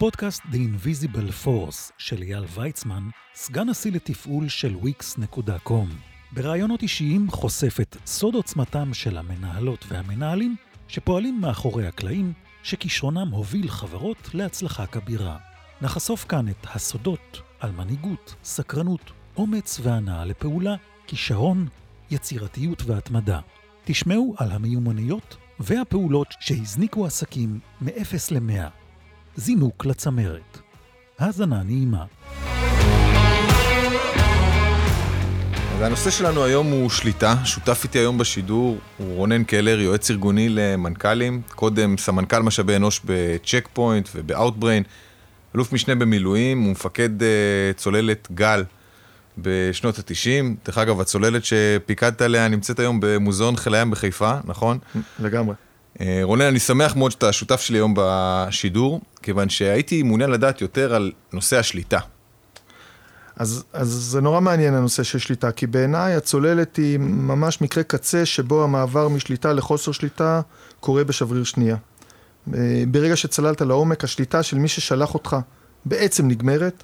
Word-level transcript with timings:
בפודקאסט 0.00 0.42
The 0.42 0.54
Invisible 0.56 1.46
Force 1.46 1.92
של 1.98 2.22
אייל 2.22 2.44
ויצמן, 2.54 3.08
סגן 3.34 3.68
נשיא 3.68 3.92
לתפעול 3.92 4.48
של 4.48 4.74
wix.com. 4.74 5.72
בראיונות 6.32 6.82
אישיים 6.82 7.30
חושף 7.30 7.80
את 7.80 7.96
סוד 8.06 8.34
עוצמתם 8.34 8.94
של 8.94 9.18
המנהלות 9.18 9.84
והמנהלים 9.88 10.56
שפועלים 10.88 11.40
מאחורי 11.40 11.86
הקלעים, 11.86 12.32
שכישרונם 12.62 13.28
הוביל 13.30 13.68
חברות 13.68 14.30
להצלחה 14.34 14.86
כבירה. 14.86 15.36
נחשוף 15.82 16.24
כאן 16.24 16.48
את 16.48 16.66
הסודות 16.74 17.42
על 17.60 17.72
מנהיגות, 17.72 18.34
סקרנות, 18.44 19.10
אומץ 19.36 19.80
והנאה 19.82 20.24
לפעולה, 20.24 20.74
כישרון, 21.06 21.68
יצירתיות 22.10 22.82
והתמדה. 22.86 23.40
תשמעו 23.84 24.34
על 24.38 24.50
המיומנויות 24.52 25.36
והפעולות 25.58 26.28
שהזניקו 26.40 27.06
עסקים 27.06 27.60
מ-0 27.80 27.90
ל-100. 28.30 28.79
זינוק 29.40 29.86
לצמרת. 29.86 30.58
האזנה 31.18 31.62
נעימה. 31.62 32.04
אז 35.74 35.80
הנושא 35.80 36.10
שלנו 36.10 36.44
היום 36.44 36.66
הוא 36.66 36.90
שליטה. 36.90 37.34
שותף 37.44 37.80
איתי 37.84 37.98
היום 37.98 38.18
בשידור 38.18 38.78
הוא 38.96 39.16
רונן 39.16 39.44
קלר, 39.44 39.80
יועץ 39.80 40.10
ארגוני 40.10 40.48
למנכ"לים, 40.48 41.42
קודם 41.54 41.98
סמנכ"ל 41.98 42.42
משאבי 42.42 42.76
אנוש 42.76 43.00
בצ'ק 43.04 43.68
פוינט 43.72 44.08
ובאוטבריין, 44.14 44.82
אלוף 45.54 45.72
משנה 45.72 45.94
במילואים, 45.94 46.62
הוא 46.62 46.72
מפקד 46.72 47.20
uh, 47.20 47.24
צוללת 47.76 48.28
גל 48.34 48.64
בשנות 49.38 49.98
ה-90. 49.98 50.66
דרך 50.66 50.78
אגב, 50.78 51.00
הצוללת 51.00 51.42
שפיקדת 51.44 52.22
עליה 52.22 52.48
נמצאת 52.48 52.78
היום 52.78 52.98
במוזיאון 53.02 53.56
חיל 53.56 53.74
הים 53.74 53.90
בחיפה, 53.90 54.32
נכון? 54.44 54.78
לגמרי. 55.18 55.54
אה, 56.00 56.20
רונן, 56.22 56.44
אני 56.44 56.58
שמח 56.58 56.96
מאוד 56.96 57.10
שאתה 57.10 57.32
שותף 57.32 57.60
שלי 57.60 57.78
היום 57.78 57.94
בשידור, 57.96 59.00
כיוון 59.22 59.48
שהייתי 59.48 60.02
מעוניין 60.02 60.30
לדעת 60.30 60.60
יותר 60.60 60.94
על 60.94 61.12
נושא 61.32 61.58
השליטה. 61.58 61.98
אז, 63.36 63.64
אז 63.72 63.88
זה 63.88 64.20
נורא 64.20 64.40
מעניין 64.40 64.74
הנושא 64.74 65.02
של 65.02 65.18
שליטה, 65.18 65.52
כי 65.52 65.66
בעיניי 65.66 66.14
הצוללת 66.14 66.76
היא 66.76 66.98
ממש 66.98 67.60
מקרה 67.60 67.82
קצה 67.82 68.26
שבו 68.26 68.64
המעבר 68.64 69.08
משליטה 69.08 69.52
לחוסר 69.52 69.92
שליטה 69.92 70.40
קורה 70.80 71.04
בשבריר 71.04 71.44
שנייה. 71.44 71.76
אה, 72.54 72.82
ברגע 72.88 73.16
שצללת 73.16 73.60
לעומק, 73.60 74.04
השליטה 74.04 74.42
של 74.42 74.58
מי 74.58 74.68
ששלח 74.68 75.14
אותך 75.14 75.36
בעצם 75.84 76.28
נגמרת, 76.28 76.82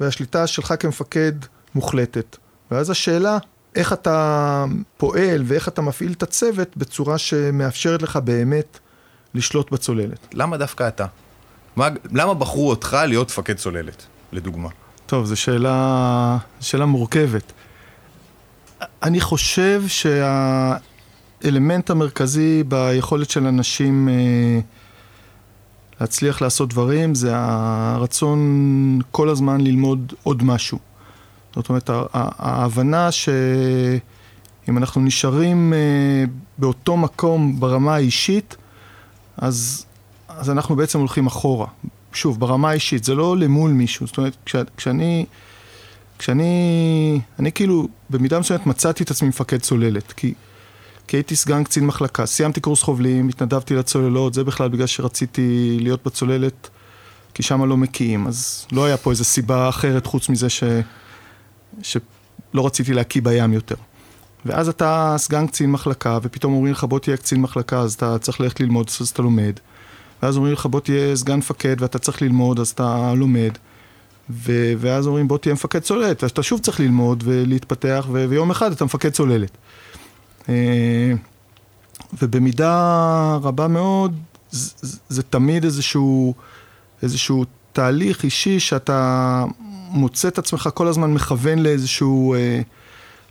והשליטה 0.00 0.46
שלך 0.46 0.74
כמפקד 0.80 1.32
מוחלטת. 1.74 2.36
ואז 2.70 2.90
השאלה, 2.90 3.38
איך 3.74 3.92
אתה 3.92 4.64
פועל 4.96 5.42
ואיך 5.46 5.68
אתה 5.68 5.82
מפעיל 5.82 6.12
את 6.12 6.22
הצוות 6.22 6.76
בצורה 6.76 7.18
שמאפשרת 7.18 8.02
לך 8.02 8.16
באמת 8.16 8.78
לשלוט 9.34 9.70
בצוללת. 9.70 10.34
למה 10.34 10.56
דווקא 10.56 10.88
אתה? 10.88 11.06
מה, 11.76 11.88
למה 12.12 12.34
בחרו 12.34 12.70
אותך 12.70 12.96
להיות 13.06 13.28
מפקד 13.28 13.56
צוללת, 13.56 14.06
לדוגמה? 14.32 14.68
טוב, 15.06 15.26
זו 15.26 15.36
שאלה, 15.36 16.38
שאלה 16.60 16.86
מורכבת. 16.86 17.52
אני 19.02 19.20
חושב 19.20 19.82
שהאלמנט 19.86 21.90
המרכזי 21.90 22.62
ביכולת 22.62 23.30
של 23.30 23.46
אנשים 23.46 24.08
אה, 24.08 24.60
להצליח 26.00 26.42
לעשות 26.42 26.68
דברים 26.68 27.14
זה 27.14 27.30
הרצון 27.34 29.00
כל 29.10 29.28
הזמן 29.28 29.60
ללמוד 29.60 30.12
עוד 30.22 30.42
משהו. 30.42 30.87
זאת 31.56 31.68
אומרת, 31.68 31.90
ההבנה 32.12 33.12
שאם 33.12 34.78
אנחנו 34.78 35.00
נשארים 35.00 35.72
אה, 35.72 36.24
באותו 36.58 36.96
מקום 36.96 37.60
ברמה 37.60 37.94
האישית, 37.94 38.56
אז, 39.36 39.86
אז 40.28 40.50
אנחנו 40.50 40.76
בעצם 40.76 40.98
הולכים 40.98 41.26
אחורה. 41.26 41.66
שוב, 42.12 42.40
ברמה 42.40 42.70
האישית, 42.70 43.04
זה 43.04 43.14
לא 43.14 43.36
למול 43.36 43.70
מישהו. 43.70 44.06
זאת 44.06 44.16
אומרת, 44.16 44.36
כש, 44.44 44.56
כשאני, 44.76 45.26
כשאני, 46.18 47.20
אני 47.38 47.52
כאילו, 47.52 47.88
במידה 48.10 48.40
מסוימת 48.40 48.66
מצאתי 48.66 49.04
את 49.04 49.10
עצמי 49.10 49.28
מפקד 49.28 49.60
צוללת, 49.60 50.12
כי, 50.12 50.34
כי 51.06 51.16
הייתי 51.16 51.36
סגן 51.36 51.64
קצין 51.64 51.86
מחלקה, 51.86 52.26
סיימתי 52.26 52.60
קורס 52.60 52.82
חובלים, 52.82 53.28
התנדבתי 53.28 53.74
לצוללות, 53.74 54.34
זה 54.34 54.44
בכלל 54.44 54.68
בגלל 54.68 54.86
שרציתי 54.86 55.78
להיות 55.80 56.00
בצוללת, 56.06 56.68
כי 57.34 57.42
שם 57.42 57.64
לא 57.64 57.76
מקיאים, 57.76 58.26
אז 58.26 58.66
לא 58.72 58.84
היה 58.84 58.96
פה 58.96 59.10
איזו 59.10 59.24
סיבה 59.24 59.68
אחרת 59.68 60.06
חוץ 60.06 60.28
מזה 60.28 60.48
ש... 60.48 60.64
שלא 61.82 62.66
רציתי 62.66 62.94
להקיא 62.94 63.22
בים 63.22 63.52
יותר. 63.52 63.74
ואז 64.46 64.68
אתה 64.68 65.14
סגן 65.18 65.46
קצין 65.46 65.70
מחלקה, 65.70 66.18
ופתאום 66.22 66.52
אומרים 66.52 66.72
לך 66.72 66.84
בוא 66.84 66.98
תהיה 66.98 67.16
קצין 67.16 67.40
מחלקה, 67.40 67.78
אז 67.78 67.94
אתה 67.94 68.18
צריך 68.18 68.40
ללכת 68.40 68.60
ללמוד, 68.60 68.90
אז 69.00 69.08
אתה 69.08 69.22
לומד. 69.22 69.52
ואז 70.22 70.36
אומרים 70.36 70.52
לך 70.52 70.66
בוא 70.66 70.80
תהיה 70.80 71.16
סגן 71.16 71.38
מפקד 71.38 71.76
ואתה 71.78 71.98
צריך 71.98 72.22
ללמוד, 72.22 72.60
אז 72.60 72.68
אתה 72.68 73.14
לומד. 73.16 73.50
ו- 74.30 74.72
ואז 74.78 75.06
אומרים 75.06 75.28
בוא 75.28 75.38
תהיה 75.38 75.54
מפקד 75.54 75.78
צוללת, 75.78 76.24
אז 76.24 76.30
אתה 76.30 76.42
שוב 76.42 76.60
צריך 76.60 76.80
ללמוד 76.80 77.22
ולהתפתח, 77.26 78.06
ו- 78.12 78.26
ויום 78.28 78.50
אחד 78.50 78.72
אתה 78.72 78.84
מפקד 78.84 79.10
צוללת. 79.10 79.50
אה, 80.48 81.12
ובמידה 82.22 83.38
רבה 83.42 83.68
מאוד, 83.68 84.14
זה, 84.50 84.96
זה 85.08 85.22
תמיד 85.22 85.64
איזשהו, 85.64 86.34
איזשהו 87.02 87.44
תהליך 87.72 88.24
אישי 88.24 88.60
שאתה 88.60 89.44
מוצא 89.90 90.28
את 90.28 90.38
עצמך 90.38 90.68
כל 90.74 90.86
הזמן 90.86 91.12
מכוון 91.12 91.58
לאיזשהו, 91.58 92.34
אה, 92.34 92.60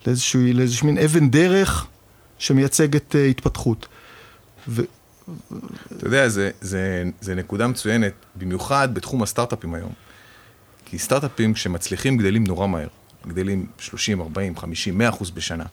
לאיזשהו, 0.07 0.41
לאיזשהו 0.53 0.87
מין 0.87 0.97
אבן 0.97 1.29
דרך 1.29 1.87
שמייצגת 2.39 3.15
אה, 3.15 3.25
התפתחות. 3.25 3.87
ו... 4.67 4.81
אתה 5.97 6.07
יודע, 6.07 6.29
זה, 6.29 6.51
זה, 6.61 7.03
זה 7.21 7.35
נקודה 7.35 7.67
מצוינת, 7.67 8.13
במיוחד 8.35 8.93
בתחום 8.93 9.23
הסטארט-אפים 9.23 9.73
היום. 9.73 9.91
כי 10.85 10.97
סטארט-אפים 10.97 11.55
שמצליחים 11.55 12.17
גדלים 12.17 12.43
נורא 12.43 12.67
מהר. 12.67 12.87
גדלים 13.27 13.65
30, 13.79 14.21
40, 14.21 14.57
50, 14.57 14.97
100 14.97 15.09
אחוז 15.09 15.31
בשנה. 15.31 15.65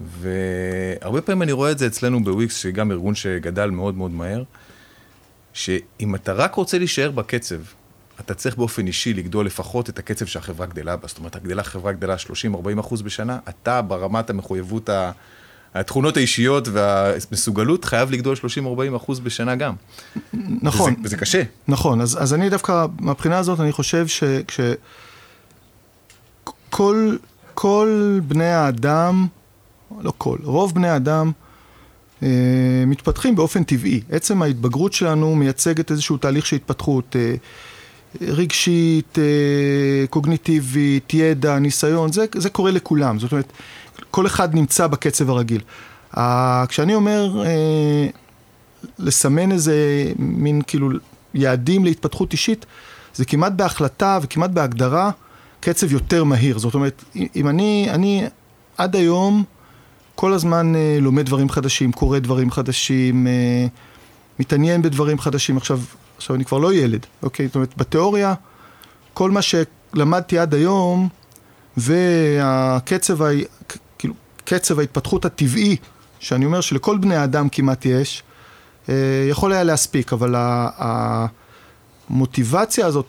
והרבה 0.00 1.20
פעמים 1.20 1.42
אני 1.42 1.52
רואה 1.52 1.70
את 1.70 1.78
זה 1.78 1.86
אצלנו 1.86 2.24
בוויקס, 2.24 2.56
שגם 2.56 2.92
ארגון 2.92 3.14
שגדל 3.14 3.70
מאוד 3.70 3.96
מאוד 3.96 4.10
מהר, 4.10 4.42
שאם 5.52 6.14
אתה 6.14 6.32
רק 6.32 6.54
רוצה 6.54 6.78
להישאר 6.78 7.10
בקצב 7.10 7.56
אתה 8.20 8.34
צריך 8.34 8.56
באופן 8.56 8.86
אישי 8.86 9.14
לגדול 9.14 9.46
לפחות 9.46 9.88
את 9.88 9.98
הקצב 9.98 10.26
שהחברה 10.26 10.66
גדלה 10.66 10.96
בה. 10.96 11.08
זאת 11.08 11.18
אומרת, 11.18 11.36
הגדלה, 11.36 11.62
החברה 11.62 11.92
גדלה 11.92 12.16
30-40 12.16 12.80
אחוז 12.80 13.02
בשנה, 13.02 13.38
אתה 13.48 13.82
ברמת 13.82 14.30
המחויבות, 14.30 14.90
התכונות 15.74 16.16
האישיות 16.16 16.68
והמסוגלות 16.68 17.84
חייב 17.84 18.10
לגדול 18.10 18.36
30-40 18.92 18.96
אחוז 18.96 19.20
בשנה 19.20 19.54
גם. 19.56 19.74
נכון. 20.62 20.92
וזה, 20.92 21.00
וזה 21.04 21.16
קשה. 21.16 21.42
נכון, 21.68 22.00
אז, 22.00 22.22
אז 22.22 22.34
אני 22.34 22.50
דווקא, 22.50 22.86
מהבחינה 23.00 23.38
הזאת, 23.38 23.60
אני 23.60 23.72
חושב 23.72 24.06
שכל 26.70 27.16
כל 27.54 28.20
בני 28.28 28.50
האדם, 28.50 29.26
לא 30.00 30.12
כל, 30.18 30.38
רוב 30.42 30.74
בני 30.74 30.88
האדם, 30.88 31.32
אה, 32.22 32.28
מתפתחים 32.86 33.36
באופן 33.36 33.64
טבעי. 33.64 34.00
עצם 34.10 34.42
ההתבגרות 34.42 34.92
שלנו 34.92 35.34
מייצגת 35.36 35.90
איזשהו 35.90 36.16
תהליך 36.16 36.46
של 36.46 36.56
התפתחות. 36.56 37.16
אה, 37.16 37.34
רגשית, 38.20 39.18
אה, 39.18 40.06
קוגניטיבית, 40.10 41.14
ידע, 41.14 41.58
ניסיון, 41.58 42.12
זה, 42.12 42.26
זה 42.34 42.50
קורה 42.50 42.70
לכולם. 42.70 43.18
זאת 43.18 43.32
אומרת, 43.32 43.52
כל 44.10 44.26
אחד 44.26 44.54
נמצא 44.54 44.86
בקצב 44.86 45.30
הרגיל. 45.30 45.60
כשאני 46.68 46.94
אומר 46.94 47.44
אה, 47.46 48.06
לסמן 48.98 49.52
איזה 49.52 49.74
מין 50.18 50.62
כאילו 50.66 50.90
יעדים 51.34 51.84
להתפתחות 51.84 52.32
אישית, 52.32 52.66
זה 53.14 53.24
כמעט 53.24 53.52
בהחלטה 53.52 54.18
וכמעט 54.22 54.50
בהגדרה 54.50 55.10
קצב 55.60 55.92
יותר 55.92 56.24
מהיר. 56.24 56.58
זאת 56.58 56.74
אומרת, 56.74 57.04
אם 57.36 57.48
אני, 57.48 57.86
אני 57.90 58.24
עד 58.78 58.96
היום 58.96 59.44
כל 60.14 60.32
הזמן 60.32 60.76
אה, 60.76 60.98
לומד 61.00 61.26
דברים 61.26 61.48
חדשים, 61.48 61.92
קורא 61.92 62.18
דברים 62.18 62.50
חדשים, 62.50 63.26
מתעניין 64.38 64.82
בדברים 64.82 65.18
חדשים. 65.18 65.56
עכשיו, 65.56 65.80
עכשיו 66.18 66.36
אני 66.36 66.44
כבר 66.44 66.58
לא 66.58 66.74
ילד, 66.74 67.06
אוקיי? 67.22 67.46
זאת 67.46 67.54
אומרת, 67.54 67.76
בתיאוריה, 67.76 68.34
כל 69.14 69.30
מה 69.30 69.40
שלמדתי 69.42 70.38
עד 70.38 70.54
היום, 70.54 71.08
והקצב. 71.76 73.18
כאילו, 73.98 74.14
קצב 74.44 74.78
ההתפתחות 74.78 75.24
הטבעי, 75.24 75.76
שאני 76.20 76.44
אומר 76.44 76.60
שלכל 76.60 76.98
בני 76.98 77.16
האדם 77.16 77.48
כמעט 77.48 77.86
יש, 77.86 78.22
אה, 78.88 78.94
יכול 79.30 79.52
היה 79.52 79.64
להספיק, 79.64 80.12
אבל 80.12 80.34
המוטיבציה 82.08 82.86
הזאת, 82.86 83.06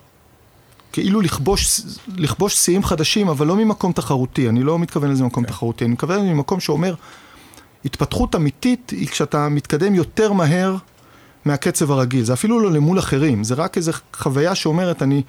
כאילו 0.92 1.22
לכבוש, 1.22 1.82
לכבוש 2.08 2.56
שיאים 2.56 2.84
חדשים, 2.84 3.30
אבל 3.30 3.48
לא 3.48 3.56
ממקום 3.56 3.92
תחרותי, 3.92 4.50
אני 4.50 4.64
לא 4.64 4.80
מתכוון 4.80 5.12
לזה 5.12 5.24
ממקום 5.24 5.44
okay. 5.44 5.48
כן. 5.48 5.54
תחרותי, 5.54 5.86
אני 5.86 5.94
מתכוון 5.94 6.28
ממקום 6.28 6.60
שאומר, 6.60 6.96
התפתחות 7.86 8.36
אמיתית 8.36 8.90
היא 8.90 9.08
כשאתה 9.08 9.50
מתקדם 9.50 9.96
יותר 9.96 10.34
מהר 10.34 10.76
מהקצב 11.46 11.92
הרגיל, 11.92 12.24
זה 12.24 12.34
אפילו 12.34 12.60
לא 12.60 12.72
למול 12.72 13.00
אחרים, 13.00 13.44
זה 13.44 13.54
רק 13.54 13.78
איזו 13.78 13.92
חוויה 14.14 14.56
שאומרת 14.56 15.02
אני, 15.04 15.22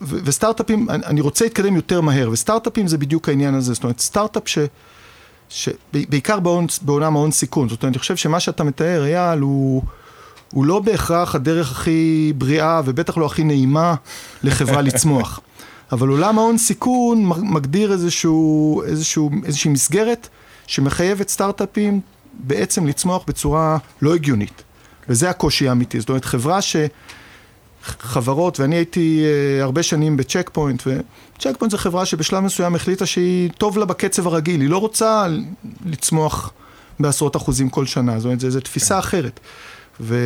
ו- 0.00 0.18
וסטארט-אפים, 0.24 0.90
אני, 0.90 1.04
אני 1.04 1.20
רוצה 1.20 1.44
להתקדם 1.44 1.76
יותר 1.76 2.00
מהר, 2.00 2.30
וסטארט-אפים 2.32 2.86
זה 2.86 2.98
בדיוק 2.98 3.28
העניין 3.28 3.54
הזה, 3.54 3.74
זאת 3.74 3.84
אומרת 3.84 4.00
סטארט-אפ 4.00 4.48
ש... 4.48 4.58
ש... 5.48 5.68
בעיקר 5.92 6.38
בעולם 6.82 7.16
ההון 7.16 7.30
סיכון, 7.30 7.68
זאת 7.68 7.82
אומרת 7.82 7.94
אני 7.94 7.98
חושב 7.98 8.16
שמה 8.16 8.40
שאתה 8.40 8.64
מתאר 8.64 9.04
אייל 9.04 9.38
הוא, 9.38 9.82
הוא 10.52 10.66
לא 10.66 10.80
בהכרח 10.80 11.34
הדרך 11.34 11.70
הכי 11.70 12.32
בריאה 12.38 12.80
ובטח 12.84 13.16
לא 13.16 13.26
הכי 13.26 13.44
נעימה 13.44 13.94
לחברה 14.42 14.82
לצמוח. 14.88 15.40
אבל 15.92 16.08
עולם 16.08 16.38
ההון 16.38 16.58
סיכון 16.58 17.30
מגדיר 17.38 17.92
איזשהו, 17.92 18.82
איזשהו, 18.86 19.30
איזושהי 19.44 19.70
מסגרת 19.70 20.28
שמחייבת 20.66 21.28
סטארט-אפים 21.28 22.00
בעצם 22.34 22.86
לצמוח 22.86 23.24
בצורה 23.26 23.78
לא 24.02 24.14
הגיונית. 24.14 24.62
וזה 25.08 25.30
הקושי 25.30 25.68
האמיתי. 25.68 26.00
זאת 26.00 26.08
אומרת, 26.08 26.24
חברה 26.24 26.62
ש... 26.62 26.76
חברות, 27.84 28.60
ואני 28.60 28.76
הייתי 28.76 29.24
אה, 29.24 29.62
הרבה 29.62 29.82
שנים 29.82 30.16
בצ'ק 30.16 30.50
פוינט, 30.52 30.82
וצ'ק 30.86 31.54
פוינט 31.58 31.72
זו 31.72 31.78
חברה 31.78 32.06
שבשלב 32.06 32.40
מסוים 32.40 32.74
החליטה 32.74 33.06
שהיא 33.06 33.50
טוב 33.58 33.78
לה 33.78 33.84
בקצב 33.84 34.26
הרגיל, 34.26 34.60
היא 34.60 34.68
לא 34.68 34.78
רוצה 34.78 35.26
לצמוח 35.86 36.52
בעשרות 37.00 37.36
אחוזים 37.36 37.68
כל 37.68 37.86
שנה, 37.86 38.18
זאת 38.18 38.24
אומרת, 38.24 38.40
זו 38.40 38.60
תפיסה 38.60 38.98
אחרת. 38.98 39.40
ו, 40.00 40.16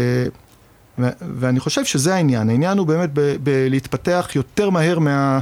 ו, 0.99 1.09
ואני 1.39 1.61
חושב 1.61 1.85
שזה 1.85 2.15
העניין, 2.15 2.51
העניין 2.51 2.79
הוא 2.79 2.87
באמת 2.87 3.11
בלהתפתח 3.43 4.31
יותר 4.35 4.71
מהר 4.71 4.99
מה, 4.99 5.41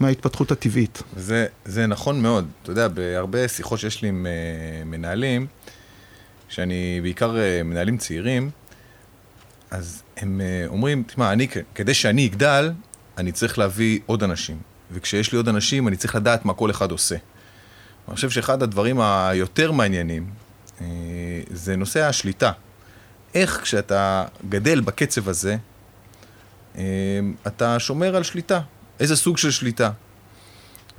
מההתפתחות 0.00 0.52
הטבעית. 0.52 1.02
זה, 1.16 1.46
זה 1.64 1.86
נכון 1.86 2.22
מאוד, 2.22 2.46
אתה 2.62 2.70
יודע, 2.70 2.88
בהרבה 2.88 3.48
שיחות 3.48 3.78
שיש 3.78 4.02
לי 4.02 4.08
עם 4.08 4.26
uh, 4.26 4.88
מנהלים, 4.88 5.46
שאני 6.52 7.00
בעיקר 7.02 7.34
uh, 7.34 7.62
מנהלים 7.64 7.96
צעירים, 7.96 8.50
אז 9.70 10.02
הם 10.16 10.40
uh, 10.40 10.70
אומרים, 10.70 11.02
תשמע, 11.06 11.32
אני, 11.32 11.48
כדי 11.74 11.94
שאני 11.94 12.26
אגדל, 12.26 12.72
אני 13.18 13.32
צריך 13.32 13.58
להביא 13.58 14.00
עוד 14.06 14.22
אנשים. 14.22 14.58
וכשיש 14.92 15.32
לי 15.32 15.36
עוד 15.36 15.48
אנשים, 15.48 15.88
אני 15.88 15.96
צריך 15.96 16.14
לדעת 16.14 16.44
מה 16.44 16.54
כל 16.54 16.70
אחד 16.70 16.90
עושה. 16.90 17.16
אני 18.08 18.14
חושב 18.14 18.30
שאחד 18.30 18.62
הדברים 18.62 19.00
היותר 19.00 19.72
מעניינים 19.72 20.26
uh, 20.78 20.82
זה 21.50 21.76
נושא 21.76 22.02
השליטה. 22.02 22.52
איך 23.34 23.60
כשאתה 23.62 24.24
גדל 24.48 24.80
בקצב 24.80 25.28
הזה, 25.28 25.56
אתה 27.46 27.78
שומר 27.78 28.16
על 28.16 28.22
שליטה. 28.22 28.60
איזה 29.00 29.16
סוג 29.16 29.38
של 29.38 29.50
שליטה. 29.50 29.90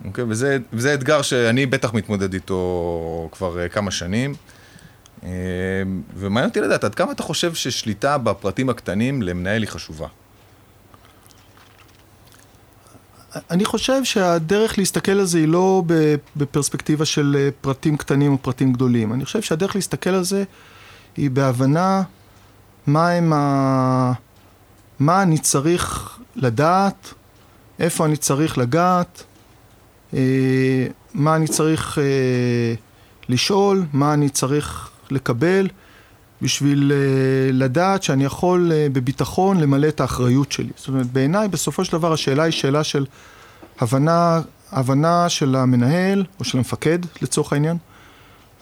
אוקיי? 0.05 0.23
וזה, 0.27 0.57
וזה 0.73 0.93
אתגר 0.93 1.21
שאני 1.21 1.65
בטח 1.65 1.93
מתמודד 1.93 2.33
איתו 2.33 3.29
כבר 3.31 3.69
כמה 3.69 3.91
שנים. 3.91 4.35
אמ, 5.23 5.29
ומעניין 6.15 6.49
אותי 6.49 6.61
לדעת, 6.61 6.83
עד 6.83 6.95
כמה 6.95 7.11
אתה 7.11 7.23
חושב 7.23 7.53
ששליטה 7.53 8.17
בפרטים 8.17 8.69
הקטנים 8.69 9.21
למנהל 9.21 9.61
היא 9.61 9.69
חשובה? 9.69 10.07
אני 13.51 13.65
חושב 13.65 14.03
שהדרך 14.03 14.77
להסתכל 14.77 15.11
על 15.11 15.25
זה 15.25 15.37
היא 15.37 15.47
לא 15.47 15.83
בפרספקטיבה 16.35 17.05
של 17.05 17.35
אה, 17.39 17.49
פרטים 17.61 17.97
קטנים 17.97 18.31
או 18.31 18.37
פרטים 18.37 18.73
גדולים. 18.73 19.13
אני 19.13 19.25
חושב 19.25 19.41
שהדרך 19.41 19.75
להסתכל 19.75 20.09
על 20.09 20.23
זה 20.23 20.43
היא 21.17 21.31
בהבנה 21.31 22.03
מה 22.87 23.09
ה... 23.33 24.13
מה 24.99 25.21
אני 25.21 25.37
צריך 25.37 26.17
לדעת, 26.35 27.13
איפה 27.79 28.05
אני 28.05 28.17
צריך 28.17 28.57
לגעת, 28.57 29.23
אה, 30.13 30.87
מה 31.13 31.35
אני 31.35 31.47
צריך 31.47 31.99
אה, 31.99 32.73
לשאול, 33.29 33.85
מה 33.93 34.13
אני 34.13 34.29
צריך 34.29 34.89
לקבל 35.13 35.67
בשביל 36.41 36.91
uh, 36.91 37.53
לדעת 37.53 38.03
שאני 38.03 38.25
יכול 38.25 38.71
uh, 38.71 38.93
בביטחון 38.93 39.59
למלא 39.59 39.87
את 39.87 40.01
האחריות 40.01 40.51
שלי. 40.51 40.69
זאת 40.75 40.87
אומרת, 40.87 41.11
בעיניי 41.11 41.47
בסופו 41.47 41.85
של 41.85 41.91
דבר 41.91 42.13
השאלה 42.13 42.43
היא 42.43 42.51
שאלה 42.51 42.83
של 42.83 43.05
הבנה, 43.79 44.41
הבנה 44.71 45.29
של 45.29 45.55
המנהל 45.55 46.25
או 46.39 46.45
של 46.45 46.57
המפקד 46.57 46.99
לצורך 47.21 47.53
העניין, 47.53 47.77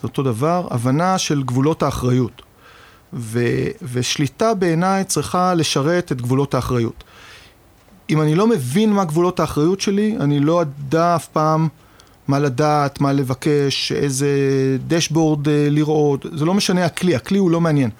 זה 0.02 0.08
אותו 0.08 0.22
דבר, 0.22 0.68
הבנה 0.70 1.18
של 1.18 1.42
גבולות 1.42 1.82
האחריות. 1.82 2.42
ו, 3.14 3.44
ושליטה 3.92 4.54
בעיניי 4.54 5.04
צריכה 5.04 5.54
לשרת 5.54 6.12
את 6.12 6.22
גבולות 6.22 6.54
האחריות. 6.54 7.04
אם 8.10 8.20
אני 8.20 8.34
לא 8.34 8.46
מבין 8.46 8.92
מה 8.92 9.04
גבולות 9.04 9.40
האחריות 9.40 9.80
שלי, 9.80 10.16
אני 10.20 10.40
לא 10.40 10.62
אדע 10.62 11.16
אף 11.16 11.28
פעם 11.28 11.68
מה 12.28 12.38
לדעת, 12.38 13.00
מה 13.00 13.12
לבקש, 13.12 13.92
איזה 13.92 14.28
דשבורד 14.86 15.48
אה, 15.48 15.68
לראות, 15.70 16.26
זה 16.32 16.44
לא 16.44 16.54
משנה 16.54 16.84
הכלי, 16.84 17.14
הכלי 17.14 17.38
הוא 17.38 17.50
לא 17.50 17.60
מעניין. 17.60 17.90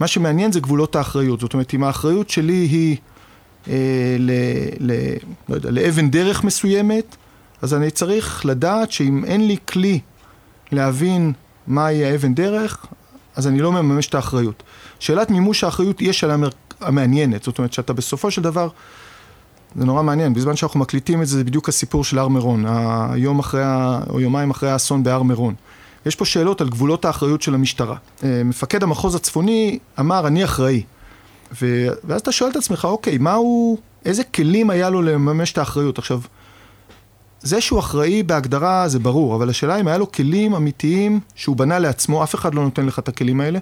מה 0.00 0.06
שמעניין 0.06 0.52
זה 0.52 0.60
גבולות 0.60 0.96
האחריות, 0.96 1.40
זאת 1.40 1.52
אומרת, 1.54 1.74
אם 1.74 1.84
האחריות 1.84 2.30
שלי 2.30 2.52
היא 2.52 2.96
אה, 3.68 3.74
ל, 4.18 4.30
ל, 4.80 4.92
לא 5.48 5.54
יודע, 5.54 5.70
לאבן 5.70 6.10
דרך 6.10 6.44
מסוימת, 6.44 7.16
אז 7.62 7.74
אני 7.74 7.90
צריך 7.90 8.46
לדעת 8.46 8.92
שאם 8.92 9.24
אין 9.24 9.46
לי 9.46 9.56
כלי 9.68 10.00
להבין 10.72 11.32
מהי 11.66 12.04
האבן 12.04 12.34
דרך, 12.34 12.86
אז 13.36 13.46
אני 13.46 13.58
לא 13.58 13.72
מממש 13.72 14.06
את 14.06 14.14
האחריות. 14.14 14.62
שאלת 14.98 15.30
מימוש 15.30 15.64
האחריות 15.64 16.00
היא 16.00 16.10
השאלה 16.10 16.36
המעניינת, 16.80 17.42
זאת 17.42 17.58
אומרת 17.58 17.72
שאתה 17.72 17.92
בסופו 17.92 18.30
של 18.30 18.42
דבר 18.42 18.68
זה 19.76 19.84
נורא 19.84 20.02
מעניין, 20.02 20.34
בזמן 20.34 20.56
שאנחנו 20.56 20.80
מקליטים 20.80 21.22
את 21.22 21.26
זה, 21.26 21.36
זה 21.36 21.44
בדיוק 21.44 21.68
הסיפור 21.68 22.04
של 22.04 22.18
הר 22.18 22.28
מירון, 22.28 22.64
היום 23.10 23.38
אחרי, 23.38 23.62
או 24.10 24.20
יומיים 24.20 24.50
אחרי 24.50 24.70
האסון 24.70 25.02
בהר 25.02 25.22
מירון. 25.22 25.54
יש 26.06 26.16
פה 26.16 26.24
שאלות 26.24 26.60
על 26.60 26.68
גבולות 26.68 27.04
האחריות 27.04 27.42
של 27.42 27.54
המשטרה. 27.54 27.96
אה, 28.24 28.42
מפקד 28.44 28.82
המחוז 28.82 29.14
הצפוני 29.14 29.78
אמר, 30.00 30.26
אני 30.26 30.44
אחראי. 30.44 30.82
ו... 31.62 31.88
ואז 32.04 32.20
אתה 32.20 32.32
שואל 32.32 32.50
את 32.50 32.56
עצמך, 32.56 32.84
אוקיי, 32.84 33.18
מה 33.18 33.34
הוא, 33.34 33.78
איזה 34.04 34.24
כלים 34.24 34.70
היה 34.70 34.90
לו 34.90 35.02
לממש 35.02 35.52
את 35.52 35.58
האחריות? 35.58 35.98
עכשיו, 35.98 36.20
זה 37.40 37.60
שהוא 37.60 37.78
אחראי 37.78 38.22
בהגדרה 38.22 38.88
זה 38.88 38.98
ברור, 38.98 39.36
אבל 39.36 39.50
השאלה 39.50 39.80
אם 39.80 39.88
היה 39.88 39.98
לו 39.98 40.12
כלים 40.12 40.54
אמיתיים 40.54 41.20
שהוא 41.34 41.56
בנה 41.56 41.78
לעצמו, 41.78 42.24
אף 42.24 42.34
אחד 42.34 42.54
לא 42.54 42.62
נותן 42.62 42.86
לך 42.86 42.98
את 42.98 43.08
הכלים 43.08 43.40
האלה, 43.40 43.58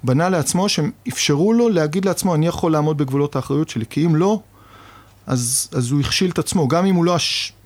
הוא 0.00 0.08
בנה 0.08 0.28
לעצמו 0.28 0.68
שהם 0.68 0.90
אפשרו 1.08 1.52
לו 1.52 1.68
להגיד 1.68 2.04
לעצמו, 2.04 2.34
אני 2.34 2.46
יכול 2.46 2.72
לעמוד 2.72 2.98
בגבולות 2.98 3.36
האחריות 3.36 3.68
שלי, 3.68 3.84
כי 3.90 4.06
אם 4.06 4.16
לא, 4.16 4.40
אז, 5.26 5.68
אז 5.72 5.90
הוא 5.90 6.00
הכשיל 6.00 6.30
את 6.30 6.38
עצמו, 6.38 6.68
גם 6.68 6.86
אם 6.86 6.94
הוא 6.94 7.04
לא, 7.04 7.16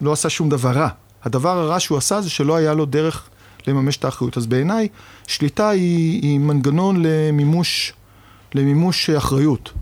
לא 0.01 0.13
עשה 0.13 0.31
שום 0.31 0.49
דבר 0.49 0.71
רע. 0.71 0.89
הדבר 1.23 1.59
הרע 1.59 1.81
שהוא 1.81 1.99
עשה 1.99 2.21
זה 2.21 2.31
שלא 2.31 2.57
היה 2.57 2.75
לו 2.75 2.85
דרך 2.85 3.29
לממש 3.67 3.97
את 3.97 4.05
האחריות. 4.05 4.37
אז 4.37 4.47
בעיניי, 4.47 4.89
שליטה 5.27 5.69
היא, 5.69 6.23
היא 6.23 6.39
מנגנון 6.39 7.03
למימוש, 7.03 7.93
למימוש 8.55 9.11
אחריות. 9.11 9.73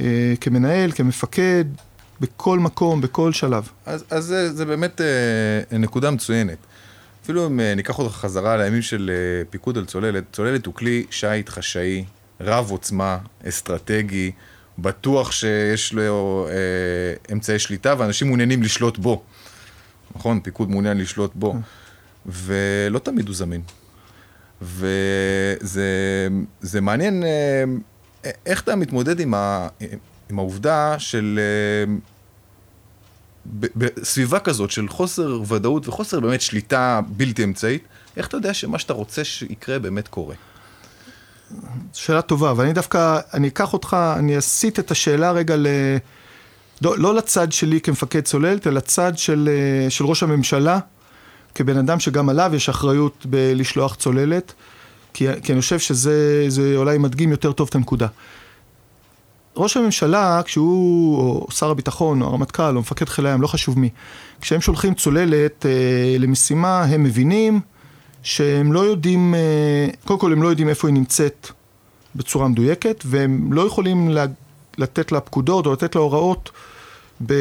אה, 0.00 0.34
כמנהל, 0.40 0.92
כמפקד, 0.92 1.64
בכל 2.20 2.58
מקום, 2.58 3.00
בכל 3.00 3.32
שלב. 3.32 3.68
אז, 3.86 4.04
אז 4.10 4.24
זה, 4.24 4.52
זה 4.52 4.64
באמת 4.64 5.00
אה, 5.00 5.78
נקודה 5.78 6.10
מצוינת. 6.10 6.58
אפילו 7.22 7.46
אם 7.46 7.60
אה, 7.60 7.74
ניקח 7.74 7.98
אותך 7.98 8.14
חזרה 8.16 8.56
לימים 8.56 8.82
של 8.82 9.10
אה, 9.12 9.44
פיקוד 9.50 9.78
על 9.78 9.84
צוללת, 9.84 10.24
צוללת 10.32 10.66
הוא 10.66 10.74
כלי 10.74 11.04
שיט 11.10 11.48
חשאי, 11.48 12.04
רב 12.40 12.70
עוצמה, 12.70 13.18
אסטרטגי, 13.48 14.32
בטוח 14.78 15.32
שיש 15.32 15.92
לו 15.92 16.46
אה, 16.50 16.54
אמצעי 17.32 17.58
שליטה 17.58 17.94
ואנשים 17.98 18.26
מעוניינים 18.26 18.62
לשלוט 18.62 18.98
בו. 18.98 19.22
נכון? 20.16 20.40
פיקוד 20.40 20.70
מעוניין 20.70 20.98
לשלוט 20.98 21.34
בו. 21.34 21.52
כן. 21.52 21.58
ולא 22.26 22.98
תמיד 22.98 23.28
הוא 23.28 23.36
זמין. 23.36 23.62
וזה 24.62 25.90
מעניין 26.82 27.22
אה, 27.24 27.64
איך 28.46 28.62
אתה 28.62 28.76
מתמודד 28.76 29.20
עם, 29.20 29.34
ה, 29.34 29.68
עם 30.30 30.38
העובדה 30.38 30.94
של... 30.98 31.40
אה, 31.42 31.94
בסביבה 33.76 34.38
כזאת 34.38 34.70
של 34.70 34.88
חוסר 34.88 35.40
ודאות 35.48 35.88
וחוסר 35.88 36.20
באמת 36.20 36.40
שליטה 36.40 37.00
בלתי 37.08 37.44
אמצעית, 37.44 37.82
איך 38.16 38.28
אתה 38.28 38.36
יודע 38.36 38.54
שמה 38.54 38.78
שאתה 38.78 38.92
רוצה 38.92 39.24
שיקרה 39.24 39.78
באמת 39.78 40.08
קורה? 40.08 40.34
שאלה 41.92 42.22
טובה, 42.22 42.52
ואני 42.56 42.72
דווקא, 42.72 43.18
אני 43.34 43.48
אקח 43.48 43.72
אותך, 43.72 43.96
אני 44.16 44.38
אסיט 44.38 44.78
את 44.78 44.90
השאלה 44.90 45.32
רגע 45.32 45.56
ל... 45.56 45.66
לא, 46.82 46.98
לא 46.98 47.14
לצד 47.14 47.52
שלי 47.52 47.80
כמפקד 47.80 48.20
צוללת, 48.20 48.66
אלא 48.66 48.76
לצד 48.76 49.18
של, 49.18 49.48
אה, 49.52 49.90
של 49.90 50.04
ראש 50.04 50.22
הממשלה, 50.22 50.78
כבן 51.54 51.78
אדם 51.78 52.00
שגם 52.00 52.28
עליו 52.28 52.50
יש 52.54 52.68
אחריות 52.68 53.26
בלשלוח 53.26 53.94
צוללת, 53.94 54.52
כי, 55.14 55.26
כי 55.42 55.52
אני 55.52 55.60
חושב 55.60 55.78
שזה 55.78 56.74
אולי 56.76 56.98
מדגים 56.98 57.30
יותר 57.30 57.52
טוב 57.52 57.68
את 57.68 57.74
הנקודה. 57.74 58.06
ראש 59.56 59.76
הממשלה, 59.76 60.40
כשהוא, 60.44 61.18
או 61.18 61.46
שר 61.50 61.70
הביטחון, 61.70 62.22
או 62.22 62.26
הרמטכ"ל, 62.26 62.76
או 62.76 62.80
מפקד 62.80 63.08
חיל 63.08 63.26
הים, 63.26 63.42
לא 63.42 63.46
חשוב 63.46 63.78
מי, 63.78 63.90
כשהם 64.40 64.60
שולחים 64.60 64.94
צוללת 64.94 65.66
אה, 65.66 66.16
למשימה, 66.18 66.82
הם 66.82 67.02
מבינים 67.02 67.60
שהם 68.26 68.72
לא 68.72 68.80
יודעים, 68.80 69.34
אה, 69.34 69.88
קודם 70.04 70.20
כל 70.20 70.32
הם 70.32 70.42
לא 70.42 70.48
יודעים 70.48 70.68
איפה 70.68 70.88
היא 70.88 70.94
נמצאת 70.94 71.50
בצורה 72.14 72.48
מדויקת, 72.48 73.02
והם 73.06 73.52
לא 73.52 73.66
יכולים 73.66 74.10
לתת 74.78 75.12
לה 75.12 75.20
פקודות 75.20 75.66
או 75.66 75.72
לתת 75.72 75.94
לה 75.94 76.00
הוראות 76.00 76.50
ב... 77.26 77.34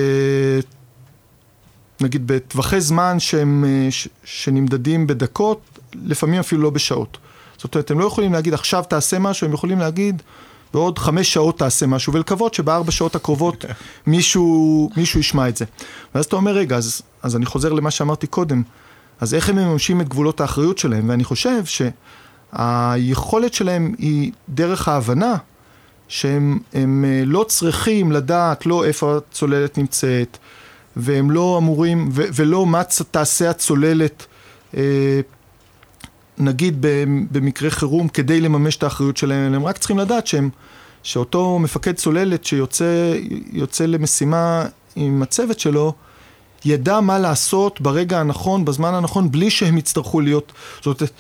נגיד 2.02 2.28
בטווחי 2.28 2.82
זמן 2.82 3.20
שהם, 3.20 3.66
אה, 3.68 3.92
ש... 3.92 4.08
שנמדדים 4.24 5.08
בדקות, 5.08 5.62
לפעמים 6.06 6.40
אפילו 6.40 6.62
לא 6.62 6.70
בשעות. 6.70 7.18
זאת 7.58 7.76
אומרת, 7.76 7.92
הם 7.92 8.00
לא 8.00 8.06
יכולים 8.06 8.34
להגיד 8.34 8.54
עכשיו 8.54 8.84
תעשה 8.90 9.20
משהו, 9.20 9.48
הם 9.48 9.54
יכולים 9.54 9.80
להגיד 9.80 10.22
בעוד 10.74 11.00
חמש 11.00 11.34
שעות 11.34 11.60
תעשה 11.60 11.88
משהו, 11.88 12.14
ולקוות 12.14 12.54
שבארבע 12.54 12.92
שעות 12.92 13.16
הקרובות 13.16 13.66
מישהו, 14.08 14.90
מישהו 14.98 15.20
ישמע 15.20 15.50
את 15.50 15.58
זה. 15.58 15.66
ואז 16.16 16.26
אתה 16.26 16.36
אומר, 16.36 16.52
רגע, 16.52 16.78
אז, 16.78 17.02
אז 17.22 17.36
אני 17.36 17.46
חוזר 17.46 17.74
למה 17.74 17.92
שאמרתי 17.92 18.28
קודם. 18.28 18.64
אז 19.20 19.34
איך 19.34 19.50
הם 19.50 19.56
מממשים 19.56 20.02
את 20.02 20.10
גבולות 20.10 20.42
האחריות 20.42 20.78
שלהם? 20.78 21.10
ואני 21.10 21.24
חושב 21.24 21.64
שהיכולת 22.54 23.54
שלהם 23.54 23.96
היא 23.98 24.32
דרך 24.50 24.88
ההבנה 24.88 25.36
שהם 26.08 26.60
הם 26.74 27.06
אה, 27.08 27.24
לא 27.26 27.46
צריכים 27.48 28.12
לדעת 28.12 28.66
לא 28.66 28.86
איפה 28.86 29.18
הצוללת 29.18 29.78
נמצאת, 29.78 30.38
והם 30.96 31.32
לא 31.32 31.58
אמורים, 31.58 32.10
ו, 32.12 32.24
ולא 32.34 32.66
מה 32.66 32.82
תעשה 33.12 33.50
הצוללת, 33.50 34.26
אה, 34.78 35.20
נגיד 36.38 36.78
במקרה 37.32 37.70
חירום, 37.70 38.08
כדי 38.08 38.42
לממש 38.42 38.78
את 38.78 38.84
האחריות 38.84 39.18
שלהם, 39.18 39.54
הם 39.54 39.66
רק 39.66 39.78
צריכים 39.78 39.98
לדעת 39.98 40.28
שהם, 40.28 40.50
שאותו 41.04 41.60
מפקד 41.60 41.96
צוללת 41.96 42.46
שיוצא 42.46 43.86
למשימה 43.88 44.66
עם 44.96 45.22
הצוות 45.22 45.60
שלו, 45.60 45.94
ידע 46.66 47.00
מה 47.00 47.20
לעשות 47.20 47.82
ברגע 47.82 48.20
הנכון, 48.20 48.66
בזמן 48.66 48.94
הנכון, 48.94 49.32
בלי 49.32 49.50
שהם 49.50 49.78
יצטרכו 49.78 50.22
להיות... 50.22 50.52
זאת 50.76 50.86
אומרת, 50.86 51.12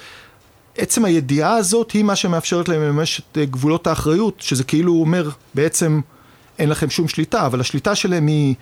עצם 0.77 1.05
הידיעה 1.05 1.55
הזאת 1.55 1.91
היא 1.91 2.03
מה 2.03 2.15
שמאפשרת 2.15 2.69
להם 2.69 2.81
לממש 2.81 3.19
את 3.31 3.37
אה, 3.37 3.45
גבולות 3.45 3.87
האחריות, 3.87 4.35
שזה 4.39 4.63
כאילו 4.63 4.93
אומר, 4.93 5.29
בעצם 5.53 6.01
אין 6.59 6.69
לכם 6.69 6.89
שום 6.89 7.07
שליטה, 7.07 7.45
אבל 7.45 7.59
השליטה 7.59 7.95
שלהם 7.95 8.27
היא 8.27 8.55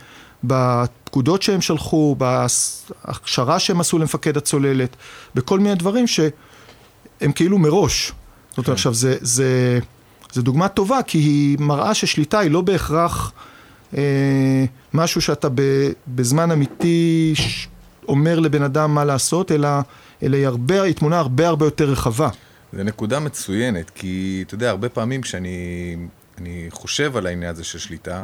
בפקודות 0.43 1.41
שהם 1.41 1.61
שלחו, 1.61 2.15
בהכשרה 2.17 3.59
שהם 3.59 3.79
עשו 3.79 3.99
למפקד 3.99 4.37
הצוללת, 4.37 4.95
בכל 5.35 5.59
מיני 5.59 5.75
דברים 5.75 6.07
שהם 6.07 7.31
כאילו 7.35 7.57
מראש. 7.57 8.11
זאת 8.49 8.57
אומרת, 8.57 8.65
כן. 8.65 8.71
עכשיו, 8.71 8.93
זה, 8.93 9.17
זה, 9.21 9.79
זה 10.31 10.41
דוגמה 10.41 10.67
טובה, 10.67 10.99
כי 11.07 11.17
היא 11.17 11.57
מראה 11.59 11.93
ששליטה 11.93 12.39
היא 12.39 12.51
לא 12.51 12.61
בהכרח 12.61 13.31
משהו 14.93 15.21
שאתה 15.21 15.49
ב, 15.55 15.61
בזמן 16.07 16.51
אמיתי 16.51 17.33
אומר 18.07 18.39
לבן 18.39 18.63
אדם 18.63 18.95
מה 18.95 19.05
לעשות, 19.05 19.51
אלא... 19.51 19.69
אלא 20.23 20.37
היא, 20.37 20.47
הרבה, 20.47 20.81
היא 20.81 20.95
תמונה 20.95 21.19
הרבה 21.19 21.47
הרבה 21.47 21.65
יותר 21.65 21.85
רחבה. 21.85 22.29
זו 22.73 22.83
נקודה 22.83 23.19
מצוינת, 23.19 23.89
כי 23.89 24.43
אתה 24.47 24.53
יודע, 24.53 24.69
הרבה 24.69 24.89
פעמים 24.89 25.21
כשאני 25.21 25.97
חושב 26.69 27.17
על 27.17 27.27
העניין 27.27 27.51
הזה 27.51 27.63
של 27.63 27.79
שליטה, 27.79 28.23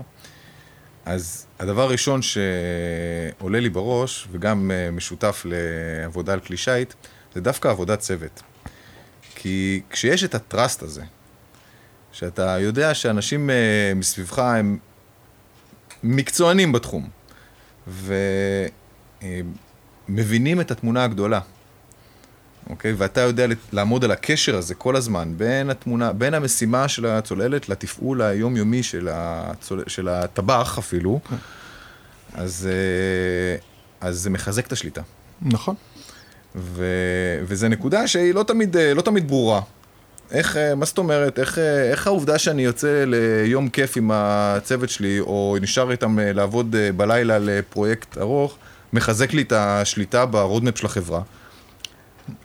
אז 1.06 1.46
הדבר 1.60 1.82
הראשון 1.82 2.20
שעולה 2.22 3.60
לי 3.60 3.70
בראש, 3.70 4.28
וגם 4.32 4.72
אה, 4.72 4.92
משותף 4.92 5.46
לעבודה 5.46 6.34
על 6.34 6.40
כלי 6.40 6.58
שיט, 6.58 6.94
זה 7.36 7.42
דווקא 7.42 7.68
עבודת 7.68 8.00
צוות. 8.00 8.42
כי 9.36 9.82
כשיש 9.90 10.24
את 10.24 10.36
הטראסט 10.36 10.84
הזה, 10.84 11.04
שאתה 12.12 12.58
יודע 12.60 12.94
שאנשים 12.94 13.50
אה, 13.50 13.56
מסביבך 13.96 14.40
הם 14.40 14.78
מקצוענים 16.04 16.72
בתחום, 16.72 17.10
ומבינים 20.08 20.62
את 20.62 20.72
התמונה 20.72 21.04
הגדולה, 21.04 21.40
אוקיי? 22.70 22.94
ואתה 22.94 23.22
יודע 23.22 23.46
לעמוד 23.72 24.04
על 24.04 24.12
הקשר 24.12 24.58
הזה 24.58 24.76
כל 24.76 24.96
הזמן, 24.96 25.34
בין 25.38 25.70
התמונה, 25.70 26.14
בין 26.14 26.34
המשימה 26.34 26.88
של 26.88 27.06
הצוללת 27.06 27.70
לתפעול 27.70 28.22
היומיומי 28.22 28.84
של, 28.84 29.08
הצול... 29.12 29.84
של 29.88 30.08
הטבח 30.08 30.78
אפילו, 30.78 31.20
כן. 31.30 31.36
אז, 32.34 32.70
אה, 32.72 33.56
אז 34.08 34.20
זה 34.20 34.30
מחזק 34.30 34.68
את 34.68 34.72
השליטה. 34.72 35.02
נכון. 35.42 35.76
ו... 36.56 36.86
וזה 37.44 37.70
נקודה 37.70 38.08
שהיא 38.08 38.34
לא 38.34 38.44
תמיד, 38.44 38.78
אה, 38.78 38.94
לא 38.94 39.02
תמיד 39.02 39.28
ברורה. 39.28 39.62
איך, 40.32 40.58
אה, 40.58 40.76
מה 40.76 40.86
זאת 40.86 40.98
אומרת, 40.98 41.40
איך, 41.40 41.58
איך 41.92 42.08
העובדה 42.08 42.38
שאני 42.38 42.62
יוצא 42.62 43.04
ליום 43.08 43.70
כיף 43.70 43.98
עם 43.98 44.12
הצוות 44.14 44.90
שלי, 44.90 45.20
או 45.20 45.58
נשאר 45.62 45.92
איתם 45.92 46.20
לעבוד 46.20 46.76
בלילה 46.98 47.40
לפרויקט 47.40 48.18
ארוך, 48.18 48.58
מחזק 48.94 49.34
לי 49.34 49.42
את 49.42 49.52
השליטה 49.52 50.26
ברודמפ 50.26 50.78
של 50.78 50.86
החברה. 50.86 51.22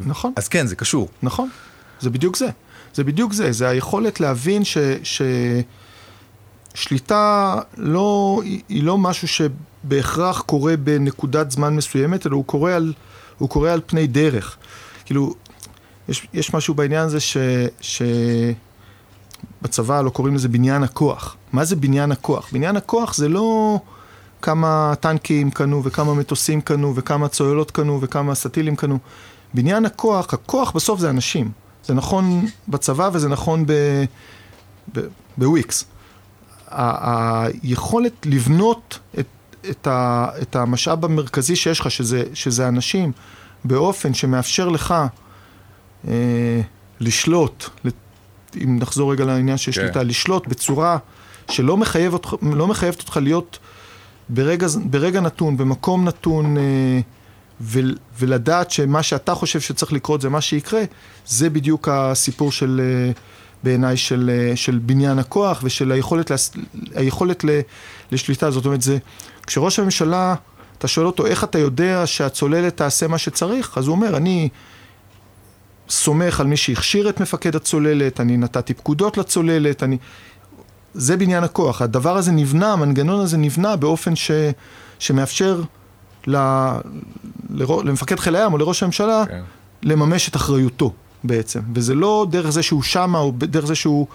נכון. 0.00 0.32
אז 0.36 0.48
כן, 0.48 0.66
זה 0.66 0.76
קשור. 0.76 1.08
נכון, 1.22 1.48
זה 2.00 2.10
בדיוק 2.10 2.36
זה. 2.36 2.48
זה 2.94 3.04
בדיוק 3.04 3.32
זה, 3.32 3.52
זה 3.52 3.68
היכולת 3.68 4.20
להבין 4.20 4.64
ש... 4.64 4.78
ש... 5.02 5.22
שליטה 6.74 7.58
לא, 7.76 8.40
היא 8.68 8.82
לא 8.82 8.98
משהו 8.98 9.28
שבהכרח 9.28 10.40
קורה 10.40 10.76
בנקודת 10.76 11.50
זמן 11.50 11.76
מסוימת, 11.76 12.26
אלא 12.26 12.36
הוא 12.36 12.44
קורה 12.44 12.76
על, 12.76 12.92
הוא 13.38 13.48
קורה 13.48 13.72
על 13.72 13.80
פני 13.86 14.06
דרך. 14.06 14.56
כאילו, 15.04 15.34
יש, 16.08 16.26
יש 16.32 16.54
משהו 16.54 16.74
בעניין 16.74 17.02
הזה 17.02 17.20
ש, 17.20 17.36
שבצבא 19.60 20.00
לא 20.00 20.10
קוראים 20.10 20.34
לזה 20.34 20.48
בניין 20.48 20.82
הכוח. 20.82 21.36
מה 21.52 21.64
זה 21.64 21.76
בניין 21.76 22.12
הכוח? 22.12 22.48
בניין 22.52 22.76
הכוח 22.76 23.14
זה 23.14 23.28
לא 23.28 23.78
כמה 24.42 24.94
טנקים 25.00 25.50
קנו 25.50 25.84
וכמה 25.84 26.14
מטוסים 26.14 26.60
קנו 26.60 26.92
וכמה 26.94 27.28
צוללות 27.28 27.70
קנו 27.70 27.98
וכמה 28.00 28.34
סטילים 28.34 28.76
קנו. 28.76 28.98
בניין 29.54 29.86
הכוח, 29.86 30.34
הכוח 30.34 30.70
בסוף 30.70 31.00
זה 31.00 31.10
אנשים. 31.10 31.50
זה 31.84 31.94
נכון 31.94 32.46
בצבא 32.68 33.10
וזה 33.12 33.28
נכון 33.28 33.64
בוויקס. 35.38 35.84
היכולת 36.70 38.26
לבנות 38.26 38.98
את, 39.18 39.26
את, 39.70 39.86
ה, 39.86 40.28
את 40.42 40.56
המשאב 40.56 41.04
המרכזי 41.04 41.56
שיש 41.56 41.80
לך, 41.80 41.90
שזה, 41.90 42.22
שזה 42.34 42.68
אנשים, 42.68 43.12
באופן 43.64 44.14
שמאפשר 44.14 44.68
לך 44.68 44.94
אה, 46.08 46.60
לשלוט, 47.00 47.64
אם 48.64 48.78
נחזור 48.80 49.12
רגע 49.12 49.24
לעניין 49.24 49.56
של 49.56 49.72
כן. 49.72 49.80
שליטה, 49.80 50.02
לשלוט 50.02 50.46
בצורה 50.46 50.98
שלא 51.50 51.76
מחייב 51.76 52.12
אותך, 52.12 52.34
לא 52.42 52.66
מחייבת 52.66 53.00
אותך 53.00 53.16
להיות 53.22 53.58
ברגע, 54.28 54.66
ברגע 54.84 55.20
נתון, 55.20 55.56
במקום 55.56 56.04
נתון, 56.04 56.56
אה, 56.58 57.00
ולדעת 58.18 58.70
שמה 58.70 59.02
שאתה 59.02 59.34
חושב 59.34 59.60
שצריך 59.60 59.92
לקרות 59.92 60.20
זה 60.20 60.28
מה 60.28 60.40
שיקרה, 60.40 60.82
זה 61.26 61.50
בדיוק 61.50 61.88
הסיפור 61.88 62.52
של, 62.52 62.80
אה, 62.84 63.12
בעיניי, 63.62 63.96
של, 63.96 64.30
אה, 64.32 64.56
של 64.56 64.78
בניין 64.82 65.18
הכוח 65.18 65.60
ושל 65.62 65.92
היכולת, 65.92 66.30
להס, 66.30 66.52
היכולת 66.94 67.44
לשליטה. 68.12 68.50
זאת 68.50 68.66
אומרת, 68.66 68.82
זה, 68.82 68.98
כשראש 69.46 69.78
הממשלה, 69.78 70.34
אתה 70.78 70.88
שואל 70.88 71.06
אותו, 71.06 71.26
איך 71.26 71.44
אתה 71.44 71.58
יודע 71.58 72.06
שהצוללת 72.06 72.76
תעשה 72.76 73.08
מה 73.08 73.18
שצריך? 73.18 73.78
אז 73.78 73.86
הוא 73.86 73.94
אומר, 73.96 74.16
אני 74.16 74.48
סומך 75.88 76.40
על 76.40 76.46
מי 76.46 76.56
שהכשיר 76.56 77.08
את 77.08 77.20
מפקד 77.20 77.56
הצוללת, 77.56 78.20
אני 78.20 78.36
נתתי 78.36 78.74
פקודות 78.74 79.16
לצוללת, 79.16 79.82
אני... 79.82 79.98
זה 80.94 81.16
בניין 81.16 81.44
הכוח. 81.44 81.82
הדבר 81.82 82.16
הזה 82.16 82.32
נבנה, 82.32 82.72
המנגנון 82.72 83.20
הזה 83.20 83.36
נבנה 83.36 83.76
באופן 83.76 84.16
ש, 84.16 84.30
שמאפשר 84.98 85.62
ל, 86.26 86.36
למפקד 87.84 88.18
חיל 88.18 88.36
הים 88.36 88.52
או 88.52 88.58
לראש 88.58 88.82
הממשלה 88.82 89.24
כן. 89.28 89.42
לממש 89.82 90.28
את 90.28 90.36
אחריותו 90.36 90.92
בעצם. 91.24 91.60
וזה 91.74 91.94
לא 91.94 92.26
דרך 92.30 92.50
זה 92.50 92.62
שהוא 92.62 92.82
שמה 92.82 93.18
או 93.18 93.32
דרך 93.38 93.66
זה 93.66 93.74
שהוא 93.74 94.06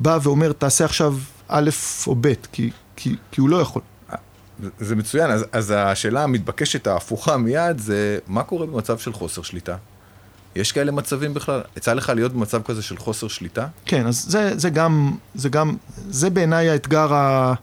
בא 0.00 0.18
ואומר 0.22 0.52
תעשה 0.52 0.84
עכשיו 0.84 1.16
א' 1.48 1.70
או 2.06 2.14
ב', 2.20 2.32
כי, 2.52 2.70
כי, 2.96 3.16
כי 3.30 3.40
הוא 3.40 3.48
לא 3.48 3.56
יכול. 3.56 3.82
זה 4.80 4.96
מצוין, 4.96 5.30
אז, 5.30 5.44
אז 5.52 5.74
השאלה 5.76 6.22
המתבקשת 6.22 6.86
ההפוכה 6.86 7.36
מיד 7.36 7.78
זה 7.78 8.18
מה 8.26 8.42
קורה 8.42 8.66
במצב 8.66 8.98
של 8.98 9.12
חוסר 9.12 9.42
שליטה? 9.42 9.76
יש 10.56 10.72
כאלה 10.72 10.92
מצבים 10.92 11.34
בכלל? 11.34 11.60
יצא 11.76 11.92
לך 11.92 12.12
להיות 12.14 12.32
במצב 12.32 12.62
כזה 12.62 12.82
של 12.82 12.96
חוסר 12.96 13.28
שליטה? 13.28 13.66
כן, 13.84 14.06
אז 14.06 14.24
זה, 14.28 14.58
זה 14.58 14.70
גם, 14.70 15.16
זה 15.34 15.48
גם, 15.48 15.76
זה 16.08 16.30
בעיניי 16.30 16.70
האתגר 16.70 17.14
ה... 17.14 17.54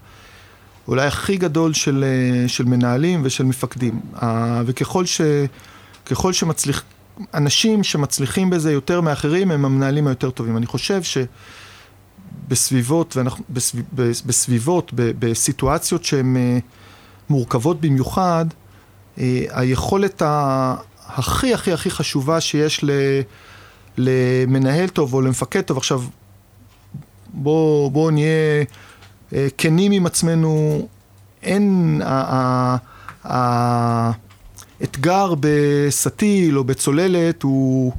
אולי 0.88 1.07
הכי 1.07 1.38
גדול 1.38 1.73
של, 1.73 2.03
אה, 2.03 2.47
של 2.47 2.65
מנהלים 2.65 3.21
ושל 3.23 3.43
מפקדים. 3.43 4.01
וככל 4.65 5.05
ש, 5.05 5.21
ככל 6.05 6.33
שמצליח, 6.33 6.83
אנשים 7.33 7.83
שמצליחים 7.83 8.50
בזה 8.50 8.71
יותר 8.71 9.01
מאחרים 9.01 9.51
הם 9.51 9.65
המנהלים 9.65 10.07
היותר 10.07 10.29
טובים. 10.29 10.57
אני 10.57 10.65
חושב 10.65 11.01
שבסביבות, 12.47 13.17
ואנחנו, 13.17 13.43
בסביב, 13.50 13.85
בסביבות, 14.25 14.91
בסיטואציות 14.95 16.03
שהן 16.03 16.38
אה, 16.38 16.57
מורכבות 17.29 17.81
במיוחד, 17.81 18.45
אה, 19.17 19.45
היכולת 19.50 20.21
הכי 21.07 21.53
הכי 21.53 21.74
הכי 21.74 21.89
חשובה 21.89 22.41
שיש 22.41 22.86
למנהל 23.98 24.88
טוב 24.88 25.13
או 25.13 25.22
למפקד 25.22 25.62
טוב, 25.62 25.77
עכשיו 25.77 26.03
בואו 27.33 27.89
בוא 27.91 28.12
נהיה 28.12 28.63
אה, 29.33 29.48
כנים 29.57 29.91
עם 29.91 30.05
עצמנו, 30.05 30.88
אין, 31.43 32.01
האתגר 34.79 35.33
בסטיל 35.39 36.57
או 36.57 36.63
בצוללת 36.63 37.43
הוא 37.43 37.91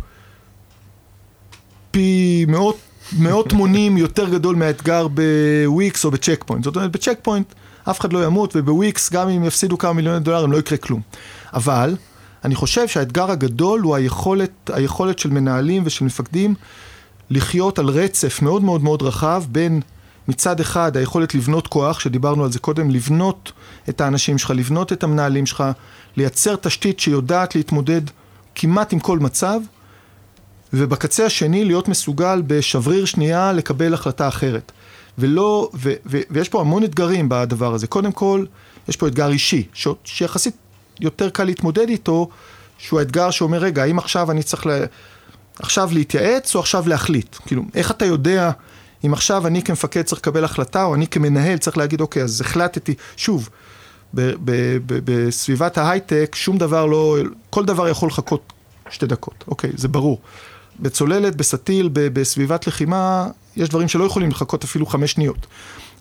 פי 1.90 2.44
מאות, 2.48 2.78
מאות 3.18 3.52
מונים 3.58 3.96
יותר 3.96 4.28
גדול 4.28 4.56
מהאתגר 4.56 5.06
בוויקס 5.08 6.04
או 6.04 6.10
בצ'ק 6.10 6.44
פוינט. 6.46 6.64
זאת 6.64 6.76
אומרת, 6.76 6.92
בצ'ק 6.92 7.18
פוינט 7.22 7.54
אף 7.90 8.00
אחד 8.00 8.12
לא 8.12 8.24
ימות, 8.24 8.56
ובוויקס 8.56 9.12
גם 9.12 9.28
אם 9.28 9.44
יפסידו 9.44 9.78
כמה 9.78 9.92
מיליוני 9.92 10.20
דולרים 10.20 10.52
לא 10.52 10.56
יקרה 10.56 10.78
כלום. 10.78 11.00
אבל 11.54 11.96
אני 12.44 12.54
חושב 12.54 12.88
שהאתגר 12.88 13.30
הגדול 13.30 13.80
הוא 13.80 13.94
היכולת, 13.94 14.70
היכולת 14.72 15.18
של 15.18 15.30
מנהלים 15.30 15.82
ושל 15.86 16.04
מפקדים 16.04 16.54
לחיות 17.30 17.78
על 17.78 17.88
רצף 17.88 18.42
מאוד 18.42 18.64
מאוד 18.64 18.82
מאוד 18.82 19.02
רחב 19.02 19.44
בין 19.48 19.80
מצד 20.28 20.60
אחד 20.60 20.96
היכולת 20.96 21.34
לבנות 21.34 21.66
כוח, 21.66 22.00
שדיברנו 22.00 22.44
על 22.44 22.52
זה 22.52 22.58
קודם, 22.58 22.90
לבנות 22.90 23.52
את 23.88 24.00
האנשים 24.00 24.38
שלך, 24.38 24.50
לבנות 24.50 24.92
את 24.92 25.02
המנהלים 25.02 25.46
שלך, 25.46 25.64
לייצר 26.16 26.56
תשתית 26.56 27.00
שיודעת 27.00 27.54
להתמודד 27.54 28.00
כמעט 28.54 28.92
עם 28.92 29.00
כל 29.00 29.18
מצב, 29.18 29.60
ובקצה 30.72 31.26
השני 31.26 31.64
להיות 31.64 31.88
מסוגל 31.88 32.42
בשבריר 32.46 33.04
שנייה 33.04 33.52
לקבל 33.52 33.94
החלטה 33.94 34.28
אחרת. 34.28 34.72
ולא, 35.18 35.70
ו, 35.74 35.92
ו, 36.06 36.20
ויש 36.30 36.48
פה 36.48 36.60
המון 36.60 36.84
אתגרים 36.84 37.28
בדבר 37.28 37.74
הזה. 37.74 37.86
קודם 37.86 38.12
כל, 38.12 38.44
יש 38.88 38.96
פה 38.96 39.06
אתגר 39.06 39.30
אישי, 39.30 39.66
ש, 39.72 39.88
שיחסית 40.04 40.56
יותר 41.00 41.30
קל 41.30 41.44
להתמודד 41.44 41.88
איתו, 41.88 42.28
שהוא 42.78 43.00
האתגר 43.00 43.30
שאומר, 43.30 43.58
רגע, 43.58 43.82
האם 43.82 43.98
עכשיו 43.98 44.30
אני 44.30 44.42
צריך 44.42 44.66
ל... 44.66 44.70
עכשיו 45.58 45.90
להתייעץ 45.92 46.54
או 46.54 46.60
עכשיו 46.60 46.88
להחליט? 46.88 47.36
כאילו, 47.46 47.62
איך 47.74 47.90
אתה 47.90 48.04
יודע 48.04 48.50
אם 49.06 49.12
עכשיו 49.12 49.46
אני 49.46 49.62
כמפקד 49.62 50.02
צריך 50.02 50.20
לקבל 50.20 50.44
החלטה, 50.44 50.84
או 50.84 50.94
אני 50.94 51.06
כמנהל 51.06 51.58
צריך 51.58 51.78
להגיד, 51.78 52.00
אוקיי, 52.00 52.22
אז 52.22 52.40
החלטתי, 52.40 52.94
שוב, 53.16 53.48
בסביבת 54.14 55.78
ההייטק, 55.78 56.34
שום 56.34 56.58
דבר 56.58 56.86
לא, 56.86 57.16
כל 57.50 57.64
דבר 57.64 57.88
יכול 57.88 58.08
לחכות 58.08 58.52
שתי 58.90 59.06
דקות, 59.06 59.44
אוקיי, 59.48 59.70
זה 59.76 59.88
ברור. 59.88 60.20
בצוללת, 60.80 61.36
בסטיל, 61.36 61.90
בסביבת 61.92 62.66
לחימה, 62.66 63.28
יש 63.56 63.68
דברים 63.68 63.88
שלא 63.88 64.04
יכולים 64.04 64.30
לחכות 64.30 64.64
אפילו 64.64 64.86
חמש 64.86 65.12
שניות. 65.12 65.46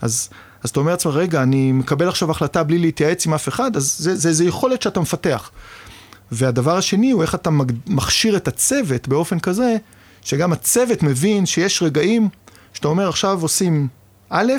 אז, 0.01 0.29
אז 0.63 0.69
אתה 0.69 0.79
אומר 0.79 0.91
לעצמך, 0.91 1.13
רגע, 1.15 1.43
אני 1.43 1.71
מקבל 1.71 2.07
עכשיו 2.07 2.31
החלטה 2.31 2.63
בלי 2.63 2.77
להתייעץ 2.77 3.25
עם 3.25 3.33
אף 3.33 3.47
אחד, 3.47 3.75
אז 3.75 3.95
זה, 3.97 4.15
זה, 4.15 4.33
זה 4.33 4.45
יכולת 4.45 4.81
שאתה 4.81 4.99
מפתח. 4.99 5.51
והדבר 6.31 6.77
השני 6.77 7.11
הוא 7.11 7.21
איך 7.21 7.35
אתה 7.35 7.49
מכשיר 7.87 8.37
את 8.37 8.47
הצוות 8.47 9.07
באופן 9.07 9.39
כזה, 9.39 9.77
שגם 10.21 10.53
הצוות 10.53 11.03
מבין 11.03 11.45
שיש 11.45 11.83
רגעים 11.83 12.29
שאתה 12.73 12.87
אומר 12.87 13.09
עכשיו 13.09 13.41
עושים 13.41 13.87
א', 14.29 14.53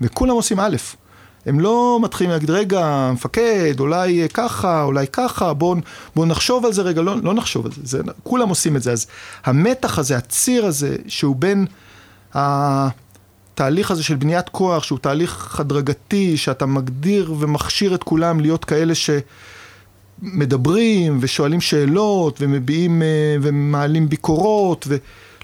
וכולם 0.00 0.34
עושים 0.34 0.60
א'. 0.60 0.76
הם 1.46 1.60
לא 1.60 1.98
מתחילים 2.02 2.30
להגיד, 2.30 2.50
רגע, 2.50 3.10
מפקד, 3.12 3.80
אולי 3.80 4.28
ככה, 4.34 4.82
אולי 4.82 5.06
ככה, 5.06 5.54
בואו 5.54 5.76
בוא 6.16 6.26
נחשוב 6.26 6.66
על 6.66 6.72
זה 6.72 6.82
רגע, 6.82 7.02
לא, 7.02 7.16
לא 7.22 7.34
נחשוב 7.34 7.66
על 7.66 7.72
זה, 7.72 7.80
זה, 7.84 8.00
כולם 8.22 8.48
עושים 8.48 8.76
את 8.76 8.82
זה. 8.82 8.92
אז 8.92 9.06
המתח 9.44 9.98
הזה, 9.98 10.16
הציר 10.16 10.66
הזה, 10.66 10.96
שהוא 11.08 11.36
בין 11.36 11.66
התהליך 13.60 13.90
הזה 13.90 14.02
של 14.02 14.14
בניית 14.14 14.48
כוח, 14.48 14.82
שהוא 14.82 14.98
תהליך 14.98 15.60
הדרגתי, 15.60 16.36
שאתה 16.36 16.66
מגדיר 16.66 17.34
ומכשיר 17.38 17.94
את 17.94 18.02
כולם 18.02 18.40
להיות 18.40 18.64
כאלה 18.64 18.92
שמדברים 20.22 21.18
ושואלים 21.20 21.60
שאלות 21.60 22.38
ומביעים 22.40 23.02
אה, 23.02 23.36
ומעלים 23.42 24.08
ביקורות, 24.08 24.86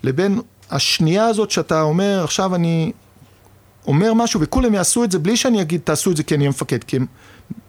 לבין 0.02 0.40
השנייה 0.70 1.26
הזאת 1.26 1.50
שאתה 1.50 1.82
אומר, 1.82 2.24
עכשיו 2.24 2.54
אני 2.54 2.92
אומר 3.86 4.14
משהו 4.14 4.40
וכולם 4.40 4.74
יעשו 4.74 5.04
את 5.04 5.12
זה 5.12 5.18
בלי 5.18 5.36
שאני 5.36 5.62
אגיד 5.62 5.80
תעשו 5.84 6.10
את 6.10 6.16
זה 6.16 6.22
כי 6.22 6.34
אני 6.34 6.46
המפקד, 6.46 6.84
כי 6.84 6.96
הם 6.96 7.06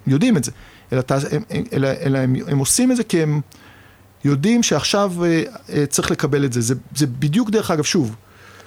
יודעים 0.08 0.38
את 0.38 0.44
זה, 0.44 0.52
אלא, 0.94 1.02
הם, 1.32 1.44
אלא, 1.74 1.88
אלא 2.02 2.18
הם, 2.18 2.36
הם 2.48 2.58
עושים 2.58 2.92
את 2.92 2.98
זה 2.98 3.04
כי 3.04 3.24
הם 3.24 3.42
יודעים 4.24 4.64
שעכשיו 4.64 5.14
אה, 5.24 5.44
אה, 5.74 5.86
צריך 5.86 6.12
לקבל 6.12 6.46
את 6.46 6.54
זה. 6.54 6.62
זה. 6.62 6.76
זה 6.96 7.08
בדיוק 7.08 7.50
דרך 7.50 7.72
אגב, 7.72 7.84
שוב, 7.84 8.16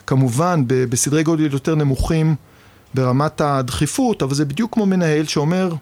כמובן 0.07 0.65
ב, 0.67 0.85
בסדרי 0.85 1.23
גודל 1.23 1.53
יותר 1.53 1.75
נמוכים 1.75 2.35
ברמת 2.95 3.41
הדחיפות, 3.41 4.23
אבל 4.23 4.35
זה 4.35 4.45
בדיוק 4.45 4.75
כמו 4.75 4.87
מנהל 4.87 5.27
שאומר, 5.27 5.73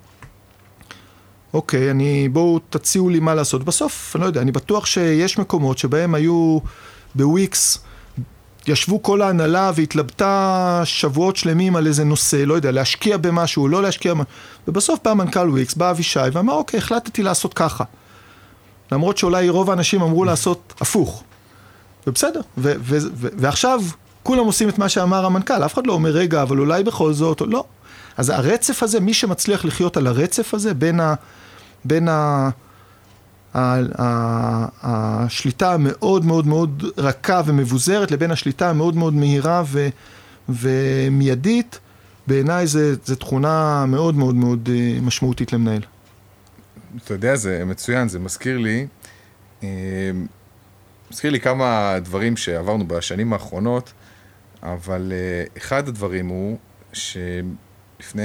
אוקיי, 1.55 1.91
אני, 1.91 2.29
בואו 2.29 2.59
תציעו 2.71 3.09
לי 3.09 3.21
מה 3.21 3.35
לעשות. 3.35 3.65
בסוף, 3.65 4.17
אני 4.17 4.23
לא 4.23 4.27
יודע, 4.27 4.41
אני 4.41 4.53
בטוח 4.53 4.87
שיש 4.87 5.39
מקומות 5.39 5.79
שבהם 5.79 6.15
היו 6.15 6.59
בוויקס 7.15 7.79
ישבו 8.67 9.03
כל 9.03 9.23
ההנהלה 9.23 9.71
והתלבטה 9.75 10.83
שבועות 10.85 11.37
שלמים 11.37 11.77
על 11.77 11.87
איזה 11.87 12.05
נושא, 12.05 12.37
לא 12.37 12.55
יודע, 12.55 12.71
להשקיע 12.71 13.17
במשהו, 13.17 13.69
לא 13.69 13.83
להשקיע, 13.83 14.15
ובסוף 14.69 15.01
בא 15.05 15.15
מנכ"ל 15.15 15.51
וויקס, 15.51 15.75
בא 15.75 15.91
אבישי 15.91 16.21
ואמר, 16.33 16.53
אוקיי, 16.53 16.79
החלטתי 16.79 17.23
לעשות 17.23 17.55
ככה. 17.55 17.85
למרות 18.93 19.19
שאולי 19.19 19.49
רוב 19.49 19.71
האנשים 19.71 20.03
אמרו 20.03 20.25
לעשות 20.25 20.75
הפוך. 20.81 21.25
ובסדר, 22.07 22.41
ו- 22.59 22.73
ו- 22.81 22.99
ו- 23.15 23.29
ועכשיו 23.39 23.81
כולם 24.29 24.45
עושים 24.45 24.69
את 24.69 24.79
מה 24.79 24.89
שאמר 24.89 25.27
המנכ"ל, 25.27 25.65
אף 25.65 25.75
אחד 25.75 25.87
לא 25.87 25.93
אומר, 25.93 26.11
רגע, 26.11 26.43
אבל 26.43 26.59
אולי 26.59 26.83
בכל 26.83 27.13
זאת, 27.13 27.43
לא. 27.47 27.65
אז 28.17 28.31
הרצף 28.31 28.83
הזה, 28.83 29.01
מי 29.01 29.15
שמצליח 29.15 29.65
לחיות 29.65 29.97
על 29.97 30.07
הרצף 30.07 30.55
הזה, 30.55 30.75
בין 30.75 31.01
ה... 31.01 31.15
בין 31.85 32.09
ה 32.09 32.51
השליטה 34.83 35.75
המאוד 35.75 36.25
מאוד 36.25 36.47
מאוד 36.47 36.85
רכה 36.99 37.43
ומבוזרת 37.47 38.11
לבין 38.11 38.31
השליטה 38.31 38.71
המאוד 38.71 38.97
מאוד 38.97 39.15
מהירה 39.15 39.63
ו, 39.67 39.89
ומיידית, 40.49 41.79
בעיניי 42.27 42.67
זו 42.67 43.17
תכונה 43.19 43.85
מאוד 43.87 44.15
מאוד 44.15 44.35
מאוד 44.35 44.69
אה, 44.73 45.01
משמעותית 45.03 45.53
למנהל. 45.53 45.83
אתה 47.05 47.15
יודע, 47.15 47.37
זה 47.37 47.65
מצוין, 47.65 48.09
זה 48.09 48.19
מזכיר 48.19 48.59
לי, 48.59 48.87
אה, 49.63 49.69
מזכיר 51.11 51.31
לי 51.31 51.41
כמה 51.41 51.97
דברים 52.03 52.37
שעברנו 52.37 52.89
בשנים 52.89 53.33
האחרונות, 53.33 53.93
אבל 54.63 55.13
אה, 55.15 55.45
אחד 55.57 55.89
הדברים 55.89 56.29
הוא 56.29 56.59
שלפני 56.93 58.23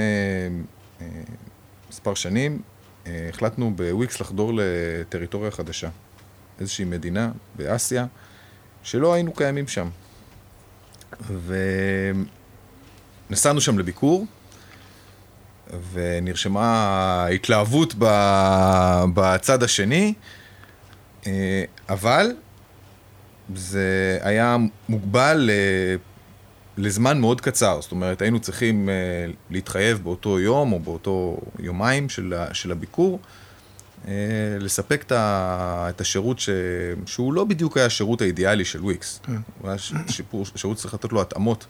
מספר 1.90 2.14
שנים 2.14 2.62
אה, 3.06 3.26
החלטנו 3.28 3.76
בוויקס 3.76 4.20
לחדור 4.20 4.52
לטריטוריה 4.54 5.50
חדשה. 5.50 5.88
איזושהי 6.60 6.84
מדינה 6.84 7.30
באסיה, 7.56 8.06
שלא 8.82 9.14
היינו 9.14 9.32
קיימים 9.32 9.68
שם. 9.68 9.88
ונסענו 13.30 13.60
שם 13.60 13.78
לביקור, 13.78 14.26
ונרשמה 15.92 17.26
התלהבות 17.34 17.94
בצד 19.14 19.62
השני, 19.62 20.14
אה, 21.26 21.64
אבל 21.88 22.32
זה 23.54 24.18
היה 24.22 24.56
מוגבל 24.88 25.50
לזמן 26.76 27.20
מאוד 27.20 27.40
קצר, 27.40 27.80
זאת 27.80 27.92
אומרת 27.92 28.22
היייינו 28.22 28.40
צריכים 28.40 28.88
uh, 28.88 29.36
להתחייב 29.50 30.00
באותו 30.02 30.40
יום 30.40 30.72
או 30.72 30.80
באותו 30.80 31.38
יומיים 31.58 32.08
של, 32.08 32.34
של 32.52 32.72
הביקור, 32.72 33.18
uh, 34.04 34.08
לספק 34.60 35.02
את, 35.06 35.12
ה, 35.12 35.86
את 35.88 36.00
השירות 36.00 36.38
ש, 36.38 36.48
שהוא 37.06 37.32
לא 37.32 37.44
בדיוק 37.44 37.76
היה 37.76 37.86
השירות 37.86 38.20
האידיאלי 38.20 38.64
של 38.64 38.80
וויקס, 38.80 39.20
כן. 39.22 39.36
הוא 39.58 39.68
היה 39.68 39.78
שיפור, 40.08 40.46
שירות 40.56 40.78
שצריך 40.78 40.94
לתת 40.94 41.12
לו 41.12 41.20
התאמות. 41.20 41.66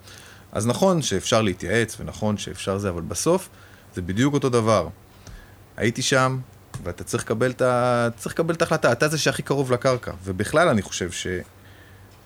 אז 0.52 0.66
נכון 0.66 1.02
שאפשר 1.02 1.42
להתייעץ 1.42 1.96
ונכון 2.00 2.38
שאפשר 2.38 2.78
זה, 2.78 2.88
אבל 2.88 3.02
בסוף 3.02 3.48
זה 3.94 4.02
בדיוק 4.02 4.34
אותו 4.34 4.48
דבר. 4.48 4.88
הייתי 5.76 6.02
שם, 6.02 6.38
ואתה 6.82 7.04
צריך 7.04 7.24
לקבל 7.24 7.50
את, 7.50 7.62
ה... 7.62 8.08
צריך 8.16 8.34
לקבל 8.34 8.54
את 8.54 8.62
ההחלטה, 8.62 8.92
אתה 8.92 9.08
זה 9.08 9.18
שהכי 9.18 9.42
קרוב 9.42 9.72
לקרקע. 9.72 10.12
ובכלל 10.24 10.68
אני 10.68 10.82
חושב 10.82 11.10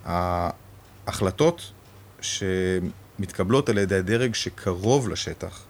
שההחלטות 0.05 1.73
שמתקבלות 2.21 3.69
על 3.69 3.79
ידי 3.79 3.95
הדרג 3.95 4.35
שקרוב 4.35 5.09
לשטח, 5.09 5.63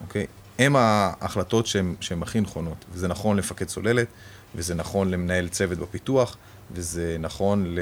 אוקיי? 0.00 0.26
הם 0.58 0.76
ההחלטות 0.76 1.66
שהן 2.00 2.22
הכי 2.22 2.40
נכונות. 2.40 2.84
וזה 2.92 3.08
נכון 3.08 3.36
למפקד 3.36 3.66
צוללת, 3.66 4.06
וזה 4.54 4.74
נכון 4.74 5.10
למנהל 5.10 5.48
צוות 5.48 5.78
בפיתוח, 5.78 6.36
וזה 6.72 7.16
נכון 7.20 7.64
ל... 7.66 7.80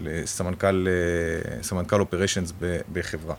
לסמנכ"ל 0.00 0.86
סמנכ"ל 1.62 2.00
אופריישנס 2.00 2.52
בחברה. 2.92 3.34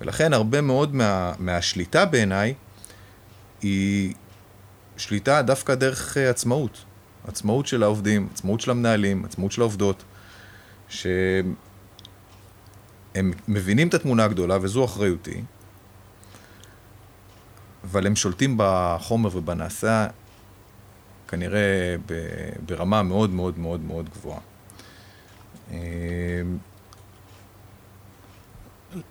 ולכן 0.00 0.32
הרבה 0.32 0.60
מאוד 0.60 0.94
מה, 0.94 1.32
מהשליטה 1.38 2.04
בעיניי 2.04 2.54
היא 3.62 4.14
שליטה 4.96 5.42
דווקא 5.42 5.74
דרך 5.74 6.16
עצמאות. 6.16 6.84
עצמאות 7.28 7.66
של 7.66 7.82
העובדים, 7.82 8.28
עצמאות 8.32 8.60
של 8.60 8.70
המנהלים, 8.70 9.24
עצמאות 9.24 9.52
של 9.52 9.60
העובדות. 9.60 10.04
שהם 10.90 11.54
מבינים 13.48 13.88
את 13.88 13.94
התמונה 13.94 14.24
הגדולה, 14.24 14.58
וזו 14.60 14.84
אחריותי, 14.84 15.42
אבל 17.84 18.06
הם 18.06 18.16
שולטים 18.16 18.54
בחומר 18.58 19.36
ובנעשה 19.36 20.06
כנראה 21.28 21.96
ברמה 22.66 23.02
מאוד 23.02 23.30
מאוד 23.30 23.58
מאוד 23.58 23.80
מאוד 23.80 24.08
גבוהה. 24.08 24.40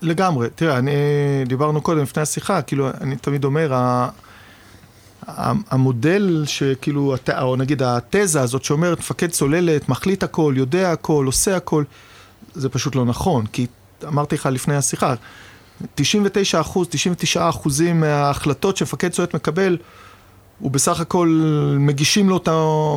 לגמרי, 0.01 0.49
תראה, 0.55 0.77
אני, 0.77 0.91
דיברנו 1.47 1.81
קודם 1.81 2.01
לפני 2.01 2.23
השיחה, 2.23 2.61
כאילו, 2.61 2.89
אני 3.01 3.15
תמיד 3.15 3.43
אומר, 3.43 3.73
המודל 5.27 6.43
שכאילו, 6.47 7.15
או 7.41 7.55
נגיד 7.55 7.81
התזה 7.83 8.41
הזאת 8.41 8.63
שאומרת 8.63 8.99
מפקד 8.99 9.29
צוללת, 9.29 9.89
מחליט 9.89 10.23
הכל, 10.23 10.53
יודע 10.57 10.91
הכל, 10.91 11.25
עושה 11.25 11.55
הכל, 11.55 11.83
זה 12.55 12.69
פשוט 12.69 12.95
לא 12.95 13.05
נכון, 13.05 13.45
כי 13.45 13.67
אמרתי 14.07 14.35
לך 14.35 14.45
לפני 14.45 14.75
השיחה, 14.75 15.13
99 15.95 16.61
אחוז, 16.61 16.87
99 16.89 17.49
אחוזים 17.49 17.99
מההחלטות 17.99 18.77
שמפקד 18.77 19.11
צוללת 19.11 19.33
מקבל, 19.33 19.77
הוא 20.59 20.71
בסך 20.71 20.99
הכל 20.99 21.41
מגישים 21.79 22.29
לו, 22.29 22.37
את, 22.37 22.49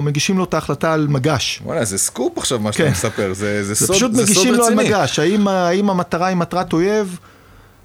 מגישים 0.02 0.38
לו 0.38 0.44
את 0.44 0.54
ההחלטה 0.54 0.92
על 0.92 1.06
מגש. 1.06 1.60
וואלה, 1.64 1.84
זה 1.84 1.98
סקופ 1.98 2.38
עכשיו 2.38 2.58
מה 2.58 2.72
שאתה 2.72 2.84
כן. 2.84 2.90
מספר, 2.90 3.32
זה, 3.34 3.64
זה, 3.64 3.74
זה 3.74 3.86
סוד, 3.86 3.96
פשוט 3.96 4.12
מגישים 4.12 4.54
לו 4.54 4.64
על 4.64 4.74
מגש, 4.74 5.18
האם, 5.18 5.48
האם 5.48 5.90
המטרה 5.90 6.26
היא 6.26 6.36
מטרת 6.36 6.72
אויב? 6.72 7.18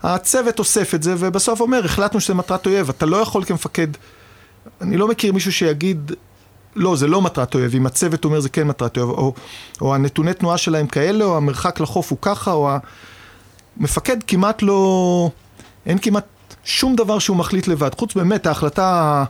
הצוות 0.04 0.60
אוסף 0.60 0.96
את 0.96 1.04
זה, 1.04 1.16
ובסוף 1.18 1.62
אומר, 1.62 1.86
החלטנו 1.86 2.22
שזה 2.22 2.34
מטרת 2.34 2.66
אויב, 2.66 2.90
אתה 2.90 3.06
לא 3.06 3.18
יכול 3.18 3.44
כמפקד 3.44 3.88
אני 4.82 4.98
לא 4.98 5.08
מכיר 5.08 5.34
מישהו 5.34 5.52
שיגיד, 5.52 6.12
לא, 6.76 6.96
זה 6.96 7.08
לא 7.08 7.22
מטרת 7.22 7.56
אויב, 7.56 7.76
אם 7.76 7.86
הצוות 7.86 8.26
אומר 8.26 8.40
זה 8.40 8.50
כן 8.50 8.68
מטרת 8.68 8.98
אויב, 8.98 9.10
או, 9.10 9.34
או 9.82 9.96
הנתוני 9.96 10.34
תנועה 10.34 10.58
שלהם 10.58 10.88
כאלה, 10.88 11.26
או 11.26 11.38
המרחק 11.38 11.80
לחוף 11.80 12.12
הוא 12.12 12.18
ככה, 12.22 12.52
או 12.52 12.70
ה... 12.70 12.78
מפקד 13.78 14.18
כמעט 14.28 14.62
לא... 14.62 15.30
אין 15.86 15.98
כמעט 15.98 16.26
שום 16.64 16.96
דבר 16.96 17.20
שהוא 17.20 17.38
מחליט 17.38 17.68
לבד, 17.68 17.90
חוץ 17.96 18.16
באמת 18.16 18.48
ההחלטה 18.48 19.24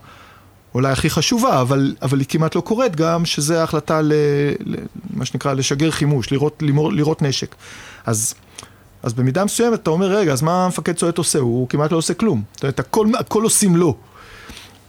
אולי 0.74 0.92
הכי 0.92 1.10
חשובה, 1.10 1.62
אבל, 1.62 1.96
אבל 2.02 2.20
היא 2.20 2.28
כמעט 2.30 2.56
לא 2.56 2.62
קורית 2.62 2.96
גם, 2.96 3.26
שזה 3.26 3.62
ההחלטה 3.62 4.02
ל... 4.02 4.14
ל 4.66 4.76
מה 5.14 5.26
שנקרא 5.26 5.54
לשגר 5.54 5.92
חימוש, 5.92 6.32
לראות, 6.32 6.62
לימור, 6.62 6.94
לראות 6.94 7.22
נשק. 7.22 7.56
אז... 8.06 8.34
אז 9.04 9.14
במידה 9.14 9.46
מסוימת 9.46 9.80
אתה 9.80 9.90
אומר, 9.90 10.08
רגע, 10.08 10.34
אז 10.34 10.42
מה 10.42 10.66
המפקד 10.66 10.94
צועט 10.94 11.18
עושה? 11.18 11.40
הוא 11.40 11.70
כמעט 11.70 11.92
לא 11.92 11.98
עושה 11.98 12.14
כלום. 12.14 12.44
זאת 12.54 12.64
אומרת, 12.64 12.80
הכל, 12.80 13.08
הכל 13.20 13.44
עושים 13.44 13.76
לו. 13.76 13.98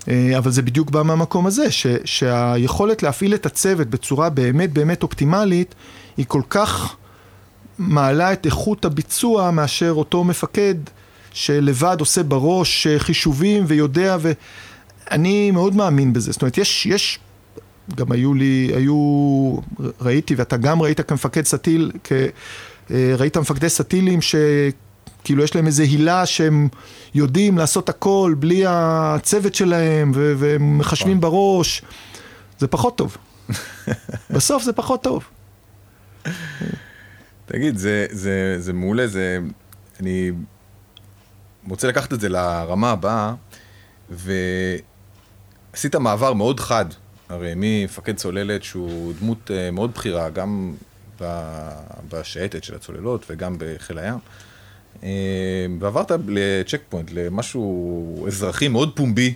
אה, 0.08 0.38
אבל 0.38 0.50
זה 0.50 0.62
בדיוק 0.62 0.90
בא 0.90 1.02
מהמקום 1.02 1.46
הזה, 1.46 1.70
ש, 1.70 1.86
שהיכולת 2.04 3.02
להפעיל 3.02 3.34
את 3.34 3.46
הצוות 3.46 3.88
בצורה 3.88 4.30
באמת 4.30 4.72
באמת 4.72 5.02
אופטימלית, 5.02 5.74
היא 6.16 6.26
כל 6.28 6.42
כך 6.50 6.96
מעלה 7.78 8.32
את 8.32 8.46
איכות 8.46 8.84
הביצוע 8.84 9.50
מאשר 9.50 9.92
אותו 9.96 10.24
מפקד 10.24 10.74
שלבד 11.32 11.96
עושה 12.00 12.22
בראש 12.22 12.86
אה, 12.86 12.98
חישובים 12.98 13.64
ויודע, 13.66 14.16
ואני 14.20 15.50
מאוד 15.50 15.76
מאמין 15.76 16.12
בזה. 16.12 16.32
זאת 16.32 16.42
אומרת, 16.42 16.58
יש, 16.58 16.86
יש, 16.86 17.18
גם 17.96 18.12
היו 18.12 18.34
לי, 18.34 18.70
היו, 18.74 19.56
ראיתי, 20.00 20.34
ואתה 20.34 20.56
גם 20.56 20.82
ראית 20.82 21.00
כמפקד 21.00 21.44
סטיל, 21.44 21.92
כ... 22.04 22.12
אה, 22.90 23.14
ראית 23.18 23.36
מפקדי 23.36 23.68
סטילים 23.68 24.20
שכאילו 25.28 25.44
יש 25.44 25.56
להם 25.56 25.66
איזה 25.66 25.82
הילה 25.82 26.26
שהם 26.26 26.68
יודעים 27.14 27.58
לעשות 27.58 27.88
הכל 27.88 28.34
בלי 28.38 28.64
הצוות 28.66 29.54
שלהם 29.54 30.12
ו- 30.14 30.34
והם 30.38 30.78
מחשבים. 30.78 31.20
בראש, 31.20 31.82
זה 32.58 32.66
פחות 32.66 32.98
טוב. 32.98 33.16
בסוף 34.34 34.62
זה 34.62 34.72
פחות 34.72 35.02
טוב. 35.02 35.24
תגיד, 37.46 37.76
זה, 37.76 38.06
זה, 38.10 38.56
זה 38.58 38.72
מעולה, 38.72 39.06
זה... 39.06 39.38
אני 40.00 40.30
רוצה 41.68 41.88
לקחת 41.88 42.12
את 42.12 42.20
זה 42.20 42.28
לרמה 42.28 42.90
הבאה, 42.90 43.34
ועשית 44.10 45.96
מעבר 45.96 46.32
מאוד 46.32 46.60
חד, 46.60 46.84
הרי 47.28 47.52
ממפקד 47.56 48.16
צוללת 48.16 48.62
שהוא 48.62 49.12
דמות 49.20 49.50
אה, 49.50 49.70
מאוד 49.70 49.92
בכירה, 49.94 50.30
גם 50.30 50.74
בשייטת 52.08 52.64
של 52.64 52.74
הצוללות 52.74 53.26
וגם 53.30 53.56
בחיל 53.58 53.98
הים. 53.98 54.18
אה, 55.02 55.08
ועברת 55.80 56.10
לצ'ק 56.26 56.80
פוינט, 56.88 57.10
למשהו 57.14 58.26
אזרחי 58.26 58.68
מאוד 58.68 58.96
פומבי. 58.96 59.34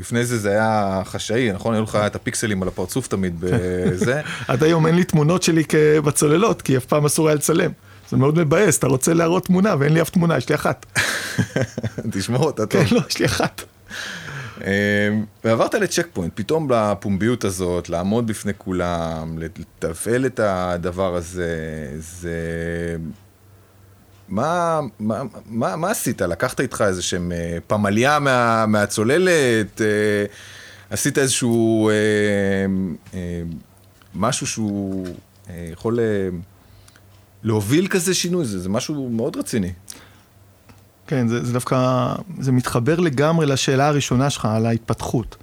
לפני 0.00 0.24
זה 0.24 0.38
זה 0.38 0.50
היה 0.50 1.02
חשאי, 1.04 1.52
נכון? 1.52 1.74
היו 1.74 1.82
לך 1.82 1.96
את 1.96 2.16
הפיקסלים 2.16 2.62
על 2.62 2.68
הפרצוף 2.68 3.08
תמיד 3.08 3.36
בזה. 3.40 4.20
עד 4.48 4.62
היום 4.62 4.86
אין 4.86 4.94
לי 4.94 5.04
תמונות 5.04 5.42
שלי 5.42 5.62
בצוללות, 6.04 6.62
כי 6.62 6.76
אף 6.76 6.84
פעם 6.84 7.04
אסור 7.04 7.28
היה 7.28 7.34
לצלם. 7.34 7.70
זה 8.10 8.16
מאוד 8.16 8.38
מבאס, 8.38 8.78
אתה 8.78 8.86
רוצה 8.86 9.14
להראות 9.14 9.44
תמונה 9.46 9.74
ואין 9.78 9.92
לי 9.92 10.02
אף 10.02 10.10
תמונה, 10.10 10.36
יש 10.36 10.48
לי 10.48 10.54
אחת. 10.54 10.86
תשמור 12.12 12.44
אותה 12.44 12.66
טוב. 12.66 12.84
כן, 12.84 12.94
לא, 12.94 13.00
יש 13.08 13.18
לי 13.18 13.26
אחת. 13.26 13.62
אמ, 14.60 15.24
ועברת 15.44 15.74
לצ'ק 15.74 16.06
פוינט, 16.12 16.32
פתאום 16.34 16.72
לפומביות 16.72 17.44
הזאת, 17.44 17.88
לעמוד 17.88 18.26
בפני 18.26 18.52
כולם, 18.58 19.38
לתפעל 19.38 20.26
את 20.26 20.40
הדבר 20.42 21.16
הזה, 21.16 21.48
זה... 21.98 22.36
מה, 24.32 24.80
מה, 25.00 25.22
מה, 25.46 25.76
מה 25.76 25.90
עשית? 25.90 26.20
לקחת 26.20 26.60
איתך 26.60 26.84
איזה 26.86 27.02
שהם 27.02 27.32
אה, 27.32 27.58
פמליה 27.66 28.18
מה, 28.18 28.66
מהצוללת? 28.66 29.80
אה, 29.80 30.24
עשית 30.90 31.18
איזשהו 31.18 31.88
אה, 31.88 31.94
אה, 33.14 33.42
משהו 34.14 34.46
שהוא 34.46 35.06
אה, 35.50 35.68
יכול 35.72 36.00
אה, 36.00 36.28
להוביל 37.42 37.86
כזה 37.86 38.14
שינוי? 38.14 38.44
זה, 38.44 38.58
זה 38.58 38.68
משהו 38.68 39.08
מאוד 39.08 39.36
רציני. 39.36 39.72
כן, 41.06 41.28
זה, 41.28 41.44
זה 41.44 41.52
דווקא, 41.52 42.06
זה 42.40 42.52
מתחבר 42.52 43.00
לגמרי 43.00 43.46
לשאלה 43.46 43.88
הראשונה 43.88 44.30
שלך 44.30 44.44
על 44.44 44.66
ההתפתחות. 44.66 45.36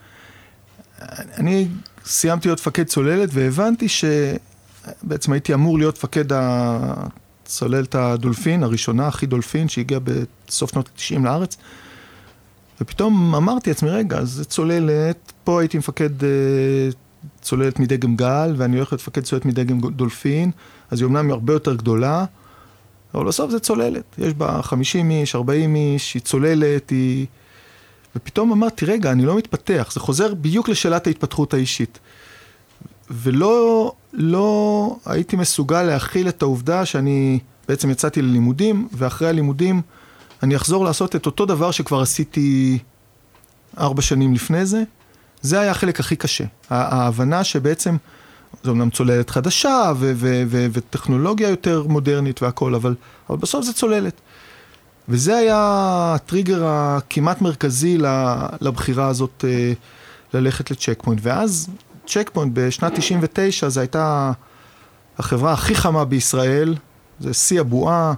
אני 1.37 1.67
סיימתי 2.05 2.47
להיות 2.47 2.59
מפקד 2.59 2.83
צוללת 2.83 3.29
והבנתי 3.33 3.87
שבעצם 3.89 5.31
הייתי 5.31 5.53
אמור 5.53 5.77
להיות 5.77 5.97
מפקד 5.97 6.33
הצוללת 7.49 7.95
הדולפין, 7.95 8.63
הראשונה, 8.63 9.07
הכי 9.07 9.25
דולפין, 9.25 9.69
שהגיעה 9.69 9.99
בסוף 9.99 10.71
שנות 10.71 10.87
ה-90 10.87 11.23
לארץ. 11.23 11.57
ופתאום 12.81 13.35
אמרתי 13.35 13.69
לעצמי, 13.69 13.89
רגע, 13.89 14.23
זה 14.23 14.45
צוללת, 14.45 15.33
פה 15.43 15.59
הייתי 15.59 15.77
מפקד 15.77 16.23
אה, 16.23 16.29
צוללת 17.41 17.79
מדגם 17.79 18.15
גל, 18.15 18.53
ואני 18.57 18.75
הולך 18.75 18.91
להיות 18.91 19.01
מפקד 19.01 19.23
צוללת 19.23 19.45
מדגם 19.45 19.79
דולפין, 19.79 20.51
אז 20.91 21.01
היא 21.01 21.05
אומנם 21.05 21.31
הרבה 21.31 21.53
יותר 21.53 21.75
גדולה, 21.75 22.25
אבל 23.13 23.25
בסוף 23.25 23.51
זה 23.51 23.59
צוללת, 23.59 24.03
יש 24.17 24.33
בה 24.33 24.61
50 24.61 25.11
איש, 25.11 25.35
40 25.35 25.75
איש, 25.75 26.13
היא 26.13 26.21
צוללת, 26.21 26.89
היא... 26.89 27.25
ופתאום 28.15 28.51
אמרתי, 28.51 28.85
רגע, 28.85 29.11
אני 29.11 29.25
לא 29.25 29.37
מתפתח, 29.37 29.89
זה 29.93 29.99
חוזר 29.99 30.33
בדיוק 30.33 30.69
לשאלת 30.69 31.07
ההתפתחות 31.07 31.53
האישית. 31.53 31.99
ולא 33.11 33.93
לא 34.13 34.95
הייתי 35.05 35.35
מסוגל 35.35 35.83
להכיל 35.83 36.29
את 36.29 36.41
העובדה 36.41 36.85
שאני 36.85 37.39
בעצם 37.67 37.89
יצאתי 37.89 38.21
ללימודים, 38.21 38.87
ואחרי 38.91 39.29
הלימודים 39.29 39.81
אני 40.43 40.55
אחזור 40.55 40.85
לעשות 40.85 41.15
את 41.15 41.25
אותו 41.25 41.45
דבר 41.45 41.71
שכבר 41.71 42.01
עשיתי 42.01 42.77
ארבע 43.77 44.01
שנים 44.01 44.33
לפני 44.33 44.65
זה. 44.65 44.83
זה 45.41 45.59
היה 45.59 45.71
החלק 45.71 45.99
הכי 45.99 46.15
קשה. 46.15 46.43
ההבנה 46.69 47.43
שבעצם... 47.43 47.97
זה 48.63 48.69
אומנם 48.69 48.89
צוללת 48.89 49.29
חדשה 49.29 49.91
ו- 49.97 50.11
ו- 50.15 50.43
ו- 50.47 50.67
וטכנולוגיה 50.71 51.49
יותר 51.49 51.83
מודרנית 51.87 52.41
והכל, 52.41 52.75
אבל, 52.75 52.95
אבל 53.29 53.37
בסוף 53.37 53.65
זה 53.65 53.73
צוללת. 53.73 54.21
וזה 55.09 55.37
היה 55.37 55.57
הטריגר 56.15 56.65
הכמעט 56.65 57.41
מרכזי 57.41 57.97
לבחירה 58.61 59.07
הזאת 59.07 59.45
אה, 59.47 59.73
ללכת 60.33 60.71
לצ'ק 60.71 60.99
פוינט. 61.03 61.19
ואז 61.23 61.67
צ'ק 62.09 62.29
פוינט 62.33 62.51
בשנת 62.53 62.99
99 62.99 63.69
זו 63.69 63.79
הייתה 63.79 64.31
החברה 65.17 65.53
הכי 65.53 65.75
חמה 65.75 66.05
בישראל, 66.05 66.75
זה 67.19 67.33
שיא 67.33 67.59
הבועה. 67.59 68.13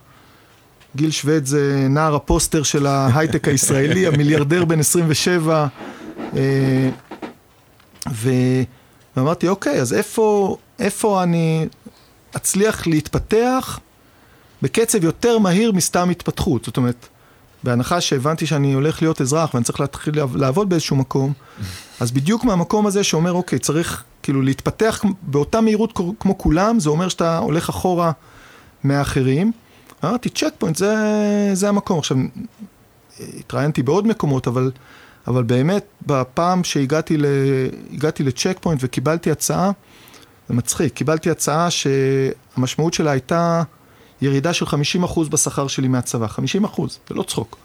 גיל 0.95 1.11
שווד 1.11 1.45
זה 1.45 1.87
נער 1.89 2.15
הפוסטר 2.15 2.63
של 2.63 2.85
ההייטק 2.85 3.47
הישראלי, 3.47 4.07
המיליארדר 4.07 4.65
בן 4.65 4.79
27. 4.79 5.67
אה, 6.35 6.89
ו... 8.11 8.29
ואמרתי, 9.17 9.47
אוקיי, 9.47 9.81
אז 9.81 9.93
איפה, 9.93 10.57
איפה 10.79 11.23
אני 11.23 11.67
אצליח 12.35 12.87
להתפתח 12.87 13.79
בקצב 14.61 15.03
יותר 15.03 15.37
מהיר 15.37 15.71
מסתם 15.71 16.09
התפתחות? 16.09 16.65
זאת 16.65 16.77
אומרת, 16.77 17.07
בהנחה 17.63 18.01
שהבנתי 18.01 18.45
שאני 18.45 18.73
הולך 18.73 19.01
להיות 19.01 19.21
אזרח 19.21 19.53
ואני 19.53 19.63
צריך 19.63 19.79
להתחיל 19.79 20.13
לעבוד 20.35 20.69
באיזשהו 20.69 20.95
מקום, 20.95 21.33
אז 21.99 22.11
בדיוק 22.11 22.43
מהמקום 22.43 22.85
הזה 22.87 23.03
שאומר, 23.03 23.31
אוקיי, 23.31 23.59
צריך 23.59 24.03
כאילו 24.23 24.41
להתפתח 24.41 25.03
באותה 25.21 25.61
מהירות 25.61 25.99
כמו 26.19 26.37
כולם, 26.37 26.79
זה 26.79 26.89
אומר 26.89 27.09
שאתה 27.09 27.37
הולך 27.37 27.69
אחורה 27.69 28.11
מהאחרים. 28.83 29.51
אמרתי, 30.03 30.29
צ'ק 30.29 30.53
פוינט, 30.57 30.75
זה, 30.75 30.95
זה 31.53 31.69
המקום. 31.69 31.99
עכשיו, 31.99 32.17
התראיינתי 33.19 33.83
בעוד 33.83 34.07
מקומות, 34.07 34.47
אבל 34.47 34.71
אבל 35.27 35.43
באמת, 35.43 35.85
בפעם 36.05 36.63
שהגעתי. 36.63 37.17
לצ'ק 38.19 38.57
פוינט 38.61 38.79
וקיבלתי 38.83 39.31
הצעה, 39.31 39.71
זה 40.49 40.53
מצחיק, 40.53 40.93
קיבלתי 40.93 41.29
הצעה 41.29 41.67
שהמשמעות 41.71 42.93
שלה 42.93 43.11
הייתה 43.11 43.63
ירידה 44.21 44.53
של 44.53 44.65
50% 44.65 45.29
בשכר 45.29 45.67
שלי 45.67 45.87
מהצבא, 45.87 46.27
50%, 46.27 46.81
זה 47.09 47.15
לא 47.15 47.23
צחוק. 47.23 47.57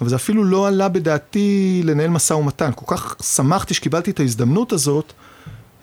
אבל 0.00 0.08
זה 0.08 0.16
אפילו 0.16 0.44
לא 0.44 0.68
עלה 0.68 0.88
בדעתי 0.88 1.80
לנהל 1.84 2.10
משא 2.10 2.34
ומתן, 2.34 2.70
כל 2.74 2.96
כך 2.96 3.16
שמחתי 3.22 3.74
שקיבלתי 3.74 4.10
את 4.10 4.20
ההזדמנות 4.20 4.72
הזאת, 4.72 5.12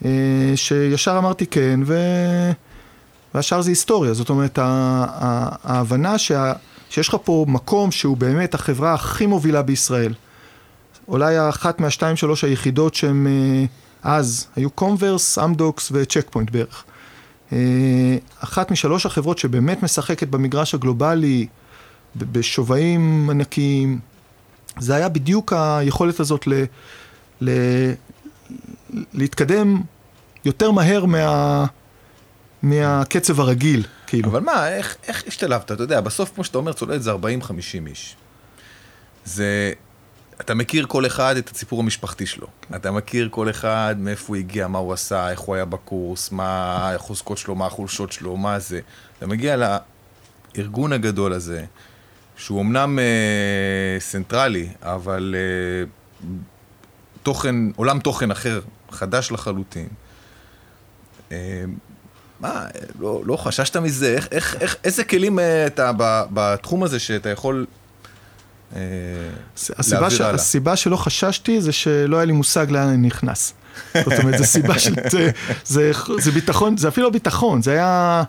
אה, 0.05 0.09
שישר 0.55 1.17
אמרתי 1.17 1.45
כן, 1.45 1.79
ו... 1.85 1.95
והשאר 3.33 3.61
זה 3.61 3.71
היסטוריה, 3.71 4.13
זאת 4.13 4.29
אומרת, 4.29 4.59
ההבנה 4.61 6.17
שה... 6.17 6.53
שיש 6.89 7.07
לך 7.07 7.17
פה 7.23 7.45
מקום 7.47 7.91
שהוא 7.91 8.17
באמת 8.17 8.53
החברה 8.53 8.93
הכי 8.93 9.25
מובילה 9.25 9.61
בישראל. 9.61 10.13
אולי 11.07 11.49
אחת 11.49 11.79
מהשתיים 11.79 12.15
שלוש 12.15 12.43
היחידות 12.43 12.95
שהם 12.95 13.27
אה, 13.27 13.65
אז 14.03 14.47
היו 14.55 14.69
קומברס, 14.69 15.37
אמדוקס 15.37 15.91
וצ'ק 15.91 16.27
פוינט 16.29 16.51
בערך. 16.51 16.83
אה, 17.55 18.17
אחת 18.39 18.71
משלוש 18.71 19.05
החברות 19.05 19.37
שבאמת 19.37 19.83
משחקת 19.83 20.27
במגרש 20.27 20.73
הגלובלי 20.73 21.47
בשווים 22.15 23.29
ענקיים, 23.29 23.99
זה 24.79 24.95
היה 24.95 25.09
בדיוק 25.09 25.53
היכולת 25.55 26.19
הזאת 26.19 26.47
ל, 26.47 26.63
ל, 27.41 27.49
להתקדם 29.13 29.81
יותר 30.45 30.71
מהר 30.71 31.05
מה, 31.05 31.65
מהקצב 32.63 33.39
הרגיל, 33.39 33.83
כאילו. 34.07 34.29
אבל 34.29 34.41
מה, 34.41 34.69
איך, 34.69 34.95
איך 35.07 35.23
השתלבת? 35.27 35.71
אתה 35.71 35.83
יודע, 35.83 36.01
בסוף, 36.01 36.31
כמו 36.35 36.43
שאתה 36.43 36.57
אומר, 36.57 36.73
צוללת 36.73 37.03
זה 37.03 37.11
40-50 37.13 37.15
איש. 37.87 38.15
זה 39.25 39.73
אתה 40.41 40.53
מכיר 40.53 40.85
כל 40.87 41.05
אחד 41.05 41.37
את 41.37 41.49
הסיפור 41.49 41.79
המשפחתי 41.79 42.25
שלו. 42.25 42.47
אתה 42.75 42.91
מכיר 42.91 43.27
כל 43.31 43.49
אחד 43.49 43.95
מאיפה 43.99 44.25
הוא 44.27 44.35
הגיע, 44.35 44.67
מה 44.67 44.79
הוא 44.79 44.93
עשה, 44.93 45.29
איך 45.31 45.39
הוא 45.39 45.55
היה 45.55 45.65
בקורס, 45.65 46.31
מה 46.31 46.91
החוזקות 46.95 47.37
שלו, 47.37 47.55
מה 47.55 47.65
החולשות 47.65 48.11
שלו, 48.11 48.37
מה 48.37 48.59
זה. 48.59 48.79
אתה 49.17 49.27
מגיע 49.27 49.77
לארגון 50.55 50.93
הגדול 50.93 51.33
הזה, 51.33 51.65
שהוא 52.37 52.61
אמנם 52.61 52.99
אה, 52.99 53.99
סנטרלי, 53.99 54.69
אבל 54.81 55.35
אה, 55.37 56.29
תוכן, 57.23 57.55
עולם 57.75 57.99
תוכן 57.99 58.31
אחר, 58.31 58.59
חדש 58.91 59.31
לחלוטין. 59.31 59.87
אה, 61.31 61.63
מה, 62.39 62.65
לא, 62.99 63.21
לא 63.25 63.37
חששת 63.37 63.77
מזה? 63.77 64.13
איך, 64.15 64.27
איך, 64.31 64.55
איך, 64.61 64.75
איזה 64.83 65.03
כלים 65.03 65.39
אה, 65.39 65.67
אתה 65.67 65.91
בתחום 66.33 66.83
הזה 66.83 66.99
שאתה 66.99 67.29
יכול 67.29 67.65
הסיבה, 69.77 70.09
ש... 70.09 70.21
הסיבה 70.21 70.75
שלא 70.75 70.95
חששתי 70.95 71.61
זה 71.61 71.71
שלא 71.71 72.15
היה 72.17 72.25
לי 72.25 72.31
מושג 72.31 72.71
לאן 72.71 72.87
אני 72.87 72.97
נכנס. 72.97 73.53
זאת 73.93 74.19
אומרת, 74.19 74.37
זו 74.37 74.45
סיבה 74.45 74.79
של... 74.79 74.93
זה, 75.09 75.31
זה, 75.65 75.91
זה 76.19 76.31
ביטחון, 76.31 76.77
זה 76.77 76.87
אפילו 76.87 77.07
לא 77.07 77.13
ביטחון, 77.13 77.61
זה 77.61 77.71
היה... 77.71 78.23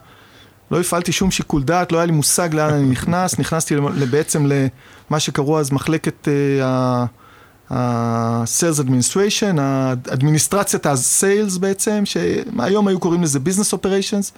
לא 0.71 0.79
הפעלתי 0.79 1.11
שום 1.11 1.31
שיקול 1.31 1.63
דעת, 1.63 1.91
לא 1.91 1.97
היה 1.97 2.05
לי 2.05 2.11
מושג 2.11 2.53
לאן 2.53 2.73
אני 2.73 2.85
נכנס, 2.85 3.39
נכנסתי 3.39 3.75
בעצם 4.09 4.45
למה 4.45 5.19
שקראו 5.19 5.59
אז 5.59 5.71
מחלקת 5.71 6.27
ה-Sales 7.69 8.81
Administration, 8.81 9.59
האדמיניסטרציית 9.59 10.85
ה-Sales 10.85 11.59
בעצם, 11.59 12.01
שהיום 12.05 12.87
היו 12.87 12.99
קוראים 12.99 13.23
לזה 13.23 13.39
Business 13.45 13.73
Operations, 13.77 14.31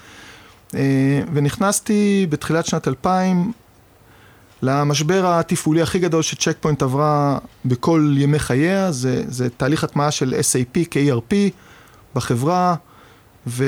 ונכנסתי 1.34 2.28
בתחילת 2.30 2.66
שנת 2.66 2.88
2000 2.88 3.52
למשבר 4.62 5.26
התפעולי 5.26 5.82
הכי 5.82 6.00
גדול 6.00 6.22
שצ'ק 6.22 6.58
פוינט 6.60 6.82
עברה 6.82 7.38
בכל 7.66 8.16
ימי 8.18 8.40
חייה, 8.40 8.92
זה, 8.92 9.24
זה 9.28 9.50
תהליך 9.50 9.84
הטמעה 9.84 10.12
של 10.12 10.34
SAP 10.34 10.80
כ-ERP 10.92 11.36
בחברה, 12.16 12.76
ו, 13.48 13.66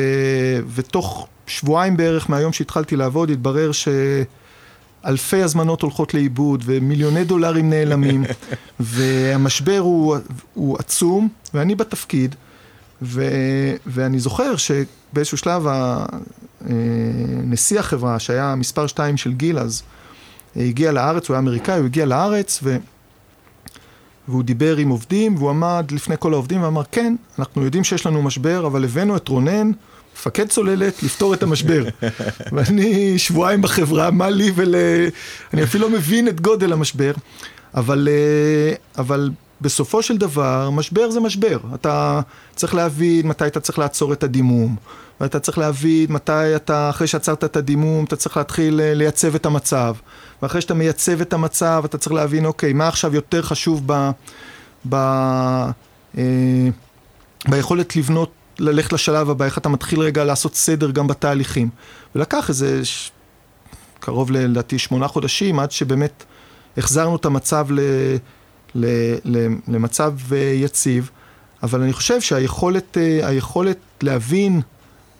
ותוך 0.76 1.28
שבועיים 1.48 1.98
בערך 1.98 2.30
מהיום 2.30 2.54
שהתחלתי 2.54 2.96
לעבוד, 2.96 3.30
התברר 3.30 3.72
שאלפי 3.72 5.44
הזמנות 5.44 5.82
הולכות 5.82 6.14
לאיבוד 6.14 6.64
ומיליוני 6.66 7.24
דולרים 7.24 7.70
נעלמים, 7.70 8.24
והמשבר 8.80 9.80
הוא, 9.80 10.18
הוא 10.54 10.78
עצום, 10.80 11.30
ואני 11.54 11.76
בתפקיד, 11.76 12.36
ו, 13.02 13.26
ואני 13.86 14.20
זוכר 14.20 14.56
שבאיזשהו 14.56 15.38
שלב 15.38 15.68
נשיא 17.44 17.80
החברה, 17.80 18.20
שהיה 18.20 18.56
מספר 18.56 18.88
שתיים 18.88 19.18
של 19.18 19.34
גיל 19.34 19.60
אז, 19.60 19.84
הגיע 20.56 20.92
לארץ, 20.92 21.30
הוא 21.30 21.36
היה 21.36 21.42
אמריקאי, 21.42 21.78
הוא 21.78 21.86
הגיע 21.86 22.06
לארץ 22.06 22.60
ו... 22.64 22.78
והוא 24.28 24.44
דיבר 24.44 24.78
עם 24.78 24.90
עובדים, 24.90 25.36
והוא 25.36 25.50
עמד 25.50 25.92
לפני 25.92 26.16
כל 26.20 26.34
העובדים 26.34 26.64
ואמר, 26.64 26.82
כן, 26.92 27.16
אנחנו 27.40 27.64
יודעים 27.64 27.84
שיש 27.84 28.06
לנו 28.06 28.22
משבר, 28.22 28.68
אבל 28.68 28.84
הבאנו 28.84 29.18
את 29.18 29.28
רונן, 29.28 29.72
מפקד 30.16 30.48
צוללת, 30.48 31.04
לפתור 31.04 31.34
את 31.34 31.44
המשבר. 31.44 31.84
ואני 32.54 33.20
שבועיים 33.20 33.62
בחברה, 33.62 34.12
מה 34.12 34.30
לי 34.30 34.52
ול... 34.56 34.76
אני 35.54 35.64
אפילו 35.64 35.90
לא 35.90 35.96
מבין 35.98 36.28
את 36.28 36.42
גודל 36.42 36.74
המשבר, 36.74 37.12
אבל, 37.76 38.08
אה, 38.12 38.74
אבל 38.98 39.30
בסופו 39.62 40.04
של 40.04 40.18
דבר, 40.18 40.70
משבר 40.70 41.10
זה 41.10 41.20
משבר. 41.20 41.58
אתה 41.74 42.22
צריך 42.56 42.76
להבין 42.76 43.28
מתי 43.28 43.48
אתה 43.48 43.60
צריך 43.60 43.80
לעצור 43.80 44.14
את 44.14 44.24
הדימום, 44.24 44.76
ואתה 45.22 45.40
צריך 45.40 45.58
להבין 45.58 46.12
מתי 46.12 46.56
אתה, 46.56 46.90
אחרי 46.90 47.08
שעצרת 47.08 47.44
את 47.44 47.56
הדימום, 47.56 48.06
אתה 48.06 48.16
צריך 48.16 48.38
להתחיל 48.38 48.82
אה, 48.82 48.94
לייצב 48.94 49.36
את 49.36 49.46
המצב. 49.46 49.96
ואחרי 50.42 50.62
שאתה 50.62 50.74
מייצב 50.74 51.22
את 51.22 51.34
המצב, 51.34 51.82
אתה 51.86 51.98
צריך 51.98 52.14
להבין, 52.14 52.46
אוקיי, 52.46 52.74
מה 52.74 52.88
עכשיו 52.88 53.16
יותר 53.16 53.42
חשוב 53.42 53.84
ב... 53.86 54.12
ב... 54.90 54.96
אה, 56.18 56.24
ביכולת 57.48 57.96
לבנות, 57.96 58.32
ללכת 58.60 58.94
לשלב 58.94 59.30
הבא, 59.30 59.46
איך 59.46 59.58
אתה 59.58 59.70
מתחיל 59.70 60.00
רגע 60.00 60.24
לעשות 60.24 60.56
סדר 60.56 60.92
גם 60.92 61.08
בתהליכים. 61.08 61.70
ולקח 62.16 62.50
איזה 62.50 62.86
ש... 62.86 63.12
קרוב 64.00 64.32
לדעתי 64.32 64.80
שמונה 64.80 65.08
חודשים, 65.08 65.60
עד 65.60 65.72
שבאמת 65.72 66.24
החזרנו 66.78 67.16
את 67.16 67.26
המצב 67.26 67.68
ל... 67.72 67.80
ל... 68.76 68.86
ל... 69.26 69.48
למצב 69.68 70.14
אה, 70.32 70.38
יציב. 70.38 71.10
אבל 71.64 71.82
אני 71.82 71.94
חושב 71.94 72.22
שהיכולת 72.22 72.98
אה, 72.98 73.32
להבין 74.02 74.62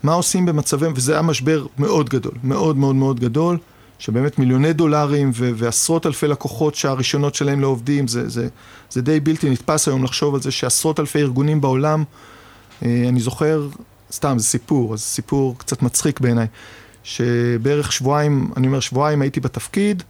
מה 0.04 0.14
עושים 0.14 0.46
במצבים, 0.46 0.94
וזה 0.96 1.14
היה 1.14 1.22
משבר 1.22 1.66
מאוד 1.78 2.10
גדול, 2.10 2.34
מאוד 2.44 2.78
מאוד 2.78 2.96
מאוד 2.96 3.20
גדול. 3.20 3.58
שבאמת 4.02 4.40
מיליוני 4.40 4.74
דולרים 4.74 5.32
ו- 5.34 5.52
ועשרות 5.56 6.06
אלפי 6.06 6.28
לקוחות 6.28 6.76
שהרישיונות 6.76 7.36
שלהם 7.36 7.62
לא 7.62 7.68
עובדים, 7.68 8.08
זה, 8.08 8.30
זה, 8.30 8.48
זה 8.90 9.02
די 9.02 9.20
בלתי 9.20 9.50
נתפס 9.50 9.88
היום 9.88 10.04
לחשוב 10.04 10.36
על 10.36 10.42
זה 10.42 10.52
שעשרות 10.52 11.00
אלפי 11.00 11.20
ארגונים 11.20 11.62
בעולם, 11.62 12.04
אה, 12.86 13.06
אני 13.10 13.20
זוכר, 13.20 13.68
סתם, 14.12 14.40
זה 14.40 14.46
סיפור, 14.46 14.98
זה 14.98 15.04
סיפור 15.04 15.58
קצת 15.58 15.82
מצחיק 15.82 16.20
בעיניי, 16.20 16.48
שבערך 17.04 17.92
שבועיים, 17.92 18.52
אני 18.58 18.68
אומר 18.68 18.80
שבועיים 18.80 19.22
הייתי 19.22 19.40
בתפקיד, 19.40 20.04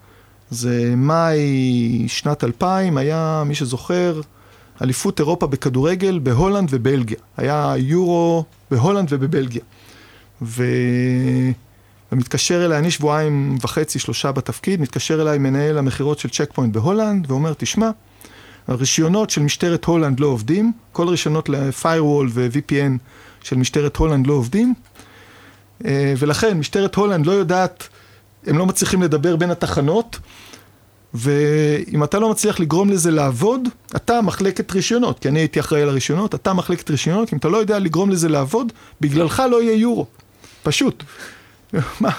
זה 0.49 0.93
מאי 0.97 2.06
שנת 2.08 2.43
2000, 2.43 2.97
היה, 2.97 3.43
מי 3.45 3.56
שזוכר, 3.56 4.21
אליפות 4.82 5.19
אירופה 5.19 5.47
בכדורגל 5.47 6.19
בהולנד 6.19 6.69
ובלגיה. 6.71 7.17
היה 7.38 7.73
יורו 7.77 8.45
בהולנד 8.71 9.08
ובבלגיה. 9.12 9.62
ו... 10.41 10.63
ומתקשר 12.12 12.65
אליי, 12.65 12.77
אני 12.77 12.91
שבועיים 12.91 13.58
וחצי, 13.62 13.99
שלושה 13.99 14.32
בתפקיד, 14.32 14.82
מתקשר 14.82 15.21
אליי 15.21 15.38
מנהל 15.38 15.77
המכירות 15.77 16.19
של 16.19 16.30
צ'ק 16.30 16.49
פוינט 16.54 16.73
בהולנד, 16.73 17.32
ואומר, 17.32 17.54
תשמע, 17.58 17.89
הרישיונות 18.67 19.30
של 19.30 19.41
משטרת 19.41 19.86
הולנד 19.86 20.19
לא 20.19 20.27
עובדים, 20.27 20.71
כל 20.91 21.08
הרישיונות 21.08 21.49
ל-firewall 21.49 22.27
ו-VPN 22.30 22.97
של 23.43 23.56
משטרת 23.56 23.97
הולנד 23.97 24.27
לא 24.27 24.34
עובדים, 24.34 24.73
אה, 25.86 26.13
ולכן 26.17 26.58
משטרת 26.58 26.95
הולנד 26.95 27.25
לא 27.25 27.32
יודעת, 27.32 27.88
הם 28.47 28.58
לא 28.58 28.65
מצליחים 28.65 29.04
לדבר 29.04 29.36
בין 29.36 29.51
התחנות, 29.51 30.19
ואם 31.13 32.04
אתה 32.04 32.19
לא 32.19 32.30
מצליח 32.30 32.60
לגרום 32.60 32.89
לזה 32.89 33.12
לעבוד, 33.12 33.69
אתה 33.95 34.21
מחלקת 34.21 34.71
רישיונות, 34.71 35.19
כי 35.19 35.30
אני 35.30 35.39
הייתי 35.39 35.60
אחראי 35.60 35.82
על 35.82 35.89
הרישיונות, 35.89 36.36
אתה 36.36 36.54
מחלקת 36.54 36.89
רישיונות, 36.89 37.34
אם 37.34 37.38
אתה 37.38 37.49
לא 37.49 37.58
יודע 37.58 37.80
לגרום 37.80 38.10
לזה 38.10 38.30
לעבוד, 38.30 38.71
בגללך 39.01 39.43
לא 39.51 39.62
יהיה 39.62 39.75
יורו. 39.75 40.06
פשוט. 40.63 41.04
מה, 42.02 42.10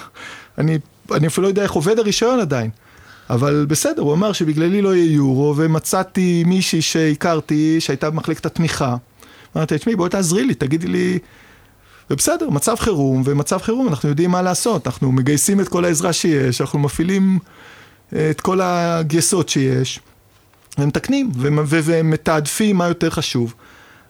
אני, 0.57 0.77
אני 1.11 1.27
אפילו 1.27 1.43
לא 1.43 1.47
יודע 1.47 1.63
איך 1.63 1.71
עובד 1.71 1.99
הרישיון 1.99 2.39
עדיין. 2.39 2.69
אבל 3.29 3.65
בסדר, 3.69 4.01
הוא 4.01 4.13
אמר 4.13 4.33
שבגללי 4.33 4.81
לא 4.81 4.95
יהיה 4.95 5.13
יורו, 5.13 5.53
ומצאתי 5.57 6.43
מישהי 6.47 6.81
שהכרתי, 6.81 7.81
שהייתה 7.81 8.09
במחלקת 8.09 8.45
התמיכה. 8.45 8.95
אמרתי, 9.55 9.77
תשמעי, 9.77 9.95
בואי 9.95 10.09
תעזרי 10.09 10.45
לי, 10.45 10.53
תגידי 10.53 10.87
לי... 10.87 11.19
ובסדר, 12.09 12.49
מצב 12.49 12.75
חירום, 12.79 13.21
ומצב 13.25 13.57
חירום, 13.57 13.87
אנחנו 13.87 14.09
יודעים 14.09 14.31
מה 14.31 14.41
לעשות. 14.41 14.87
אנחנו 14.87 15.11
מגייסים 15.11 15.59
את 15.59 15.67
כל 15.67 15.85
העזרה 15.85 16.13
שיש, 16.13 16.61
אנחנו 16.61 16.79
מפעילים 16.79 17.39
אה, 18.15 18.29
את 18.29 18.41
כל 18.41 18.59
הגייסות 18.61 19.49
שיש, 19.49 19.99
ומתקנים, 20.77 21.31
ומתעדפים 21.35 22.75
מה 22.75 22.87
יותר 22.87 23.09
חשוב. 23.09 23.53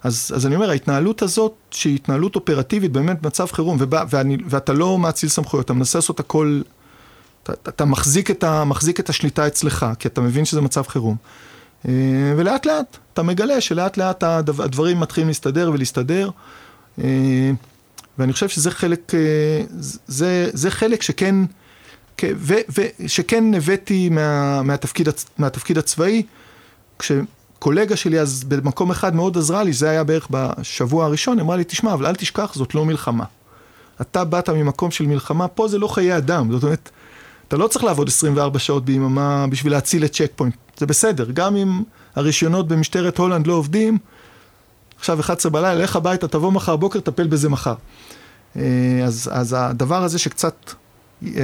אז, 0.04 0.32
אז 0.36 0.46
אני 0.46 0.56
אומר, 0.56 0.70
ההתנהלות 0.70 1.22
הזאת, 1.22 1.54
שהיא 1.72 1.96
התנהלות 1.96 2.36
אופרטיבית 2.36 2.92
באמת 2.92 3.22
במצב 3.22 3.46
חירום, 3.52 3.78
ובא, 3.80 4.04
ואני, 4.10 4.38
ואתה 4.46 4.74
לא 4.74 5.00
מאציל 5.00 5.30
סמכויות, 5.30 5.66
אתה 5.66 5.74
מנסה 5.74 5.98
לעשות 5.98 6.20
הכל, 6.20 6.62
אתה, 7.44 7.54
אתה 7.54 7.86
מחזיק, 7.86 8.32
את 8.32 8.44
ה, 8.44 8.64
מחזיק 8.64 9.00
את 9.00 9.10
השליטה 9.10 9.48
אצלך, 9.48 9.86
כי 10.00 10.08
אתה 10.08 10.22
מבין 10.22 10.46
שזה 10.46 10.62
מצב 10.62 10.88
חירום. 10.88 11.16
אה, 11.88 11.94
ולאט 12.38 12.66
לאט, 12.66 12.98
אתה 13.14 13.24
מגלה 13.24 13.62
שלאט 13.62 13.98
לאט 13.98 14.24
הדברים 14.24 15.00
מתחילים 15.00 15.28
להסתדר 15.28 15.72
ולהסתדר. 15.74 16.30
אה, 17.04 17.52
ואני 18.18 18.34
חושב 18.34 18.50
שזה 18.50 18.72
חלק, 18.72 19.14
אה, 19.16 19.62
זה, 20.08 20.50
זה 20.54 20.72
חלק 20.72 21.02
שכן, 21.02 21.36
ו, 22.24 22.54
ו, 22.78 22.82
שכן 23.08 23.54
הבאתי 23.54 24.10
מה, 24.10 24.62
מהתפקיד, 24.62 25.08
מהתפקיד 25.38 25.78
הצבאי, 25.78 26.24
כש... 27.00 27.12
קולגה 27.64 27.96
שלי 27.96 28.20
אז 28.20 28.44
במקום 28.44 28.92
אחד 28.92 29.16
מאוד 29.16 29.38
עזרה 29.38 29.64
לי, 29.64 29.74
זה 29.74 29.90
היה 29.90 30.04
בערך 30.04 30.28
בשבוע 30.32 31.06
הראשון, 31.06 31.40
אמרה 31.40 31.56
לי, 31.56 31.64
תשמע, 31.64 31.94
אבל 31.94 32.06
אל 32.06 32.16
תשכח, 32.16 32.54
זאת 32.56 32.76
לא 32.76 32.86
מלחמה. 32.86 33.24
אתה 34.02 34.24
באת 34.24 34.50
ממקום 34.50 34.92
של 34.92 35.06
מלחמה, 35.06 35.48
פה 35.48 35.68
זה 35.68 35.78
לא 35.78 35.88
חיי 35.88 36.18
אדם, 36.18 36.52
זאת 36.52 36.64
אומרת, 36.64 36.90
אתה 37.48 37.58
לא 37.58 37.68
צריך 37.68 37.86
לעבוד 37.86 38.08
24 38.08 38.60
שעות 38.60 38.86
ביממה 38.86 39.48
בשביל 39.48 39.74
להציל 39.74 40.06
את 40.06 40.14
צ'ק 40.14 40.32
פוינט, 40.36 40.56
זה 40.78 40.86
בסדר, 40.86 41.26
גם 41.34 41.56
אם 41.56 41.84
הרישיונות 42.16 42.68
במשטרת 42.68 43.18
הולנד 43.18 43.48
לא 43.48 43.54
עובדים, 43.54 43.98
עכשיו 45.00 45.20
11 45.20 45.52
בלילה, 45.52 45.84
לך 45.84 45.96
הביתה, 45.96 46.28
תבוא 46.28 46.52
מחר 46.52 46.76
בוקר, 46.76 47.00
טפל 47.00 47.28
בזה 47.28 47.50
מחר. 47.50 47.76
אה, 48.56 48.62
אז, 49.06 49.30
אז 49.34 49.56
הדבר 49.60 50.04
הזה 50.04 50.20
שקצת 50.20 50.74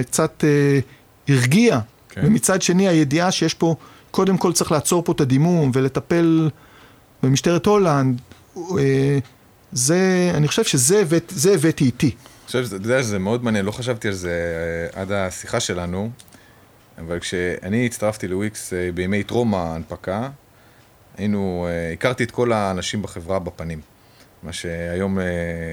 קצת, 0.05 0.43
אה, 0.43 0.79
הרגיע, 1.27 1.79
כן. 2.09 2.21
ומצד 2.23 2.61
שני 2.61 2.87
הידיעה 2.87 3.31
שיש 3.31 3.53
פה 3.53 3.75
קודם 4.11 4.37
כל 4.37 4.53
צריך 4.53 4.71
לעצור 4.71 5.03
פה 5.03 5.11
את 5.11 5.21
הדימום 5.21 5.71
ולטפל 5.73 6.49
במשטרת 7.23 7.65
הולנד. 7.65 8.21
אה, 8.57 9.19
זה, 9.71 10.31
אני 10.33 10.47
חושב 10.47 10.63
שזה 10.63 11.03
הבאתי 11.53 11.83
איתי. 11.83 12.07
אני 12.07 12.45
חושב 12.45 12.65
שזה 13.01 13.19
מאוד 13.19 13.43
מעניין, 13.43 13.65
לא 13.65 13.71
חשבתי 13.71 14.07
על 14.07 14.13
זה 14.13 14.31
אה, 14.93 15.01
עד 15.01 15.11
השיחה 15.11 15.59
שלנו, 15.59 16.09
אבל 16.97 17.19
כשאני 17.19 17.85
הצטרפתי 17.85 18.27
לוויקס 18.27 18.73
אה, 18.73 18.89
בימי 18.93 19.23
טרום 19.23 19.55
ההנפקה, 19.55 20.29
היינו, 21.17 21.67
הכרתי 21.93 22.23
את 22.23 22.31
כל 22.31 22.53
האנשים 22.53 23.01
בחברה 23.01 23.39
בפנים, 23.39 23.81
מה 24.43 24.53
שהיום 24.53 25.19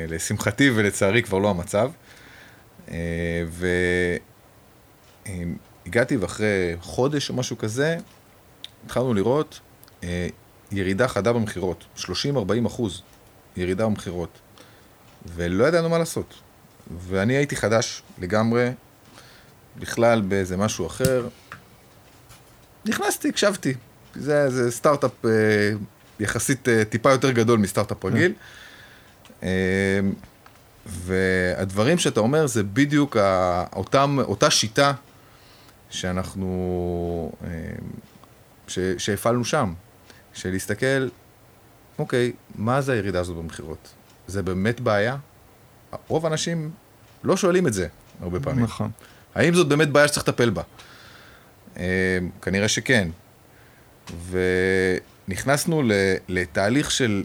לשמחתי 0.09 0.71
ולצערי 0.75 1.23
כבר 1.23 1.39
לא 1.39 1.51
המצב. 1.51 1.91
הגעתי 5.87 6.17
ואחרי 6.17 6.77
חודש 6.81 7.31
או 7.31 7.35
משהו 7.35 7.59
כזה, 7.59 7.97
התחלנו 8.87 9.15
לראות 9.15 9.61
אה, 10.05 10.29
ירידה 10.73 11.09
חדה 11.09 11.33
במכירות, 11.33 11.85
30-40 11.99 12.07
אחוז 12.67 13.03
ירידה 13.57 13.87
במכירות, 13.87 14.39
ולא 15.35 15.65
ידענו 15.65 15.89
מה 15.89 15.99
לעשות. 15.99 16.35
ואני 17.09 17.37
הייתי 17.37 17.57
חדש 17.57 18.03
לגמרי, 18.19 18.71
בכלל 19.79 20.21
באיזה 20.21 20.57
משהו 20.57 20.87
אחר. 20.87 21.29
נכנסתי, 22.85 23.29
הקשבתי. 23.29 23.75
זה, 24.15 24.51
זה 24.51 24.71
סטארט-אפ 24.71 25.25
אה, 25.25 25.31
יחסית 26.21 26.69
אה, 26.69 26.85
טיפה 26.85 27.11
יותר 27.11 27.31
גדול 27.31 27.59
מסטארט-אפ 27.59 28.05
רגיל. 28.05 28.33
אה, 29.43 30.01
והדברים 30.87 31.99
שאתה 31.99 32.21
אומר 32.21 32.47
זה 32.47 32.63
בדיוק 32.63 33.17
אותם, 33.77 34.19
אותה 34.19 34.51
שיטה 34.51 34.93
שאנחנו, 35.91 37.33
אה, 37.45 37.49
ש, 38.69 38.79
שהפעלנו 38.99 39.45
שם, 39.45 39.75
של 40.35 40.51
להסתכל, 40.51 41.09
אוקיי, 41.99 42.33
מה 42.55 42.81
זה 42.81 42.93
הירידה 42.93 43.21
הזאת 43.21 43.37
במכירות? 43.37 43.89
זה 44.27 44.43
באמת 44.43 44.81
בעיה? 44.81 45.17
רוב 46.09 46.27
האנשים 46.27 46.71
לא 47.25 47.37
שואלים 47.37 47.67
את 47.67 47.73
זה 47.73 47.89
הרבה 48.21 48.41
פעמים. 48.41 48.65
נכון. 48.65 48.91
האם 49.35 49.55
זאת 49.55 49.69
באמת 49.69 49.89
בעיה 49.89 50.09
שצריך 50.09 50.29
לטפל 50.29 50.51
בה? 50.51 50.63
אה, 51.77 52.19
כנראה 52.43 52.69
שכן. 52.69 53.09
ונכנסנו 55.29 55.83
לתהליך 56.29 56.91
של 56.91 57.25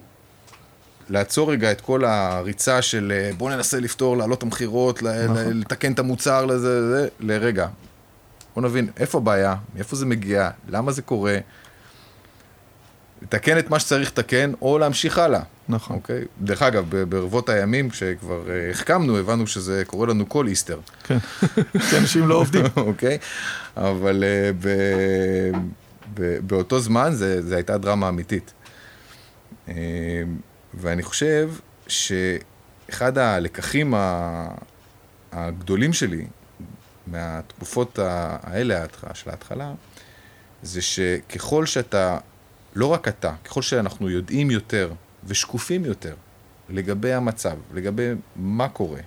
לעצור 1.10 1.52
רגע 1.52 1.72
את 1.72 1.82
כל 1.82 2.06
הריצה 2.06 2.82
של 2.82 3.14
אה, 3.16 3.32
בוא 3.38 3.52
ננסה 3.52 3.80
לפתור, 3.80 4.18
להעלות 4.18 4.38
את 4.38 4.44
המכירות, 4.44 5.04
נכון. 5.04 5.60
לתקן 5.60 5.94
את 5.94 6.00
המוצר 6.00 6.46
לזה, 6.46 6.90
זה, 6.90 7.08
לרגע. 7.20 7.68
בוא 8.56 8.64
נבין 8.64 8.90
איפה 8.98 9.18
הבעיה, 9.18 9.56
מאיפה 9.76 9.96
זה 9.96 10.06
מגיע, 10.06 10.50
למה 10.70 10.92
זה 10.92 11.02
קורה. 11.02 11.38
לתקן 13.22 13.60
את 13.60 13.70
מה 13.70 13.80
שצריך 13.80 14.12
לתקן, 14.12 14.52
או 14.62 14.78
להמשיך 14.78 15.18
הלאה. 15.18 15.42
נכון. 15.70 15.96
אוקיי? 15.96 16.24
דרך 16.42 16.62
אגב, 16.62 17.06
ברבות 17.06 17.50
הימים, 17.50 17.90
כשכבר 17.90 18.50
אה, 18.50 18.70
החכמנו, 18.70 19.18
הבנו 19.18 19.48
שזה 19.48 19.84
קורה 19.88 20.08
לנו 20.08 20.30
כל 20.30 20.48
איסטר. 20.48 20.80
כן, 21.04 21.18
כי 21.90 21.98
אנשים 21.98 22.28
לא 22.28 22.36
עובדים. 22.36 22.66
אוקיי? 22.78 23.18
אבל 23.78 24.24
uh, 24.24 24.56
ב, 24.60 24.70
ב, 26.14 26.38
באותו 26.48 26.80
זמן 26.80 27.10
זו 27.14 27.56
הייתה 27.56 27.78
דרמה 27.78 28.10
אמיתית. 28.10 28.54
Uh, 29.68 29.72
ואני 30.74 31.04
חושב 31.04 31.50
שאחד 31.88 33.18
הלקחים 33.18 33.94
הגדולים 35.32 35.94
שלי 35.94 36.26
מהתקופות 37.08 38.00
האלה 38.00 38.86
של 39.14 39.30
ההתחלה, 39.30 39.74
זה 40.64 40.82
שככל 40.82 41.66
שאתה, 41.66 42.18
לא 42.76 42.86
רק 42.86 43.08
אתה, 43.08 43.34
ככל 43.46 43.62
שאנחנו 43.62 44.10
יודעים 44.10 44.52
יותר 44.52 44.94
ושקופים 45.24 45.86
יותר 45.86 46.16
לגבי 46.70 47.14
המצב, 47.14 47.58
לגבי 47.74 48.10
מה 48.36 48.70
קורה, 48.70 49.02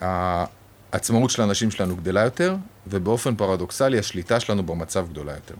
העצמאות 0.00 1.30
של 1.30 1.42
האנשים 1.42 1.70
שלנו 1.70 1.96
גדלה 1.96 2.20
יותר, 2.20 2.56
ובאופן 2.86 3.36
פרדוקסלי 3.36 3.98
השליטה 3.98 4.40
שלנו 4.40 4.62
במצב 4.62 5.08
גדולה 5.08 5.32
יותר. 5.32 5.54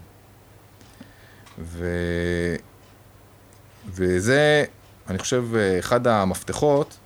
ו... 1.58 1.86
וזה, 3.86 4.64
אני 5.08 5.18
חושב, 5.18 5.44
אחד 5.78 6.06
המפתחות 6.06 6.98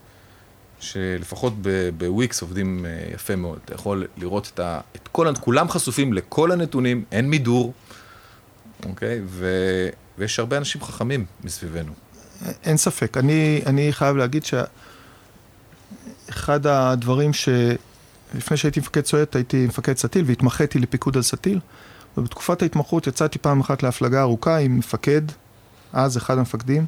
שלפחות 0.80 1.52
בוויקס 1.98 2.42
עובדים 2.42 2.86
אה, 2.86 3.14
יפה 3.14 3.36
מאוד. 3.36 3.58
אתה 3.64 3.74
יכול 3.74 4.06
לראות 4.16 4.50
את, 4.54 4.60
ה, 4.60 4.80
את 4.96 5.08
כל, 5.12 5.34
כולם 5.40 5.68
חשופים 5.68 6.12
לכל 6.12 6.52
הנתונים, 6.52 7.04
אין 7.12 7.30
מידור, 7.30 7.72
אוקיי? 8.84 9.20
ו, 9.26 9.46
ויש 10.18 10.38
הרבה 10.38 10.56
אנשים 10.56 10.82
חכמים 10.82 11.24
מסביבנו. 11.44 11.92
אין 12.64 12.76
ספק. 12.76 13.16
אני, 13.16 13.62
אני 13.66 13.92
חייב 13.92 14.16
להגיד 14.16 14.42
שאחד 16.28 16.66
הדברים 16.66 17.32
ש... 17.32 17.48
לפני 18.34 18.56
שהייתי 18.56 18.80
מפקד 18.80 19.00
צועט, 19.00 19.36
הייתי 19.36 19.66
מפקד 19.66 19.96
סטיל 19.96 20.24
והתמחיתי 20.26 20.78
לפיקוד 20.78 21.16
על 21.16 21.22
סטיל. 21.22 21.60
ובתקופת 22.16 22.62
ההתמחות 22.62 23.06
יצאתי 23.06 23.38
פעם 23.38 23.60
אחת 23.60 23.82
להפלגה 23.82 24.20
ארוכה 24.20 24.56
עם 24.56 24.78
מפקד, 24.78 25.22
אז 25.92 26.16
אחד 26.16 26.38
המפקדים. 26.38 26.86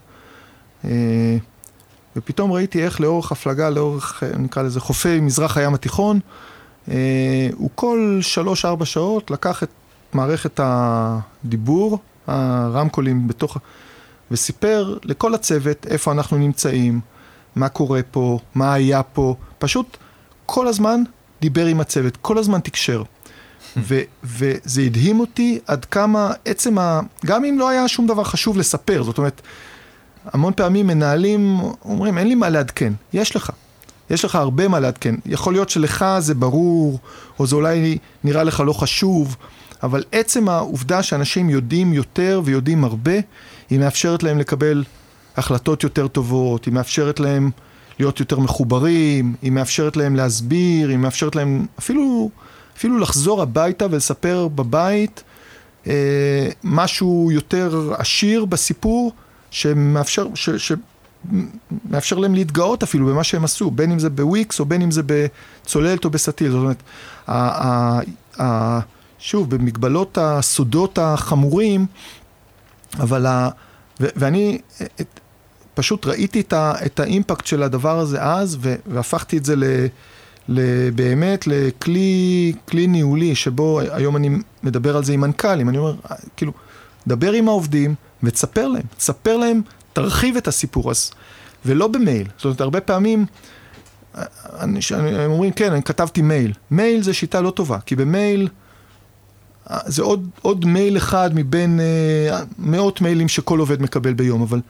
אה, 2.16 2.20
ופתאום 2.22 2.52
ראיתי 2.52 2.84
איך 2.84 3.00
לאורך 3.00 3.32
הפלגה, 3.32 3.70
לאורך, 3.70 4.22
נקרא 4.38 4.62
לזה, 4.62 4.80
חופי 4.80 5.20
מזרח 5.20 5.56
הים 5.56 5.74
התיכון, 5.74 6.20
אה, 6.90 7.48
הוא 7.56 7.70
כל 7.74 8.18
שלוש-ארבע 8.20 8.84
שעות 8.84 9.30
לקח 9.30 9.62
את 9.62 9.68
מערכת 10.12 10.60
הדיבור, 10.62 11.98
הרמקולים 12.26 13.28
בתוך, 13.28 13.56
וסיפר 14.30 14.96
לכל 15.04 15.34
הצוות 15.34 15.86
איפה 15.86 16.12
אנחנו 16.12 16.38
נמצאים, 16.38 17.00
מה 17.56 17.68
קורה 17.68 18.00
פה, 18.10 18.38
מה 18.54 18.72
היה 18.72 19.02
פה, 19.02 19.34
פשוט 19.58 19.96
כל 20.46 20.66
הזמן 20.66 21.02
דיבר 21.40 21.66
עם 21.66 21.80
הצוות, 21.80 22.16
כל 22.16 22.38
הזמן 22.38 22.60
תקשר. 22.60 23.02
ו- 23.76 24.02
וזה 24.24 24.82
הדהים 24.82 25.20
אותי 25.20 25.58
עד 25.66 25.84
כמה 25.84 26.32
עצם 26.44 26.78
ה... 26.78 27.00
גם 27.26 27.44
אם 27.44 27.58
לא 27.58 27.68
היה 27.68 27.88
שום 27.88 28.06
דבר 28.06 28.24
חשוב 28.24 28.58
לספר, 28.58 29.02
זאת 29.02 29.18
אומרת, 29.18 29.40
המון 30.24 30.52
פעמים 30.56 30.86
מנהלים 30.86 31.60
אומרים, 31.84 32.18
אין 32.18 32.28
לי 32.28 32.34
מה 32.34 32.48
לעדכן. 32.48 32.92
יש 33.12 33.36
לך. 33.36 33.50
יש 34.10 34.24
לך 34.24 34.34
הרבה 34.34 34.68
מה 34.68 34.80
לעדכן. 34.80 35.14
יכול 35.26 35.52
להיות 35.52 35.68
שלך 35.68 36.04
זה 36.18 36.34
ברור, 36.34 36.98
או 37.38 37.46
זה 37.46 37.56
אולי 37.56 37.98
נראה 38.24 38.44
לך 38.44 38.62
לא 38.66 38.72
חשוב, 38.72 39.36
אבל 39.82 40.04
עצם 40.12 40.48
העובדה 40.48 41.02
שאנשים 41.02 41.50
יודעים 41.50 41.92
יותר 41.92 42.40
ויודעים 42.44 42.84
הרבה, 42.84 43.12
היא 43.70 43.78
מאפשרת 43.78 44.22
להם 44.22 44.38
לקבל 44.38 44.84
החלטות 45.36 45.82
יותר 45.82 46.08
טובות, 46.08 46.64
היא 46.64 46.74
מאפשרת 46.74 47.20
להם 47.20 47.50
להיות 47.98 48.20
יותר 48.20 48.38
מחוברים, 48.38 49.34
היא 49.42 49.52
מאפשרת 49.52 49.96
להם 49.96 50.16
להסביר, 50.16 50.88
היא 50.88 50.98
מאפשרת 50.98 51.36
להם 51.36 51.66
אפילו, 51.78 52.30
אפילו 52.76 52.98
לחזור 52.98 53.42
הביתה 53.42 53.86
ולספר 53.90 54.48
בבית 54.48 55.22
אה, 55.86 56.48
משהו 56.64 57.30
יותר 57.32 57.92
עשיר 57.98 58.44
בסיפור, 58.44 59.12
שמאפשר, 59.50 60.26
ש, 60.34 60.50
שמאפשר 60.50 62.18
להם 62.18 62.34
להתגאות 62.34 62.82
אפילו 62.82 63.06
במה 63.06 63.24
שהם 63.24 63.44
עשו, 63.44 63.70
בין 63.70 63.92
אם 63.92 63.98
זה 63.98 64.10
בוויקס 64.10 64.60
או 64.60 64.64
בין 64.64 64.82
אם 64.82 64.90
זה 64.90 65.02
בצוללת 65.06 66.04
או 66.04 66.10
בסטיל. 66.10 66.50
זאת 66.50 66.60
אומרת, 66.60 66.82
ה, 67.26 67.68
ה, 67.68 68.00
ה, 68.42 68.80
שוב, 69.18 69.50
במגבלות 69.50 70.18
הסודות 70.20 70.98
החמורים, 70.98 71.86
אבל 72.98 73.26
ה... 73.26 73.48
ו, 74.00 74.06
ואני 74.16 74.58
את, 75.00 75.20
פשוט 75.74 76.06
ראיתי 76.06 76.40
את, 76.40 76.52
ה, 76.52 76.72
את 76.86 77.00
האימפקט 77.00 77.46
של 77.46 77.62
הדבר 77.62 77.98
הזה 77.98 78.22
אז, 78.22 78.58
ו, 78.60 78.74
והפכתי 78.86 79.38
את 79.38 79.44
זה 79.44 79.54
ל, 79.56 79.86
באמת 80.94 81.46
לכלי 81.46 82.52
כלי 82.68 82.86
ניהולי, 82.86 83.34
שבו 83.34 83.80
היום 83.80 84.16
אני 84.16 84.30
מדבר 84.62 84.96
על 84.96 85.04
זה 85.04 85.12
עם 85.12 85.20
מנכ"לים, 85.20 85.68
אני 85.68 85.78
אומר, 85.78 85.94
כאילו, 86.36 86.52
דבר 87.06 87.32
עם 87.32 87.48
העובדים, 87.48 87.94
ותספר 88.22 88.68
להם, 88.68 88.82
תספר 88.96 89.36
להם, 89.36 89.62
תרחיב 89.92 90.36
את 90.36 90.48
הסיפור 90.48 90.90
הזה, 90.90 91.10
ולא 91.64 91.88
במייל. 91.88 92.26
זאת 92.36 92.44
אומרת, 92.44 92.60
הרבה 92.60 92.80
פעמים, 92.80 93.26
אני, 94.60 94.80
הם 94.92 95.30
אומרים, 95.30 95.52
כן, 95.52 95.72
אני 95.72 95.82
כתבתי 95.82 96.22
מייל. 96.22 96.52
מייל 96.70 97.02
זה 97.02 97.14
שיטה 97.14 97.40
לא 97.40 97.50
טובה, 97.50 97.78
כי 97.86 97.96
במייל, 97.96 98.48
זה 99.86 100.02
עוד, 100.02 100.28
עוד 100.42 100.64
מייל 100.64 100.96
אחד 100.96 101.30
מבין 101.34 101.80
uh, 101.80 102.34
מאות 102.58 103.00
מיילים 103.00 103.28
שכל 103.28 103.58
עובד 103.58 103.82
מקבל 103.82 104.12
ביום, 104.12 104.42
אבל 104.42 104.60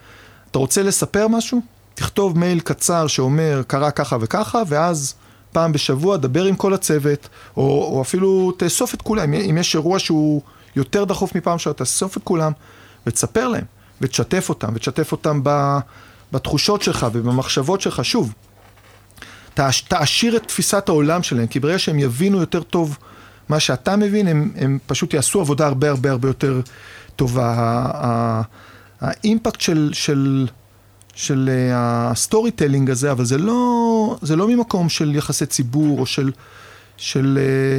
אתה 0.50 0.58
רוצה 0.58 0.82
לספר 0.82 1.28
משהו? 1.28 1.60
תכתוב 1.94 2.38
מייל 2.38 2.60
קצר 2.60 3.06
שאומר, 3.06 3.62
קרה 3.66 3.90
ככה 3.90 4.16
וככה, 4.20 4.62
ואז 4.68 5.14
פעם 5.52 5.72
בשבוע 5.72 6.16
דבר 6.16 6.44
עם 6.44 6.56
כל 6.56 6.74
הצוות, 6.74 7.28
או, 7.56 7.62
או 7.62 8.02
אפילו 8.02 8.52
תאסוף 8.52 8.94
את 8.94 9.02
כולם, 9.02 9.34
אם 9.34 9.58
יש 9.58 9.74
אירוע 9.74 9.98
שהוא 9.98 10.42
יותר 10.76 11.04
דחוף 11.04 11.34
מפעם 11.34 11.58
שעוד, 11.58 11.76
תאסוף 11.76 12.16
את 12.16 12.22
כולם. 12.24 12.52
ותספר 13.08 13.48
להם, 13.48 13.64
ותשתף 14.00 14.48
אותם, 14.48 14.72
ותשתף 14.74 15.12
אותם 15.12 15.40
בתחושות 16.32 16.82
שלך 16.82 17.06
ובמחשבות 17.12 17.80
שלך. 17.80 18.04
שוב, 18.04 18.34
תעש, 19.54 19.80
תעשיר 19.80 20.36
את 20.36 20.48
תפיסת 20.48 20.88
העולם 20.88 21.22
שלהם, 21.22 21.46
כי 21.46 21.60
ברגע 21.60 21.78
שהם 21.78 21.98
יבינו 21.98 22.40
יותר 22.40 22.62
טוב 22.62 22.98
מה 23.48 23.60
שאתה 23.60 23.96
מבין, 23.96 24.28
הם, 24.28 24.50
הם 24.56 24.78
פשוט 24.86 25.14
יעשו 25.14 25.40
עבודה 25.40 25.66
הרבה 25.66 25.90
הרבה 25.90 26.10
הרבה 26.10 26.28
יותר 26.28 26.60
טובה. 27.16 28.42
ה 29.00 29.09
impact 29.09 29.60
של, 29.60 29.90
של, 29.92 30.46
של 31.14 31.50
ה 31.74 32.50
storytelling 32.50 32.90
הזה, 32.90 33.12
אבל 33.12 33.24
זה 33.24 33.38
לא, 33.38 34.16
זה 34.22 34.36
לא 34.36 34.48
ממקום 34.48 34.88
של 34.88 35.14
יחסי 35.14 35.46
ציבור 35.46 36.00
או 36.00 36.06
של, 36.06 36.32
של 36.96 37.38
אה, 37.40 37.78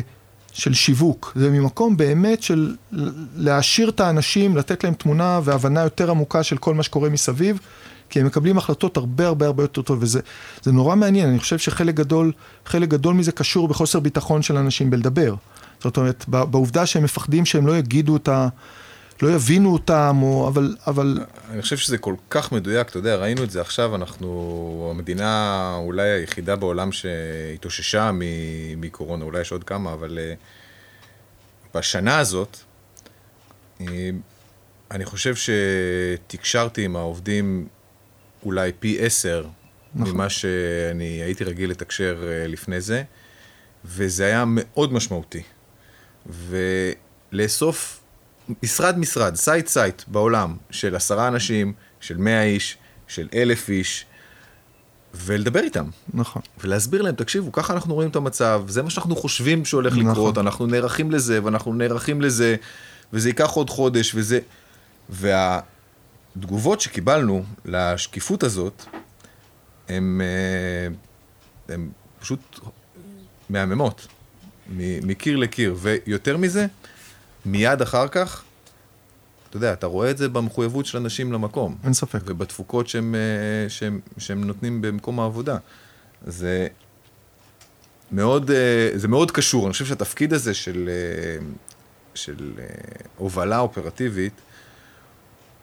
של 0.53 0.73
שיווק, 0.73 1.33
זה 1.35 1.49
ממקום 1.49 1.97
באמת 1.97 2.43
של 2.43 2.75
להעשיר 3.35 3.89
את 3.89 3.99
האנשים, 3.99 4.57
לתת 4.57 4.83
להם 4.83 4.93
תמונה 4.93 5.39
והבנה 5.43 5.81
יותר 5.81 6.09
עמוקה 6.09 6.43
של 6.43 6.57
כל 6.57 6.73
מה 6.73 6.83
שקורה 6.83 7.09
מסביב, 7.09 7.59
כי 8.09 8.19
הם 8.19 8.25
מקבלים 8.25 8.57
החלטות 8.57 8.97
הרבה 8.97 9.27
הרבה 9.27 9.45
הרבה 9.45 9.63
יותר 9.63 9.81
טוב, 9.81 9.97
וזה 10.01 10.21
נורא 10.65 10.95
מעניין, 10.95 11.29
אני 11.29 11.39
חושב 11.39 11.57
שחלק 11.57 11.95
גדול, 11.95 12.31
חלק 12.65 12.89
גדול 12.89 13.15
מזה 13.15 13.31
קשור 13.31 13.67
בחוסר 13.67 13.99
ביטחון 13.99 14.41
של 14.41 14.57
אנשים 14.57 14.89
בלדבר. 14.89 15.35
זאת 15.83 15.97
אומרת, 15.97 16.25
בעובדה 16.27 16.85
שהם 16.85 17.03
מפחדים 17.03 17.45
שהם 17.45 17.67
לא 17.67 17.77
יגידו 17.77 18.15
את 18.15 18.27
ה... 18.27 18.47
לא 19.21 19.29
יבינו 19.29 19.73
אותם, 19.73 20.19
או, 20.21 20.47
אבל, 20.47 20.75
אבל... 20.87 21.19
אני 21.49 21.61
חושב 21.61 21.77
שזה 21.77 21.97
כל 21.97 22.15
כך 22.29 22.51
מדויק, 22.51 22.89
אתה 22.89 22.97
יודע, 22.97 23.15
ראינו 23.15 23.43
את 23.43 23.51
זה 23.51 23.61
עכשיו, 23.61 23.95
אנחנו 23.95 24.87
המדינה 24.95 25.75
אולי 25.77 26.09
היחידה 26.09 26.55
בעולם 26.55 26.91
שהתאוששה 26.91 28.11
מקורונה, 28.77 29.25
אולי 29.25 29.41
יש 29.41 29.51
עוד 29.51 29.63
כמה, 29.63 29.93
אבל 29.93 30.19
uh, 30.19 31.77
בשנה 31.77 32.19
הזאת, 32.19 32.57
uh, 33.79 33.83
אני 34.91 35.05
חושב 35.05 35.33
שתקשרתי 35.35 36.85
עם 36.85 36.95
העובדים 36.95 37.67
אולי 38.43 38.71
פי 38.79 38.97
עשר 38.99 39.45
נכון. 39.95 40.13
ממה 40.13 40.29
שאני 40.29 41.03
הייתי 41.23 41.43
רגיל 41.43 41.69
לתקשר 41.69 42.17
uh, 42.21 42.47
לפני 42.47 42.81
זה, 42.81 43.03
וזה 43.85 44.25
היה 44.25 44.43
מאוד 44.47 44.93
משמעותי. 44.93 45.43
ולאסוף 47.31 47.99
משרד 48.63 48.99
משרד, 48.99 49.35
site 49.35 49.67
site 49.67 50.01
בעולם 50.07 50.57
של 50.71 50.95
עשרה 50.95 51.27
אנשים, 51.27 51.73
של 51.99 52.17
מאה 52.17 52.43
איש, 52.43 52.77
של 53.07 53.27
אלף 53.33 53.69
איש, 53.69 54.05
ולדבר 55.13 55.59
איתם. 55.59 55.89
נכון. 56.13 56.41
ולהסביר 56.63 57.01
להם, 57.01 57.15
תקשיבו, 57.15 57.51
ככה 57.51 57.73
אנחנו 57.73 57.93
רואים 57.93 58.09
את 58.09 58.15
המצב, 58.15 58.63
זה 58.67 58.83
מה 58.83 58.89
שאנחנו 58.89 59.15
חושבים 59.15 59.65
שהולך 59.65 59.93
נכון. 59.93 60.11
לקרות, 60.11 60.37
אנחנו 60.37 60.65
נערכים 60.65 61.11
לזה, 61.11 61.43
ואנחנו 61.43 61.73
נערכים 61.73 62.21
לזה, 62.21 62.55
וזה 63.13 63.29
ייקח 63.29 63.49
עוד 63.49 63.69
חודש, 63.69 64.15
וזה... 64.15 64.39
והתגובות 65.09 66.81
שקיבלנו 66.81 67.43
לשקיפות 67.65 68.43
הזאת, 68.43 68.83
הן 69.87 70.21
אה, 71.69 71.75
פשוט 72.19 72.59
מהממות, 73.49 74.07
מקיר 75.03 75.37
לקיר, 75.37 75.75
ויותר 75.77 76.37
מזה, 76.37 76.67
מיד 77.45 77.81
אחר 77.81 78.07
כך, 78.07 78.43
אתה 79.49 79.57
יודע, 79.57 79.73
אתה 79.73 79.87
רואה 79.87 80.11
את 80.11 80.17
זה 80.17 80.29
במחויבות 80.29 80.85
של 80.85 80.97
אנשים 80.97 81.33
למקום. 81.33 81.77
אין 81.83 81.93
ספק. 81.93 82.19
ובתפוקות 82.25 82.87
שהם, 82.87 83.15
אה, 83.15 83.69
שהם, 83.69 83.99
שהם 84.17 84.43
נותנים 84.43 84.81
במקום 84.81 85.19
העבודה. 85.19 85.57
זה 86.27 86.67
מאוד, 88.11 88.51
אה, 88.51 88.89
זה 88.95 89.07
מאוד 89.07 89.31
קשור. 89.31 89.65
אני 89.65 89.73
חושב 89.73 89.85
שהתפקיד 89.85 90.33
הזה 90.33 90.53
של, 90.53 90.89
אה, 90.89 91.45
של 92.15 92.51
הובלה 93.17 93.59
אופרטיבית, 93.59 94.33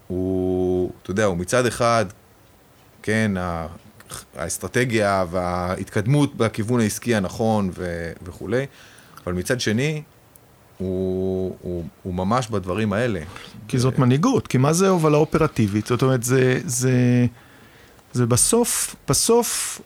הוא, 0.09 0.91
אתה 1.03 1.11
יודע, 1.11 1.24
הוא 1.24 1.37
מצד 1.37 1.66
אחד, 1.66 2.07
כן, 3.03 3.33
האסטרטגיה 4.37 5.24
וההתקדמות 5.31 6.37
בכיוון 6.37 6.81
העסקי 6.81 7.14
הנכון 7.14 7.70
ו, 7.74 8.12
וכולי, 8.22 8.66
אבל 9.24 9.33
מצד 9.33 9.61
שני, 9.61 10.03
הוא, 10.79 11.57
הוא, 11.62 11.85
הוא 12.03 12.14
ממש 12.14 12.49
בדברים 12.49 12.93
האלה. 12.93 13.20
כי 13.68 13.79
זאת 13.79 13.99
מנהיגות, 13.99 14.47
כי 14.47 14.59
מה 14.59 14.72
זה 14.72 14.89
הובלה 14.89 15.16
אופרטיבית? 15.16 15.87
זאת 15.87 16.03
אומרת, 16.03 16.22
זה, 16.22 16.61
זה, 16.64 17.27
זה 18.12 18.27
בסוף, 18.27 18.97
בסוף, 19.09 19.81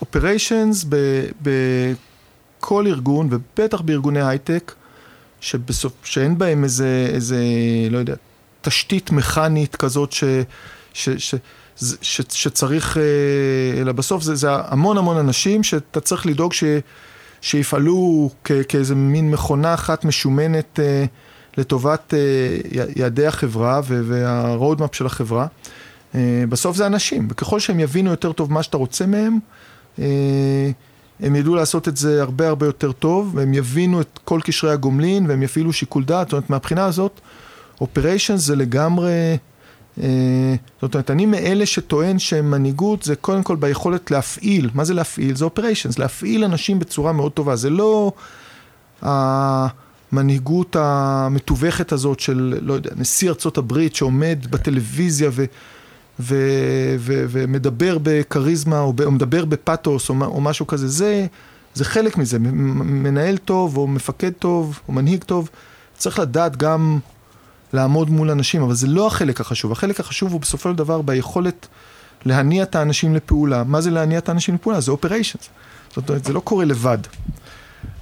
אופריישנס 0.00 0.86
בכל 1.42 2.86
ארגון, 2.86 3.28
ובטח 3.30 3.80
בארגוני 3.80 4.22
הייטק, 4.22 4.74
שבסוף, 5.40 5.92
שאין 6.04 6.38
בהם 6.38 6.64
איזה, 6.64 7.06
איזה, 7.14 7.38
לא 7.90 7.98
יודע, 7.98 8.14
תשתית 8.62 9.10
מכנית 9.10 9.76
כזאת 9.76 10.12
ש, 10.12 10.24
ש, 10.92 11.08
ש, 11.10 11.34
ש, 11.76 11.94
ש, 12.02 12.20
שצריך, 12.32 12.96
אה, 12.96 13.80
אלא 13.80 13.92
בסוף 13.92 14.22
זה, 14.22 14.34
זה 14.34 14.48
המון 14.52 14.98
המון 14.98 15.16
אנשים 15.16 15.62
שאתה 15.62 16.00
צריך 16.00 16.26
לדאוג 16.26 16.52
ש... 16.52 16.64
שיפעלו 17.44 18.30
כ- 18.44 18.52
כאיזה 18.68 18.94
מין 18.94 19.30
מכונה 19.30 19.74
אחת 19.74 20.04
משומנת 20.04 20.80
אה, 20.80 21.04
לטובת 21.56 22.14
אה, 22.14 22.18
יעדי 22.96 23.26
החברה 23.26 23.80
וה-roadmap 23.84 24.88
של 24.92 25.06
החברה. 25.06 25.46
אה, 26.14 26.44
בסוף 26.48 26.76
זה 26.76 26.86
אנשים, 26.86 27.28
וככל 27.30 27.60
שהם 27.60 27.80
יבינו 27.80 28.10
יותר 28.10 28.32
טוב 28.32 28.52
מה 28.52 28.62
שאתה 28.62 28.76
רוצה 28.76 29.06
מהם, 29.06 29.38
אה, 29.98 30.04
הם 31.20 31.36
ידעו 31.36 31.54
לעשות 31.54 31.88
את 31.88 31.96
זה 31.96 32.22
הרבה 32.22 32.48
הרבה 32.48 32.66
יותר 32.66 32.92
טוב, 32.92 33.30
והם 33.34 33.54
יבינו 33.54 34.00
את 34.00 34.18
כל 34.24 34.40
קשרי 34.44 34.70
הגומלין, 34.72 35.26
והם 35.26 35.42
יפעילו 35.42 35.72
שיקול 35.72 36.04
דעת, 36.04 36.26
זאת 36.26 36.32
אומרת, 36.32 36.50
מהבחינה 36.50 36.84
הזאת, 36.84 37.20
אופריישן 37.80 38.36
זה 38.36 38.56
לגמרי... 38.56 39.36
אה, 40.02 40.54
זאת 40.82 40.94
אומרת, 40.94 41.10
אני 41.10 41.26
מאלה 41.26 41.66
שטוען 41.66 42.18
שמנהיגות 42.18 43.02
זה 43.02 43.16
קודם 43.16 43.42
כל 43.42 43.56
ביכולת 43.56 44.10
להפעיל, 44.10 44.70
מה 44.74 44.84
זה 44.84 44.94
להפעיל? 44.94 45.36
זה 45.36 45.44
אופריישנס, 45.44 45.98
להפעיל 45.98 46.44
אנשים 46.44 46.78
בצורה 46.78 47.12
מאוד 47.12 47.32
טובה, 47.32 47.56
זה 47.56 47.70
לא 47.70 48.12
המנהיגות 49.02 50.76
המתווכת 50.78 51.92
הזאת 51.92 52.20
של, 52.20 52.58
לא 52.62 52.72
יודע, 52.72 52.90
נשיא 52.96 53.28
ארצות 53.28 53.58
הברית 53.58 53.94
שעומד 53.94 54.38
בטלוויזיה 54.50 55.30
ו... 55.32 55.44
ו, 56.20 56.36
ו, 56.98 57.24
ומדבר 57.28 57.98
בכריזמה 58.02 58.80
או, 58.80 58.92
ב, 58.92 59.00
או 59.00 59.10
מדבר 59.10 59.44
בפתוס 59.44 60.10
או, 60.10 60.14
או 60.20 60.40
משהו 60.40 60.66
כזה, 60.66 60.88
זה, 60.88 61.26
זה 61.74 61.84
חלק 61.84 62.16
מזה, 62.16 62.38
מנהל 62.38 63.36
טוב 63.36 63.76
או 63.76 63.86
מפקד 63.86 64.30
טוב 64.32 64.80
או 64.88 64.92
מנהיג 64.92 65.24
טוב, 65.24 65.48
צריך 65.96 66.18
לדעת 66.18 66.56
גם 66.56 66.98
לעמוד 67.74 68.10
מול 68.10 68.30
אנשים, 68.30 68.62
אבל 68.62 68.74
זה 68.74 68.86
לא 68.86 69.06
החלק 69.06 69.40
החשוב. 69.40 69.72
החלק 69.72 70.00
החשוב 70.00 70.32
הוא 70.32 70.40
בסופו 70.40 70.70
של 70.70 70.76
דבר 70.76 71.02
ביכולת 71.02 71.66
להניע 72.24 72.62
את 72.62 72.74
האנשים 72.74 73.14
לפעולה. 73.14 73.64
מה 73.64 73.80
זה 73.80 73.90
להניע 73.90 74.18
את 74.18 74.28
האנשים 74.28 74.54
לפעולה? 74.54 74.80
זה 74.80 74.90
אופריישנס. 74.90 75.48
זאת 75.94 76.08
אומרת, 76.08 76.24
זה 76.24 76.32
לא 76.32 76.40
קורה 76.40 76.64
לבד. 76.64 76.98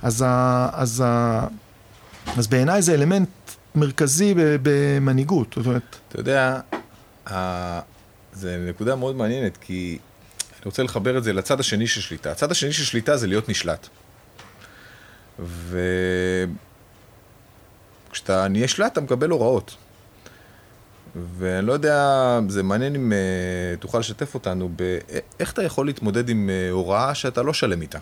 אז, 0.03 0.25
ה, 0.27 0.69
אז, 0.73 1.03
ה, 1.07 1.47
אז 2.37 2.47
בעיניי 2.47 2.83
זה 2.83 2.95
אלמנט 2.95 3.29
מרכזי 3.75 4.35
במנהיגות. 4.37 5.55
זאת 5.57 5.67
אומרת... 5.67 5.97
אתה 6.09 6.21
יודע, 6.21 6.61
זו 8.33 8.49
נקודה 8.69 8.97
מאוד 8.97 9.17
מעניינת, 9.17 9.57
כי 9.61 9.99
אני 10.53 10.65
רוצה 10.65 10.83
לחבר 10.83 11.19
את 11.19 11.25
זה 11.25 11.33
לצד 11.33 11.61
השני 11.61 11.87
של 11.87 12.01
שליטה. 12.01 12.31
הצד 12.31 12.51
השני 12.51 12.73
של 12.73 12.85
שליטה 12.85 13.17
זה 13.17 13.27
להיות 13.27 13.49
נשלט. 13.49 13.87
ו... 15.39 15.79
כשאתה 18.23 18.49
נהיה 18.49 18.69
שלט, 18.69 18.93
אתה 18.93 19.01
מקבל 19.01 19.31
הוראות. 19.31 19.77
ואני 21.39 21.67
לא 21.67 21.73
יודע, 21.73 22.39
זה 22.49 22.63
מעניין 22.63 22.95
אם 22.95 23.13
uh, 23.13 23.81
תוכל 23.81 23.99
לשתף 23.99 24.35
אותנו 24.35 24.69
באיך 24.69 25.53
אתה 25.53 25.63
יכול 25.63 25.87
להתמודד 25.87 26.29
עם 26.29 26.51
uh, 26.51 26.73
הוראה 26.73 27.15
שאתה 27.15 27.43
לא 27.43 27.53
שלם 27.53 27.83
איתה. 27.83 27.99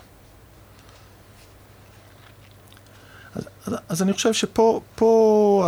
אז, 3.35 3.47
אז, 3.65 3.75
אז 3.89 4.01
אני 4.01 4.13
חושב 4.13 4.33
שפה, 4.33 4.81
פה, 4.95 5.65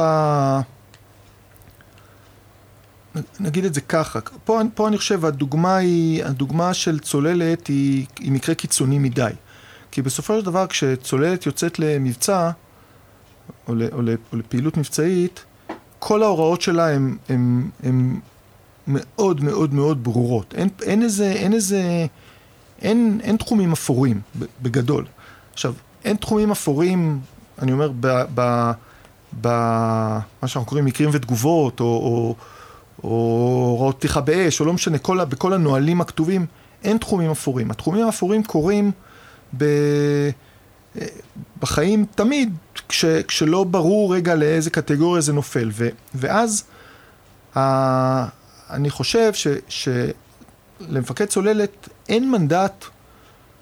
uh, 3.16 3.20
נגיד 3.40 3.66
את 3.66 3.74
זה 3.74 3.82
ככה, 3.82 4.20
פה, 4.22 4.62
פה 4.76 4.88
אני 4.88 4.98
חושב 4.98 5.26
הדוגמה 5.26 5.76
היא, 5.76 6.26
הדוגמה 6.26 6.74
של 6.74 7.00
צוללת 7.00 7.68
היא, 7.68 8.06
היא 8.20 8.32
מקרה 8.32 8.56
קיצוני 8.56 9.00
מדי. 9.00 9.32
כי 9.92 10.02
בסופו 10.02 10.40
של 10.40 10.46
דבר 10.46 10.68
כשצוללת 10.68 11.46
יוצאת 11.46 11.80
למבצע, 11.80 12.52
או, 13.68 13.74
או, 13.74 14.00
או 14.32 14.38
לפעילות 14.38 14.78
מבצעית, 14.78 15.44
כל 16.00 16.24
ההוראות 16.24 16.62
שלה 16.62 16.88
הן 17.84 18.20
מאוד 18.88 19.44
מאוד 19.44 19.74
מאוד 19.74 20.04
ברורות. 20.04 20.54
אין, 20.58 20.70
אין 20.82 21.04
איזה, 21.04 21.32
אין 21.32 21.54
איזה, 21.54 22.06
אין, 22.82 23.20
אין 23.24 23.38
תחומים 23.38 23.72
אפורים 23.72 24.22
בגדול. 24.62 25.06
עכשיו, 25.54 25.74
אין 26.06 26.16
תחומים 26.16 26.52
אפורים, 26.52 27.20
אני 27.62 27.72
אומר, 27.72 27.92
ב, 28.00 28.24
ב, 28.36 28.72
ב, 29.42 29.50
שאנחנו 30.46 30.66
קוראים 30.66 30.86
מקרים 30.86 31.10
ותגובות, 31.14 31.80
או, 31.80 31.86
או, 31.86 32.36
או 33.04 33.10
הוראות 33.70 33.96
פתיחה 33.96 34.22
באש, 34.22 34.60
או 34.60 34.66
לא 34.66 34.74
משנה, 34.74 34.98
כל, 34.98 35.26
בכל 35.26 35.54
הנהלים 35.54 36.02
הכתובים, 36.02 36.46
אין 36.84 36.98
תחומים 36.98 37.32
אפורים. 37.32 37.72
התחומים 37.72 38.06
האפורים 38.06 38.44
קורים 38.44 38.92
ב... 39.58 39.66
בחיים 41.62 42.06
תמיד, 42.16 42.54
כש, 42.90 43.06
כשלא 43.06 43.64
ברור 43.64 44.16
רגע 44.16 44.36
לאיזה 44.36 44.70
קטגוריה 44.70 45.22
זה 45.22 45.34
נופל. 45.34 45.70
ו, 45.74 45.90
ואז 46.16 46.64
ה, 47.56 48.28
אני 48.70 48.90
חושב 48.90 49.32
ש, 49.34 49.48
שלמפקד 49.70 51.26
צוללת 51.26 51.90
אין 52.10 52.32
מנדט 52.32 52.86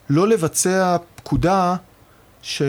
לא 0.09 0.27
לבצע 0.27 0.97
פקודה 1.15 1.75
ש, 2.41 2.61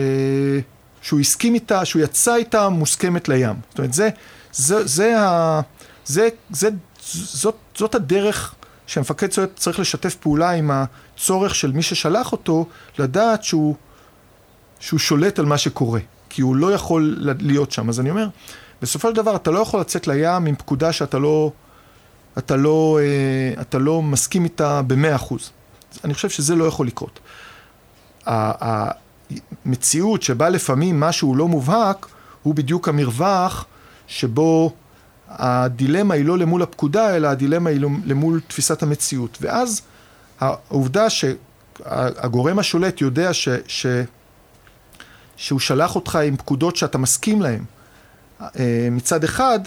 שהוא 1.01 1.19
הסכים 1.19 1.53
איתה, 1.53 1.85
שהוא 1.85 2.01
יצא 2.01 2.35
איתה 2.35 2.69
מוסכמת 2.69 3.29
לים. 3.29 3.55
זאת 3.69 3.77
אומרת, 3.77 3.93
זה, 3.93 4.09
זה, 4.53 4.87
זה, 4.87 5.19
ה, 5.19 5.61
זה, 6.05 6.29
זה, 6.49 6.69
זאת, 7.13 7.55
זאת 7.75 7.95
הדרך 7.95 8.55
שהמפקד 8.87 9.27
צוללת 9.27 9.55
צריך 9.55 9.79
לשתף 9.79 10.15
פעולה 10.15 10.49
עם 10.49 10.71
הצורך 10.71 11.55
של 11.55 11.71
מי 11.71 11.81
ששלח 11.81 12.31
אותו, 12.31 12.67
לדעת 12.99 13.43
שהוא... 13.43 13.75
שהוא 14.83 14.99
שולט 14.99 15.39
על 15.39 15.45
מה 15.45 15.57
שקורה, 15.57 15.99
כי 16.33 16.41
הוא 16.41 16.55
לא 16.55 16.73
יכול 16.73 17.17
להיות 17.39 17.71
שם. 17.71 17.89
אז 17.89 17.99
אני 17.99 18.09
אומר, 18.09 18.27
בסופו 18.81 19.09
של 19.09 19.15
דבר 19.15 19.35
אתה 19.35 19.51
לא 19.51 19.59
יכול 19.59 19.79
לצאת 19.79 20.07
לים 20.07 20.45
עם 20.45 20.55
פקודה 20.55 20.93
שאתה 20.93 21.19
לא 21.19 21.51
אתה 22.37 22.55
לא, 22.55 22.99
אה, 23.01 23.61
אתה 23.61 23.79
לא 23.79 24.01
מסכים 24.01 24.43
איתה 24.43 24.81
במאה 24.81 25.15
אחוז. 25.15 25.51
אני 26.03 26.13
חושב 26.13 26.29
שזה 26.29 26.55
לא 26.55 26.65
יכול 26.65 26.87
לקרות. 26.87 27.19
המציאות 29.65 30.23
שבה 30.23 30.49
לפעמים 30.49 30.99
משהו 30.99 31.35
לא 31.35 31.47
מובהק, 31.47 32.07
הוא 32.43 32.55
בדיוק 32.55 32.89
המרווח 32.89 33.65
שבו 34.07 34.73
הדילמה 35.29 36.13
היא 36.13 36.25
לא 36.25 36.37
למול 36.37 36.61
הפקודה, 36.61 37.15
אלא 37.15 37.27
הדילמה 37.27 37.69
היא 37.69 37.81
למול 38.05 38.41
תפיסת 38.47 38.83
המציאות. 38.83 39.37
ואז 39.41 39.81
העובדה 40.39 41.07
שהגורם 41.09 42.59
השולט 42.59 43.01
יודע 43.01 43.33
ש, 43.33 43.49
ש, 43.67 43.85
שהוא 45.37 45.59
שלח 45.59 45.95
אותך 45.95 46.15
עם 46.15 46.37
פקודות 46.37 46.75
שאתה 46.75 46.97
מסכים 46.97 47.41
להן 47.41 47.63
אה, 48.41 48.87
מצד 48.91 49.23
אחד, 49.23 49.59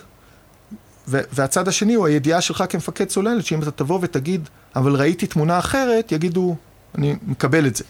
והצד 1.08 1.68
השני 1.68 1.94
הוא 1.94 2.06
הידיעה 2.06 2.40
שלך 2.40 2.64
כמפקד 2.68 3.04
צוללת, 3.04 3.46
שאם 3.46 3.62
אתה 3.62 3.70
תבוא 3.70 3.98
ותגיד, 4.02 4.48
אבל 4.76 4.94
ראיתי 4.94 5.26
תמונה 5.26 5.58
אחרת, 5.58 6.12
יגידו, 6.12 6.56
אני 6.98 7.14
מקבל 7.26 7.66
את 7.66 7.76
זה. 7.76 7.84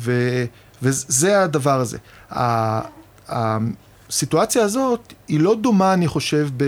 ו, 0.00 0.12
וזה 0.82 1.42
הדבר 1.42 1.80
הזה. 1.80 1.98
הסיטואציה 3.28 4.62
הזאת 4.62 5.12
היא 5.28 5.40
לא 5.40 5.54
דומה, 5.54 5.92
אני 5.92 6.08
חושב, 6.08 6.48
ב, 6.56 6.64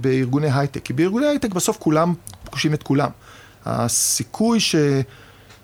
בארגוני 0.00 0.50
הייטק. 0.52 0.84
כי 0.84 0.92
בארגוני 0.92 1.26
הייטק 1.26 1.50
בסוף 1.50 1.76
כולם 1.76 2.14
פוגשים 2.44 2.74
את 2.74 2.82
כולם. 2.82 3.10
הסיכוי 3.64 4.60
ש... 4.60 4.76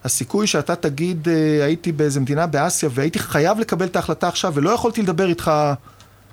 הסיכוי 0.05 0.47
שאתה 0.47 0.77
תגיד, 0.77 1.29
אה, 1.29 1.65
הייתי 1.65 1.93
באיזה 1.93 2.21
מדינה 2.21 2.47
באסיה 2.47 2.89
והייתי 2.93 3.19
חייב 3.19 3.59
לקבל 3.59 3.87
את 3.87 3.97
ההחלטה 3.97 4.29
עכשיו 4.29 4.55
ולא 4.55 4.71
יכולתי 4.71 5.03
לדבר 5.03 5.29
איתך 5.29 5.51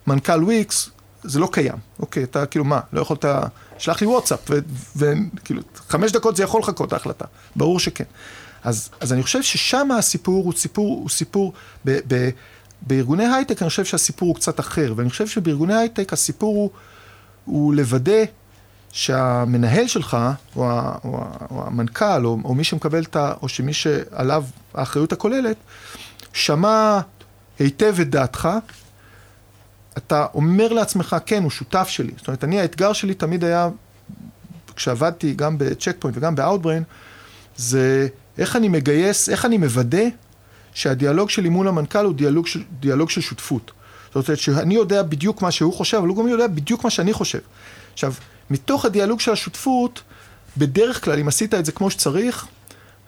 מנכ"ל 0.08 0.44
וויקס, 0.44 0.90
זה 1.24 1.40
לא 1.40 1.50
קיים. 1.52 1.76
אוקיי, 2.00 2.24
אתה 2.24 2.46
כאילו 2.46 2.66
מה, 2.66 2.80
לא 2.94 3.02
יכולת, 3.02 3.26
שלח 3.78 4.02
לי 4.02 4.08
וואטסאפ, 4.08 4.50
וכאילו, 4.96 5.62
חמש 5.90 6.12
דקות 6.12 6.36
זה 6.36 6.44
יכול 6.44 6.62
לחכות 6.62 6.94
ההחלטה, 6.94 7.26
ברור 7.56 7.80
שכן. 7.80 8.04
אז, 8.64 8.90
אז 9.00 9.14
אני 9.14 9.24
חושב 9.24 9.42
ששם 9.42 9.92
הסיפור 9.92 10.44
הוא 10.44 10.54
סיפור, 10.54 10.98
הוא 11.02 11.10
סיפור, 11.10 11.54
ב, 11.86 12.00
ב, 12.08 12.30
בארגוני 12.82 13.26
הייטק 13.36 13.62
אני 13.62 13.70
חושב 13.70 13.86
שהסיפור 13.86 14.28
הוא 14.28 14.36
קצת 14.36 14.60
אחר, 14.60 14.94
ואני 14.96 15.10
חושב 15.10 15.28
שבארגוני 15.28 15.76
הייטק 15.76 16.14
הסיפור 16.14 16.56
הוא, 16.56 16.70
הוא 17.46 17.74
לוודא 17.74 18.24
שהמנהל 18.92 19.88
שלך, 19.88 20.18
או, 20.56 20.70
או, 21.04 21.24
או 21.52 21.68
המנכ"ל, 21.68 22.26
או, 22.26 22.38
או 22.44 22.56
מי 22.56 22.64
שמקבל 22.64 23.04
את 23.04 23.16
ה... 23.16 23.34
או 23.42 23.50
שמי 23.50 23.74
שעליו 23.74 24.44
האחריות 24.74 25.14
הכוללת, 25.14 25.58
שמע 26.34 27.00
היטב 27.60 27.96
את 28.02 28.10
דעתך, 28.10 28.50
אתה 29.98 30.26
אומר 30.34 30.74
לעצמך, 30.74 31.16
כן, 31.26 31.44
הוא 31.44 31.52
שותף 31.52 31.88
שלי. 31.88 32.12
זאת 32.18 32.28
אומרת, 32.28 32.44
אני, 32.44 32.60
האתגר 32.60 32.94
שלי 32.94 33.14
תמיד 33.14 33.44
היה, 33.44 33.70
כשעבדתי 34.76 35.34
גם 35.34 35.58
בצ'ק 35.58 35.96
פוינט 36.00 36.18
וגם 36.18 36.36
באאוטבריין, 36.36 36.84
זה 37.56 38.08
איך 38.38 38.56
אני 38.56 38.68
מגייס, 38.68 39.30
איך 39.30 39.46
אני 39.46 39.58
מוודא 39.58 40.04
שהדיאלוג 40.74 41.30
שלי 41.30 41.50
מול 41.50 41.68
המנכ"ל 41.68 42.06
הוא 42.06 42.14
דיאלוג 42.14 42.48
של, 42.48 42.64
דיאלוג 42.80 43.10
של 43.10 43.22
שותפות. 43.22 43.72
זאת 44.14 44.28
אומרת, 44.28 44.40
שאני 44.40 44.76
יודע 44.76 45.04
בדיוק 45.04 45.42
מה 45.42 45.52
שהוא 45.52 45.74
חושב, 45.74 45.98
אבל 45.98 46.08
הוא 46.08 46.18
גם 46.18 46.28
יודע 46.28 46.48
בדיוק 46.48 46.84
מה 46.84 46.90
שאני 46.90 47.14
חושב. 47.14 47.40
עכשיו, 47.94 48.14
מתוך 48.52 48.86
הדיאלוג 48.86 49.20
של 49.20 49.32
השותפות, 49.32 50.02
בדרך 50.58 51.04
כלל, 51.04 51.20
אם 51.20 51.28
עשית 51.28 51.54
את 51.54 51.66
זה 51.66 51.72
כמו 51.72 51.92
שצריך, 51.92 52.48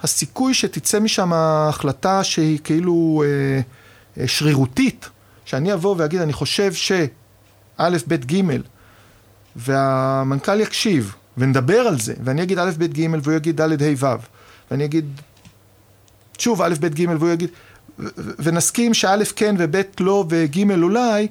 הסיכוי 0.02 0.54
שתצא 0.54 1.00
משם 1.00 1.32
החלטה 1.34 2.24
שהיא 2.24 2.60
כאילו 2.64 3.24
אה, 3.26 3.62
אה, 4.22 4.28
שרירותית, 4.28 5.10
שאני 5.46 5.74
אבוא 5.74 5.96
ואגיד, 5.98 6.22
אני 6.22 6.34
חושב 6.34 6.74
שא', 6.74 7.06
ב', 7.80 8.14
ג', 8.14 8.42
והמנכ"ל 9.56 10.60
יקשיב, 10.60 11.16
ונדבר 11.38 11.80
על 11.80 12.00
זה, 12.00 12.14
ואני 12.24 12.44
אגיד 12.44 12.60
א', 12.60 12.72
ב', 12.78 12.84
ג', 12.84 13.08
והוא 13.24 13.36
יגיד 13.36 13.62
ד', 13.62 13.82
ה', 13.84 14.06
ו', 14.06 14.18
ואני 14.72 14.86
אגיד, 14.86 15.06
שוב, 16.38 16.62
א', 16.62 16.74
ב', 16.80 16.88
ג', 16.88 17.10
והוא 17.20 17.30
יגיד, 17.30 17.50
ונסכים 18.18 18.94
שא' 18.94 19.16
כן 19.36 19.56
וב' 19.60 19.82
לא 20.00 20.26
וג' 20.30 20.72
אולי, 20.72 21.28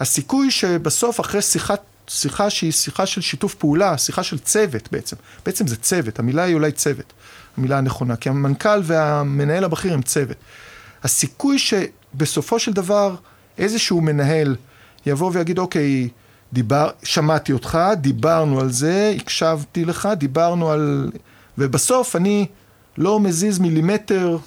הסיכוי 0.00 0.50
שבסוף 0.50 1.20
אחרי 1.20 1.42
שיחת, 1.42 1.82
שיחה 2.08 2.50
שהיא 2.50 2.72
שיחה 2.72 3.06
של 3.06 3.20
שיתוף 3.20 3.54
פעולה, 3.54 3.98
שיחה 3.98 4.22
של 4.22 4.38
צוות 4.38 4.88
בעצם, 4.92 5.16
בעצם 5.46 5.66
זה 5.66 5.76
צוות, 5.76 6.18
המילה 6.18 6.42
היא 6.42 6.54
אולי 6.54 6.72
צוות, 6.72 7.12
המילה 7.56 7.78
הנכונה, 7.78 8.16
כי 8.16 8.28
המנכ"ל 8.28 8.80
והמנהל 8.82 9.64
הבכיר 9.64 9.94
הם 9.94 10.02
צוות. 10.02 10.36
הסיכוי 11.02 11.58
שבסופו 11.58 12.58
של 12.58 12.72
דבר 12.72 13.14
איזשהו 13.58 14.00
מנהל 14.00 14.56
יבוא 15.06 15.30
ויגיד, 15.34 15.58
אוקיי, 15.58 16.08
דיבר, 16.52 16.90
שמעתי 17.02 17.52
אותך, 17.52 17.78
דיברנו 18.00 18.60
על 18.60 18.70
זה, 18.70 19.14
הקשבתי 19.16 19.84
לך, 19.84 20.08
דיברנו 20.18 20.70
על... 20.70 21.10
ובסוף 21.58 22.16
אני 22.16 22.46
לא 22.98 23.20
מזיז 23.20 23.58
מילימטר 23.58 24.38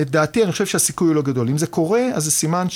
את 0.00 0.10
דעתי, 0.10 0.44
אני 0.44 0.52
חושב 0.52 0.66
שהסיכוי 0.66 1.08
הוא 1.08 1.14
לא 1.14 1.22
גדול. 1.22 1.48
אם 1.48 1.58
זה 1.58 1.66
קורה, 1.66 2.02
אז 2.14 2.24
זה 2.24 2.30
סימן 2.30 2.66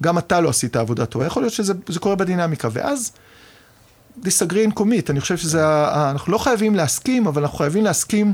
שגם 0.00 0.18
אתה 0.18 0.40
לא 0.40 0.48
עשית 0.48 0.76
עבודה 0.76 1.06
טובה. 1.06 1.26
יכול 1.26 1.42
להיות 1.42 1.52
שזה 1.52 2.00
קורה 2.00 2.16
בדינמיקה, 2.16 2.68
ואז 2.72 3.12
דיסגרי 4.18 4.62
אינקומית, 4.62 5.10
אני 5.10 5.20
חושב 5.20 5.36
שזה, 5.36 5.64
אנחנו 6.10 6.32
לא 6.32 6.38
חייבים 6.38 6.74
להסכים, 6.74 7.26
אבל 7.26 7.42
אנחנו 7.42 7.58
חייבים 7.58 7.84
להסכים 7.84 8.32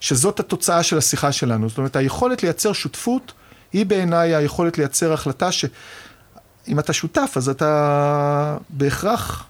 שזאת 0.00 0.40
התוצאה 0.40 0.82
של 0.82 0.98
השיחה 0.98 1.32
שלנו. 1.32 1.68
זאת 1.68 1.78
אומרת, 1.78 1.96
היכולת 1.96 2.42
לייצר 2.42 2.72
שותפות 2.72 3.32
היא 3.72 3.86
בעיניי 3.86 4.34
היכולת 4.34 4.78
לייצר 4.78 5.12
החלטה 5.12 5.52
שאם 5.52 6.78
אתה 6.78 6.92
שותף, 6.92 7.32
אז 7.36 7.48
אתה 7.48 8.56
בהכרח 8.70 9.46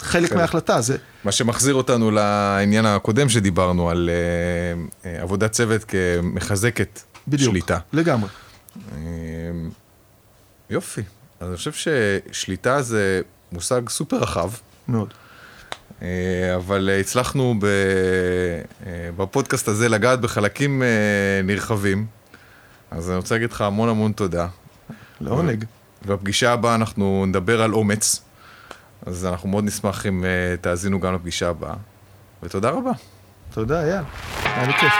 חלק 0.00 0.32
מההחלטה. 0.32 0.80
זה... 0.80 0.96
מה 1.24 1.32
שמחזיר 1.32 1.74
אותנו 1.74 2.10
לעניין 2.10 2.86
הקודם 2.86 3.28
שדיברנו, 3.28 3.90
על 3.90 4.10
uh, 5.02 5.06
עבודת 5.22 5.52
צוות 5.52 5.84
כמחזקת 5.84 7.00
בדיוק, 7.28 7.50
שליטה. 7.50 7.78
בדיוק, 7.92 8.08
לגמרי. 8.08 8.28
Uh, 8.76 8.92
יופי. 10.70 11.02
אז 11.40 11.48
אני 11.48 11.56
חושב 11.56 11.72
ששליטה 11.72 12.82
זה 12.82 13.20
מושג 13.52 13.88
סופר 13.88 14.16
רחב. 14.16 14.50
מאוד. 14.88 15.14
Uh, 16.00 16.02
אבל 16.56 16.90
uh, 16.92 17.00
הצלחנו 17.00 17.54
ב, 17.60 17.64
uh, 17.64 18.86
בפודקאסט 19.16 19.68
הזה 19.68 19.88
לגעת 19.88 20.20
בחלקים 20.20 20.82
נרחבים. 21.44 22.06
אז 22.90 23.10
אני 23.10 23.16
רוצה 23.16 23.34
להגיד 23.34 23.52
לך 23.52 23.60
המון 23.60 23.88
המון 23.88 24.12
תודה. 24.12 24.46
לעונג. 25.20 25.64
ובפגישה 26.06 26.52
הבאה 26.52 26.74
אנחנו 26.74 27.24
נדבר 27.26 27.62
על 27.62 27.74
אומץ. 27.74 28.22
אז 29.06 29.26
אנחנו 29.26 29.48
מאוד 29.48 29.64
נשמח 29.64 30.06
אם 30.06 30.24
תאזינו 30.60 31.00
גם 31.00 31.14
לפגישה 31.14 31.48
הבאה. 31.48 31.74
ותודה 32.42 32.70
רבה. 32.70 32.92
תודה, 33.50 33.84
אייל. 33.84 34.04
היה 34.44 34.66
לי 34.66 34.72
כיף. 34.72 34.92